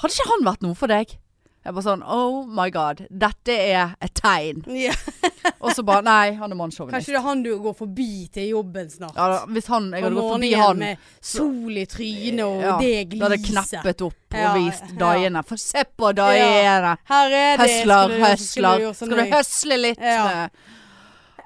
Hadde 0.03 0.13
ikke 0.13 0.29
han 0.29 0.45
vært 0.45 0.61
noe 0.61 0.75
for 0.75 0.87
deg? 0.91 1.17
Jeg 1.65 1.73
bare 1.73 1.81
sånn 1.87 2.03
Oh 2.05 2.43
my 2.45 2.67
god. 2.69 2.99
Dette 3.09 3.53
er 3.57 3.95
et 4.05 4.13
tegn. 4.19 4.59
Ja. 4.69 4.93
Og 5.65 5.71
så 5.73 5.81
bare 5.85 6.03
Nei, 6.05 6.35
han 6.37 6.51
er 6.53 6.57
mannssjåvinist. 6.59 6.93
Kanskje 6.93 7.15
det 7.15 7.19
er 7.19 7.25
han 7.25 7.41
du 7.45 7.49
går 7.63 7.73
forbi 7.77 8.27
til 8.33 8.51
jobben 8.51 8.89
snart. 8.93 9.17
Ja, 9.17 9.25
da, 9.33 9.39
hvis 9.49 9.67
han 9.73 9.87
Jeg 9.93 10.05
hadde 10.05 10.15
gått 10.19 10.31
forbi 10.35 10.51
han, 10.59 10.83
Med 10.83 11.09
sol 11.25 11.79
i 11.81 11.85
trynet 11.89 12.43
og 12.45 12.61
Ja, 12.61 12.75
det 12.81 12.93
da 13.15 13.23
hadde 13.25 13.39
jeg 13.39 13.47
knappet 13.49 14.05
opp 14.05 14.35
og 14.35 14.57
vist 14.59 14.85
ja. 14.91 14.95
Diana. 15.01 15.41
For 15.47 15.61
se 15.61 15.83
på 15.97 16.11
Diana! 16.17 16.95
Her 17.09 17.35
er 17.41 17.57
det. 17.61 17.65
Høsler, 17.65 18.15
høsler. 18.19 18.45
skulle 18.45 18.73
du 18.81 18.87
sånn 18.93 19.09
Skal 19.13 19.21
du 19.23 19.35
høsle 19.35 19.79
litt 19.81 20.01
med 20.05 20.61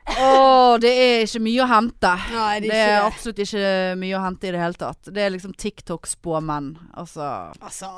Å, 0.10 0.78
det 0.82 0.90
er 0.98 1.24
ikke 1.28 1.42
mye 1.46 1.62
å 1.64 1.70
hente. 1.70 2.12
Nei, 2.34 2.54
det 2.64 2.70
Det 2.72 2.78
er 2.82 2.88
er 2.90 2.96
det. 2.96 3.10
absolutt 3.12 3.42
ikke 3.46 3.66
mye 4.02 4.16
å 4.18 4.22
hente 4.24 4.50
i 4.50 4.54
det 4.56 4.62
hele 4.64 4.80
tatt. 4.82 5.12
Det 5.14 5.22
er 5.22 5.34
liksom 5.36 5.54
TikTok-spåmenn. 5.54 6.72
Altså 6.98 7.28
Altså 7.62 7.92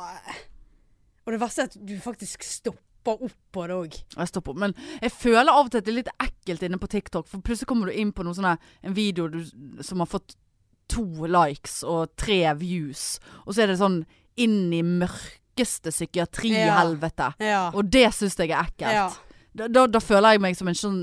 Og 1.26 1.34
det 1.36 1.42
verste 1.42 1.66
er 1.66 1.70
at 1.72 1.78
du 1.78 1.94
faktisk 2.02 2.44
stopper 2.46 3.26
opp 3.28 3.38
på 3.54 3.66
det 3.70 3.76
òg. 3.78 3.98
Jeg 4.16 4.30
stopper 4.30 4.54
opp. 4.54 4.62
Men 4.64 4.76
jeg 5.02 5.14
føler 5.14 5.50
av 5.52 5.66
og 5.68 5.72
til 5.74 5.82
at 5.82 5.88
det 5.88 5.94
er 5.94 6.00
litt 6.00 6.14
ekkelt 6.22 6.66
inne 6.68 6.80
på 6.82 6.90
TikTok. 6.92 7.28
For 7.30 7.44
plutselig 7.46 7.70
kommer 7.70 7.90
du 7.90 7.98
inn 7.98 8.14
på 8.14 8.26
noen 8.26 8.38
sånne, 8.38 8.56
en 8.86 8.98
video 8.98 9.28
du, 9.32 9.42
som 9.86 10.04
har 10.04 10.10
fått 10.10 10.36
to 10.92 11.06
likes 11.30 11.82
og 11.88 12.16
tre 12.20 12.44
views. 12.60 13.16
Og 13.46 13.56
så 13.56 13.64
er 13.64 13.72
det 13.72 13.80
sånn 13.82 14.02
inn 14.42 14.72
i 14.74 14.82
mørkeste 14.86 15.94
psykiatrihelvete. 15.94 17.34
Ja. 17.44 17.68
Og 17.74 17.90
det 17.92 18.08
syns 18.18 18.38
jeg 18.40 18.54
er 18.54 18.66
ekkelt. 18.66 18.96
ja. 19.02 19.10
Da, 19.52 19.66
da, 19.68 19.82
da 19.92 20.00
føler 20.00 20.38
jeg 20.38 20.40
meg 20.46 20.56
som 20.56 20.70
en 20.72 20.78
sånn 20.80 21.00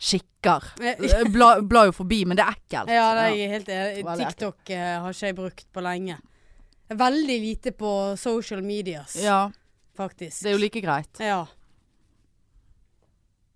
skikker. 0.00 0.70
Blar 1.34 1.60
Bla, 1.68 1.82
jo 1.90 1.92
forbi, 1.98 2.22
men 2.24 2.38
det 2.38 2.46
er 2.46 2.56
ekkelt. 2.56 2.92
Ja, 2.94 3.10
det 3.18 3.26
er 3.26 3.34
jeg 3.36 3.50
helt 3.52 3.68
enig. 3.74 4.04
TikTok 4.22 4.72
eh, 4.72 4.94
har 5.04 5.12
ikke 5.12 5.28
jeg 5.28 5.36
brukt 5.36 5.66
på 5.68 5.84
lenge. 5.84 6.16
Veldig 6.90 7.36
lite 7.42 7.72
på 7.76 7.90
social 8.18 8.64
medias, 8.66 9.14
ja, 9.20 9.44
faktisk. 10.00 10.40
det 10.42 10.50
er 10.50 10.56
jo 10.56 10.62
like 10.64 10.82
greit. 10.84 11.20
Ja. 11.20 11.44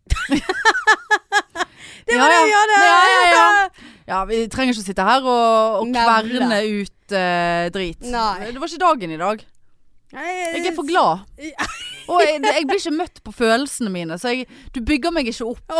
Det 2.05 2.18
var 2.20 2.28
det 2.28 2.40
vi 2.45 2.53
hadde! 2.53 2.78
Ja, 2.84 2.97
ja, 3.09 3.20
ja. 3.32 3.68
ja, 4.12 4.18
vi 4.28 4.42
trenger 4.53 4.76
ikke 4.76 4.84
sitte 4.84 5.07
her 5.07 5.24
og, 5.24 5.80
og 5.80 5.88
kverne 5.95 6.59
ut 6.68 7.14
uh, 7.16 7.64
drit. 7.72 8.05
Nei. 8.12 8.51
Det 8.53 8.61
var 8.61 8.68
ikke 8.68 8.82
dagen 8.84 9.14
i 9.14 9.20
dag. 9.20 9.45
Jeg 10.14 10.66
er 10.68 10.74
for 10.76 10.86
glad. 10.86 11.24
Og 12.12 12.20
jeg, 12.20 12.36
jeg 12.45 12.66
blir 12.68 12.76
ikke 12.76 12.90
møtt 12.92 13.20
på 13.24 13.32
følelsene 13.32 13.88
mine, 13.90 14.18
så 14.20 14.34
jeg, 14.34 14.45
du 14.76 14.82
bygger 14.84 15.14
meg 15.16 15.30
ikke 15.30 15.47
opp. 15.49 15.72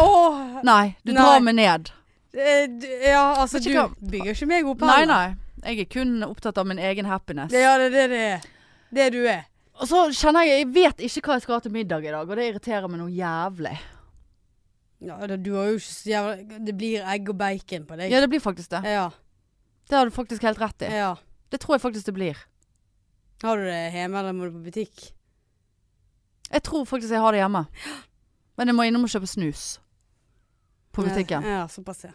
Nei, 0.65 0.95
du 1.05 1.13
Nei. 1.13 1.19
drar 1.21 1.43
meg 1.45 1.59
ned. 1.59 1.91
eh, 2.33 2.65
ja, 3.05 3.35
altså 3.43 3.61
du 3.61 3.69
hva- 3.75 3.91
bygger 4.01 4.33
ikke 4.33 4.49
meg 4.49 4.71
opp 4.73 4.81
Nei, 4.89 5.03
nei. 5.11 5.27
Jeg 5.67 5.85
er 5.85 5.91
kun 5.93 6.17
opptatt 6.25 6.57
av 6.59 6.67
min 6.67 6.81
egen 6.81 7.05
happiness. 7.13 7.53
Ja, 7.53 7.77
det 7.77 7.91
er 7.91 7.93
det 7.93 8.07
det 8.15 8.23
er. 8.31 8.49
Det 8.97 9.11
du 9.13 9.21
er. 9.29 9.45
Og 9.81 9.91
så 9.91 10.05
kjenner 10.15 10.47
jeg 10.47 10.63
Jeg 10.63 10.71
vet 10.75 11.03
ikke 11.09 11.27
hva 11.27 11.37
jeg 11.39 11.45
skal 11.47 11.57
ha 11.57 11.65
til 11.65 11.75
middag 11.75 12.07
i 12.07 12.15
dag, 12.15 12.29
og 12.29 12.39
det 12.39 12.49
irriterer 12.51 12.89
meg 12.91 13.01
noe 13.03 13.13
jævlig. 13.13 13.75
Ja, 15.05 15.19
det, 15.29 15.43
du 15.45 15.53
har 15.59 15.69
jo 15.69 15.77
ikke 15.81 15.91
så 15.91 16.09
jævla 16.09 16.59
Det 16.65 16.75
blir 16.79 17.05
egg 17.13 17.29
og 17.29 17.37
bacon 17.41 17.87
på 17.89 17.99
deg. 18.01 18.13
Ja, 18.15 18.23
det 18.25 18.31
blir 18.33 18.41
faktisk 18.41 18.71
det. 18.73 18.85
Ja. 18.89 19.11
Det 19.91 19.99
har 19.99 20.09
du 20.09 20.15
faktisk 20.15 20.47
helt 20.47 20.61
rett 20.63 20.87
i. 20.87 20.91
ja. 20.95 21.15
Det 21.53 21.61
tror 21.63 21.77
jeg 21.77 21.85
faktisk 21.85 22.07
det 22.09 22.15
blir. 22.17 22.39
Har 23.45 23.61
du 23.61 23.67
det 23.69 23.93
hjemme, 23.95 24.19
eller 24.19 24.33
må 24.35 24.49
du 24.49 24.57
på 24.57 24.65
butikk? 24.65 25.13
Jeg 26.51 26.63
tror 26.67 26.87
faktisk 26.89 27.13
jeg 27.13 27.23
har 27.23 27.35
det 27.35 27.43
hjemme. 27.45 27.67
Men 28.59 28.71
jeg 28.71 28.75
må 28.75 28.87
innom 28.89 29.05
og 29.07 29.13
kjøpe 29.13 29.29
snus. 29.29 29.65
På 30.95 31.05
butikken. 31.07 31.45
Ja, 31.47 31.61
ja 31.61 31.69
såpass, 31.71 32.05
ja. 32.09 32.15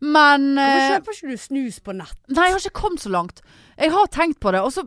Men 0.00 0.54
Hvorfor 0.56 0.80
eh, 0.80 0.92
kjøper 0.94 1.16
ikke 1.16 1.34
du 1.34 1.40
snus 1.42 1.80
på 1.84 1.92
nett? 1.96 2.16
Nei, 2.32 2.46
jeg 2.48 2.56
har 2.56 2.64
ikke 2.64 2.80
kommet 2.80 3.04
så 3.04 3.12
langt. 3.12 3.42
Jeg 3.80 3.92
har 3.94 4.10
tenkt 4.12 4.40
på 4.40 4.52
det. 4.52 4.60
Og 4.60 4.72
så, 4.72 4.84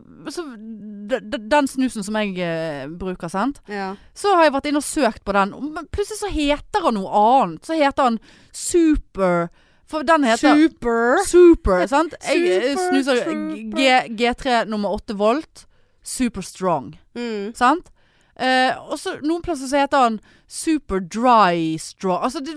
Den 1.50 1.68
snusen 1.68 2.06
som 2.06 2.16
jeg 2.20 2.38
eh, 2.40 2.86
bruker, 2.88 3.28
sant. 3.32 3.60
Ja. 3.68 3.94
Så 4.14 4.34
har 4.36 4.46
jeg 4.46 4.54
vært 4.54 4.70
inne 4.70 4.82
og 4.82 4.86
søkt 4.86 5.24
på 5.26 5.34
den. 5.36 5.54
Men 5.74 5.88
plutselig 5.92 6.22
så 6.22 6.30
heter 6.32 6.86
han 6.86 6.98
noe 6.98 7.22
annet. 7.24 7.66
Så 7.66 7.78
heter 7.78 8.10
han 8.10 8.18
Super 8.52 9.48
For 9.90 10.06
den 10.06 10.24
heter 10.24 10.56
Super. 10.56 11.18
Super, 11.28 11.86
sant? 11.90 12.14
Jeg 12.24 12.46
eh, 12.48 12.70
Super 12.70 12.86
snuser 12.88 13.24
Trooper. 13.26 13.74
G, 13.76 13.98
G3 14.20 14.62
nummer 14.70 14.96
8 14.96 15.18
volt. 15.20 15.66
Super 16.04 16.44
strong. 16.44 16.94
Mm. 17.18 17.52
Sant? 17.56 17.90
Eh, 18.36 18.72
og 18.90 18.98
så 18.98 19.12
noen 19.22 19.44
plasser 19.44 19.68
så 19.70 19.84
heter 19.84 20.08
han 20.08 20.16
Super 20.50 20.98
dry 21.02 21.76
strong. 21.78 22.24
Altså 22.26 22.40
det, 22.42 22.56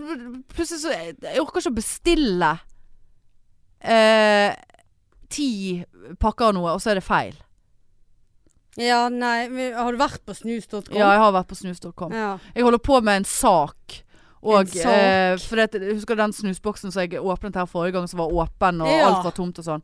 plutselig 0.54 0.82
så 0.82 0.94
Jeg 0.96 1.42
orker 1.42 1.62
ikke 1.62 1.74
å 1.76 1.78
bestille 1.78 2.50
eh, 3.82 4.56
ti 5.30 5.84
pakker 6.20 6.50
av 6.50 6.54
noe, 6.58 6.74
og 6.78 6.82
så 6.84 6.92
er 6.92 7.00
det 7.02 7.04
feil. 7.08 7.36
Ja, 8.78 9.08
nei, 9.10 9.48
men 9.50 9.74
har 9.74 9.92
du 9.92 9.98
vært 9.98 10.22
på 10.28 10.36
snus.com? 10.38 10.94
Ja, 10.94 11.14
jeg 11.16 11.22
har 11.24 11.32
vært 11.34 11.50
på 11.50 11.58
snus.com. 11.58 12.14
Ja. 12.14 12.36
Jeg 12.54 12.66
holder 12.68 12.82
på 12.86 13.00
med 13.02 13.24
en 13.24 13.26
sak. 13.30 14.04
Og 14.46 14.60
En 14.62 14.68
sak? 14.70 14.86
eh, 14.94 15.38
for 15.42 15.56
det, 15.58 15.82
Husker 15.96 16.14
du 16.16 16.22
den 16.22 16.36
snusboksen 16.38 16.92
som 16.94 17.02
jeg 17.02 17.18
åpnet 17.20 17.56
her 17.58 17.66
forrige 17.66 17.96
gang, 17.98 18.06
som 18.08 18.20
var 18.22 18.30
åpen, 18.32 18.82
og 18.86 18.88
Ja. 18.92 19.08
alt 19.10 19.24
var 19.26 19.32
tomt 19.34 19.58
og 19.60 19.66
sånn. 19.66 19.82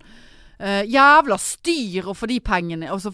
Eh, 0.59 0.83
jævla 0.85 1.39
styr 1.41 2.05
å 2.05 2.13
få 2.15 2.27
de 2.29 2.39
pengene, 2.39 2.87
få 2.87 3.11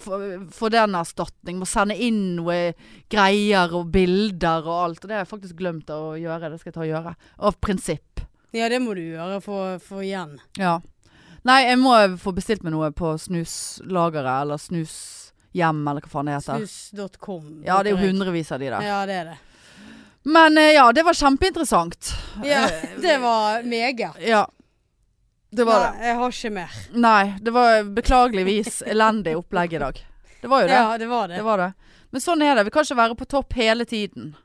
få 0.52 0.70
den 0.70 0.92
erstatning. 1.00 1.58
Må 1.58 1.66
sende 1.66 1.96
inn 1.98 2.36
noe 2.36 2.74
greier 3.10 3.72
og 3.74 3.90
bilder 3.90 4.68
og 4.68 4.84
alt. 4.90 5.00
Og 5.06 5.08
det 5.08 5.16
har 5.16 5.24
jeg 5.26 5.32
faktisk 5.40 5.56
glemt 5.56 5.88
å 5.88 6.20
gjøre. 6.20 6.52
Det 6.52 6.60
skal 6.60 6.74
jeg 6.74 6.76
ta 6.76 6.82
og 6.82 6.92
gjøre. 6.92 7.16
Av 7.40 7.56
prinsipp. 7.62 8.20
ja, 8.52 8.68
det 8.68 8.82
må 8.82 8.94
du 8.94 9.02
gjøre 9.02 9.42
for, 9.42 9.80
for 9.80 10.02
igjen. 10.02 10.38
Ja. 10.58 10.82
Nei, 11.50 11.60
jeg 11.66 11.80
må 11.82 11.96
få 12.22 12.34
bestilt 12.38 12.64
meg 12.66 12.74
noe 12.76 12.92
på 12.94 13.16
snuslageret, 13.20 14.42
eller 14.44 14.60
snushjem, 14.62 15.82
eller 15.90 16.06
hva 16.06 16.12
faen 16.14 16.30
det 16.30 16.38
heter. 16.38 16.66
Snus.com. 16.70 17.64
Ja, 17.66 17.80
det 17.84 17.92
er 17.94 17.98
jo 17.98 18.04
hundrevis 18.08 18.52
av 18.54 18.62
de 18.62 18.70
der. 18.70 18.86
Ja, 18.86 19.00
det 19.10 19.18
er 19.24 19.30
det. 19.34 19.38
Men 20.30 20.58
eh, 20.60 20.74
ja, 20.76 20.86
det 20.94 21.04
var 21.08 21.16
kjempeinteressant. 21.18 22.14
Ja, 22.46 22.66
Eh, 22.70 22.90
det 23.02 23.18
var 23.24 23.64
meget. 23.64 24.20
Ja. 24.22 24.44
Det 25.52 25.66
var 25.66 25.80
det. 25.88 25.94
Nei, 25.98 26.06
jeg 26.12 26.16
har 26.20 26.36
ikke 26.36 26.52
mer. 26.54 26.76
Nei, 26.94 27.24
det 27.42 27.54
var 27.56 27.88
beklageligvis 27.98 28.84
elendig 28.86 29.34
opplegg 29.40 29.74
i 29.74 29.80
dag. 29.82 30.04
Det 30.44 30.48
var 30.52 30.62
jo 30.62 30.68
det. 30.70 30.76
Ja, 30.78 30.98
det 31.02 31.08
var 31.10 31.28
det. 31.32 31.40
Det 31.40 31.48
var 31.48 31.58
det. 31.64 31.72
Men 32.14 32.22
sånn 32.22 32.44
er 32.46 32.56
det. 32.60 32.68
Vi 32.68 32.74
kan 32.76 32.86
ikke 32.86 33.00
være 33.00 33.18
på 33.18 33.26
topp 33.32 33.56
hele 33.58 33.86
tiden. 33.90 34.36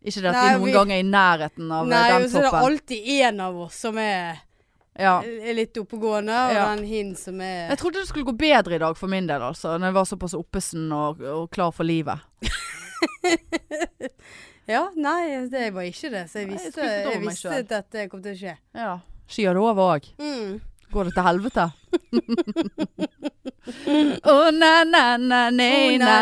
Ikke 0.00 0.22
det 0.24 0.30
at 0.30 0.38
Nei, 0.38 0.46
vi 0.48 0.56
noen 0.62 0.70
vi- 0.70 0.76
ganger 0.78 0.94
er 0.96 1.02
i 1.02 1.08
nærheten 1.10 1.68
av 1.74 1.86
Nei, 1.90 1.98
Nei, 1.98 2.08
toppen. 2.08 2.22
Nei, 2.22 2.30
så 2.32 2.38
er 2.38 2.46
det 2.48 2.62
alltid 2.70 3.08
en 3.28 3.40
av 3.44 3.60
oss 3.66 3.76
som 3.84 3.98
er, 4.00 4.40
Ja. 4.98 5.20
er 5.22 5.54
litt 5.54 5.76
oppegående, 5.78 6.34
og 6.48 6.54
Ja. 6.54 6.74
den 6.74 6.84
hin 6.84 7.14
som 7.16 7.40
er 7.40 7.68
Jeg 7.70 7.78
trodde 7.78 8.00
det 8.02 8.08
skulle 8.08 8.26
gå 8.26 8.36
bedre 8.36 8.74
i 8.74 8.78
dag 8.82 8.96
for 8.96 9.06
min 9.08 9.26
del, 9.28 9.40
altså. 9.42 9.76
Når 9.78 9.86
jeg 9.92 9.94
var 9.94 10.04
såpass 10.10 10.34
oppesen 10.34 10.92
og, 10.92 11.20
og 11.22 11.50
klar 11.54 11.70
for 11.72 11.84
livet. 11.84 12.18
Ja, 14.68 14.90
nei, 14.96 15.46
det 15.48 15.70
var 15.72 15.82
ikke 15.88 16.10
det. 16.12 16.24
Så 16.28 16.42
jeg 16.42 16.48
Nei, 16.50 16.56
jeg 16.58 16.64
visste, 16.66 16.82
jeg 16.84 17.20
visste 17.22 17.52
at 17.56 17.68
dette 17.70 18.08
kom 18.12 18.20
til 18.22 18.34
å 18.34 18.36
skje. 18.36 18.56
Ja. 18.76 18.98
Skyer 19.28 19.54
det 19.56 19.62
over 19.62 19.94
òg? 19.96 20.08
Mm. 20.20 20.58
Går 20.92 21.04
det 21.08 21.14
til 21.14 21.24
helvete? 21.24 21.64
Å 24.24 24.36
na 24.56 24.72
na 24.84 25.02
na 25.20 25.40
nei 25.52 25.96
na 26.00 26.12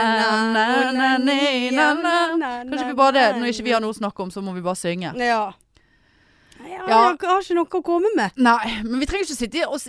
na 0.52 0.64
na 0.92 1.18
nei 1.22 1.70
na 1.70 1.86
na 1.94 2.50
Kanskje 2.66 2.86
vi 2.88 2.96
bare 2.98 3.14
det, 3.18 3.26
når 3.38 3.52
ikke 3.52 3.66
vi 3.66 3.74
har 3.76 3.82
noe 3.84 3.94
å 3.94 3.98
snakke 3.98 4.22
om, 4.26 4.30
så 4.34 4.42
må 4.42 4.54
vi 4.56 4.62
bare 4.64 4.78
synge. 4.78 5.12
Ja. 5.22 5.52
Ja, 6.60 6.76
Ja. 6.86 7.16
Jeg 7.18 7.28
har 7.28 7.40
ikke 7.42 7.54
noe 7.56 7.66
å 7.66 7.82
komme 7.82 8.10
med. 8.14 8.36
Nei, 8.36 8.82
men 8.84 9.00
vi 9.00 9.06
trenger 9.10 9.26
ikke 9.26 9.36
sitte 9.36 9.64
og 9.66 9.80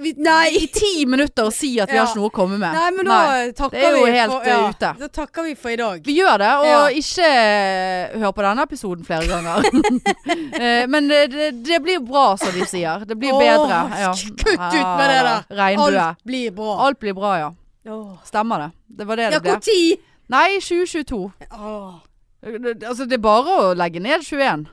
vi, 0.00 0.14
Nei. 0.16 0.48
i 0.56 0.66
ti 0.72 1.04
minutter 1.04 1.48
og 1.48 1.52
si 1.52 1.74
at 1.80 1.90
vi 1.90 1.96
Ja. 1.96 2.04
har 2.04 2.08
ikke 2.08 2.20
noe 2.20 2.30
å 2.30 2.32
komme 2.32 2.58
med. 2.58 2.72
Nei, 2.72 2.90
men 2.96 3.04
da 3.04 3.18
takker 3.52 3.76
det 3.76 3.84
er 3.84 3.96
jo 3.98 4.06
helt, 4.06 4.32
for, 4.32 4.48
eh, 4.48 4.68
ute. 4.70 4.92
Da 4.98 5.08
takker 5.08 5.42
vi 5.44 5.54
for 5.54 5.70
i 5.70 5.76
dag. 5.76 6.00
Vi 6.04 6.16
gjør 6.16 6.38
det, 6.38 6.52
og 6.58 6.66
Ja. 6.66 6.88
ikke 6.88 7.28
eh, 7.28 8.18
hør 8.18 8.32
på 8.32 8.42
denne 8.42 8.62
episoden 8.62 9.04
flere 9.04 9.26
ganger. 9.28 9.62
Eh, 10.58 10.86
men 10.86 11.08
det, 11.08 11.28
det, 11.64 11.78
blir 11.82 12.00
bra, 12.00 12.36
som 12.36 12.52
de 12.52 12.64
sier. 12.66 13.04
Det 13.06 13.16
blir 13.16 13.32
oh, 13.32 13.38
bedre. 13.38 13.78
Ja. 14.00 14.12
kutt 14.12 14.74
ut 14.74 14.96
med 14.98 15.08
det 15.10 15.20
der. 15.22 15.44
Regnbue. 15.50 16.00
Alt 16.00 16.24
blir 16.24 16.50
bra. 16.50 16.86
Alt 16.86 16.98
blir 16.98 17.14
bra, 17.14 17.36
ja. 17.38 17.54
Oh. 17.86 18.16
Stemmer 18.24 18.58
det. 18.58 18.70
Det 18.98 19.06
var 19.06 19.16
det 19.16 19.22
Ja, 19.22 19.30
det 19.30 19.42
ble. 19.42 19.52
når? 19.52 19.98
Nei, 20.28 20.58
2022. 20.60 21.32
Åh. 21.52 21.94
Det, 22.42 22.82
altså, 22.86 23.06
det 23.08 23.18
er 23.18 23.22
bare 23.22 23.54
å 23.62 23.74
legge 23.76 24.00
ned 24.00 24.22
21. 24.22 24.66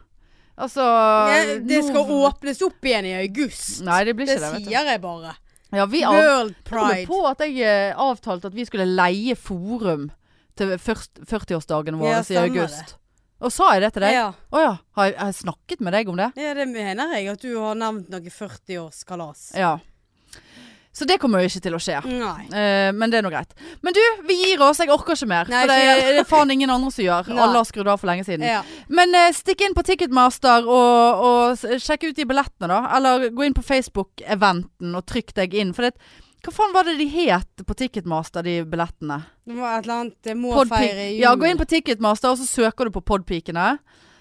Altså 0.57 0.83
Ja, 0.85 1.39
det 1.59 1.81
skal 1.83 2.05
nå- 2.07 2.21
åpnes 2.29 2.61
opp 2.63 2.85
igjen 2.87 3.05
i 3.09 3.15
august. 3.19 3.81
Nei, 3.83 4.03
det 4.07 4.13
blir 4.15 4.25
ikke 4.29 4.39
det, 4.39 4.51
vet 4.53 4.63
du. 4.63 4.69
sier 4.71 4.85
jeg 4.91 5.01
bare. 5.03 5.33
Ja, 5.75 5.85
vi 5.85 6.03
World 6.05 6.55
Pride. 6.63 7.07
på 7.09 7.17
at 7.27 7.39
jeg 7.43 7.57
eh, 7.59 7.95
avtalte 7.99 8.47
at 8.47 8.53
vi 8.55 8.63
skulle 8.63 8.85
leie 8.87 9.35
forum 9.35 10.11
til 10.55 10.77
40-årsdagen 10.77 11.97
vår 11.99 12.07
Ja, 12.07 12.21
i 12.21 12.37
august. 12.45 12.77
august. 12.79 12.95
Og 13.43 13.51
sa 13.51 13.73
jeg 13.73 13.81
det 13.83 13.89
til 13.97 14.05
deg? 14.05 14.13
Ja. 14.15 14.29
Oh, 14.53 14.61
ja. 14.61 14.77
Har 14.95 15.09
jeg, 15.09 15.17
har 15.19 15.27
jeg 15.33 15.35
snakket 15.41 15.81
med 15.83 15.91
deg 15.93 16.07
om 16.07 16.15
det? 16.15 16.29
ja, 16.39 16.53
det 16.55 16.67
mener 16.71 17.11
jeg 17.17 17.27
at 17.33 17.41
du 17.43 17.49
har 17.59 17.75
nevnt 17.75 18.07
noe 18.09 18.21
40-årskalas. 18.31 19.49
Ja. 19.59 19.73
Så 20.95 21.03
det 21.03 21.17
kommer 21.19 21.43
jo 21.43 21.49
ikke 21.49 21.59
til 21.65 21.75
å 21.75 21.79
skje. 21.83 21.97
Eh, 21.99 22.89
men 22.95 23.11
det 23.11 23.19
er 23.19 23.25
nå 23.25 23.31
greit. 23.33 23.51
Men 23.83 23.95
du, 23.95 24.01
vi 24.29 24.37
gir 24.39 24.61
oss. 24.63 24.79
Jeg 24.79 24.91
orker 24.93 25.17
ikke 25.17 25.27
mer. 25.27 25.49
Nei, 25.51 25.65
for 25.65 25.73
det 25.73 26.05
er 26.05 26.19
det 26.21 26.25
faen 26.29 26.53
ingen 26.55 26.71
andre 26.71 26.91
som 26.95 27.03
gjør. 27.03 27.31
Nei. 27.33 27.41
Alle 27.43 27.59
har 27.59 27.67
skrudd 27.67 27.89
av 27.91 27.99
for 27.99 28.07
lenge 28.07 28.23
siden. 28.27 28.45
Ja. 28.47 28.61
Men 28.87 29.11
eh, 29.19 29.33
stikk 29.35 29.65
inn 29.67 29.75
på 29.75 29.83
Ticketmaster 29.83 30.63
og, 30.63 31.25
og 31.27 31.65
sjekk 31.83 32.07
ut 32.07 32.15
de 32.15 32.27
billettene, 32.29 32.71
da. 32.71 32.79
Eller 32.95 33.27
gå 33.35 33.43
inn 33.43 33.57
på 33.57 33.65
Facebook-eventen 33.67 34.95
og 34.95 35.03
trykk 35.11 35.35
deg 35.41 35.57
inn. 35.59 35.75
For 35.75 35.89
det, 35.89 35.99
hva 36.45 36.55
faen 36.55 36.73
var 36.77 36.87
det 36.87 36.95
de 37.01 37.09
het 37.11 37.65
på 37.67 37.75
Ticketmaster, 37.83 38.45
de 38.47 38.61
billettene? 38.69 39.19
Det 39.43 39.59
var 39.59 39.79
et 39.79 39.89
eller 39.89 39.99
annet 40.05 40.33
må 40.39 40.55
feire 40.69 41.09
jul. 41.11 41.21
Ja, 41.25 41.35
gå 41.35 41.51
inn 41.51 41.59
på 41.59 41.67
Ticketmaster, 41.75 42.31
og 42.31 42.39
så 42.39 42.47
søker 42.47 42.87
du 42.87 42.95
på 42.95 43.03
Podpikene. 43.03 43.73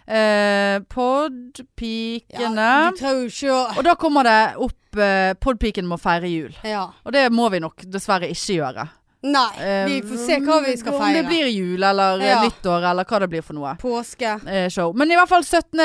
Eh, 0.07 0.81
Podpikene. 0.93 2.61
Ja, 2.61 2.91
du 2.93 2.99
trenger 2.99 3.23
jo 3.23 3.31
ikke 3.31 3.55
å 3.55 3.79
Og 3.79 3.87
da 3.87 3.95
kommer 3.97 4.27
det 4.29 4.41
opp 4.61 4.99
eh, 5.01 5.33
Podpiken 5.41 5.87
må 5.89 5.97
feire 6.01 6.29
jul. 6.29 6.53
Ja. 6.67 6.91
Og 7.07 7.15
det 7.17 7.31
må 7.33 7.49
vi 7.55 7.63
nok 7.65 7.87
dessverre 7.89 8.29
ikke 8.29 8.59
gjøre. 8.59 8.85
Nei, 9.25 9.47
Eh, 9.65 9.87
vi 9.89 10.03
får 10.05 10.21
se 10.27 10.37
hva 10.45 10.59
vi 10.67 10.75
skal 10.77 10.99
Om 10.99 11.15
det 11.17 11.23
blir 11.31 11.49
jul 11.49 11.83
eller 11.83 12.21
eh, 12.21 12.29
Ja. 12.35 12.43
nyttår 12.45 12.85
eller 12.91 13.05
hva 13.09 13.21
det 13.25 13.31
blir 13.33 13.43
for 13.43 13.57
noe. 13.57 13.73
Påske. 13.81 14.35
Eh, 14.47 14.69
show. 14.69 14.93
Men 14.93 15.11
i 15.11 15.17
hvert 15.17 15.29
fall 15.33 15.43
17. 15.43 15.81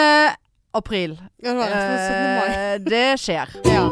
april. 0.75 1.15
Ja, 1.41 1.53
det 1.53 1.57
var 1.57 1.67
17. 1.69 2.53
Eh, 2.59 2.77
det 2.89 3.19
skjer. 3.23 3.55
Ja. 3.71 3.87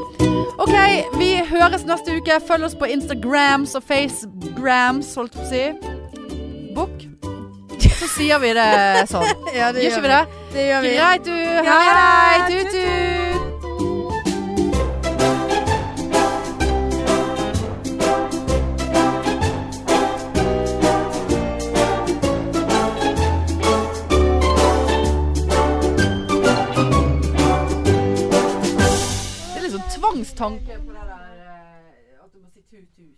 OK, 0.60 0.74
vi 1.20 1.36
høres 1.48 1.86
neste 1.86 2.18
uke. 2.18 2.40
Følg 2.42 2.66
oss 2.66 2.76
på 2.76 2.90
Instagrams 2.92 3.76
og 3.78 3.84
Facegrams, 3.86 5.16
holdt 5.16 5.38
jeg 5.38 5.78
på 5.80 5.86
å 5.86 5.88
si. 5.88 6.74
Book. 6.76 7.17
Så 8.00 8.08
sier 8.16 8.40
vi 8.44 8.54
det 8.58 8.70
sånn. 9.12 9.28
Ja, 9.58 9.72
det 9.74 9.84
Gjør 9.86 9.98
ikke 9.98 10.06
vi 10.06 10.14
det? 10.14 10.24
Det 10.54 10.68
gjør 10.70 10.82
vi. 10.86 10.96
Greit, 10.98 11.26
du. 11.26 11.38
Hei, 11.72 11.84
ja, 11.90 12.48
tut-tut. 12.52 13.26
Tvangstanke 29.98 30.76
på 30.86 30.92
det 30.92 31.04
der 31.10 31.40
eh, 31.42 32.24
at 32.24 32.30
du 32.34 32.40
må 32.40 32.50
si 32.54 32.62
tut-tut. 32.62 33.18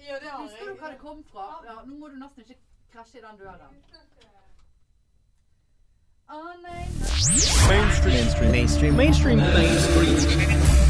Ja, 0.00 0.16
Husker 0.40 0.64
du 0.70 0.74
hva 0.80 0.90
det 0.92 0.98
kom 1.00 1.20
fra? 1.32 1.46
Ja, 1.66 1.74
nå 1.86 1.96
må 2.00 2.08
du 2.08 2.16
nesten 2.20 2.44
ikke 2.44 2.56
krasje 2.92 3.20
i 3.20 3.22
den 3.24 3.36
døren. 3.40 3.76
Å 6.30 6.40
nei. 6.62 6.86
Mainstream. 7.66 8.14
Mainstream. 8.14 8.52
Mainstream. 8.52 8.96
Mainstream. 8.96 9.38
Mainstream. 9.38 10.89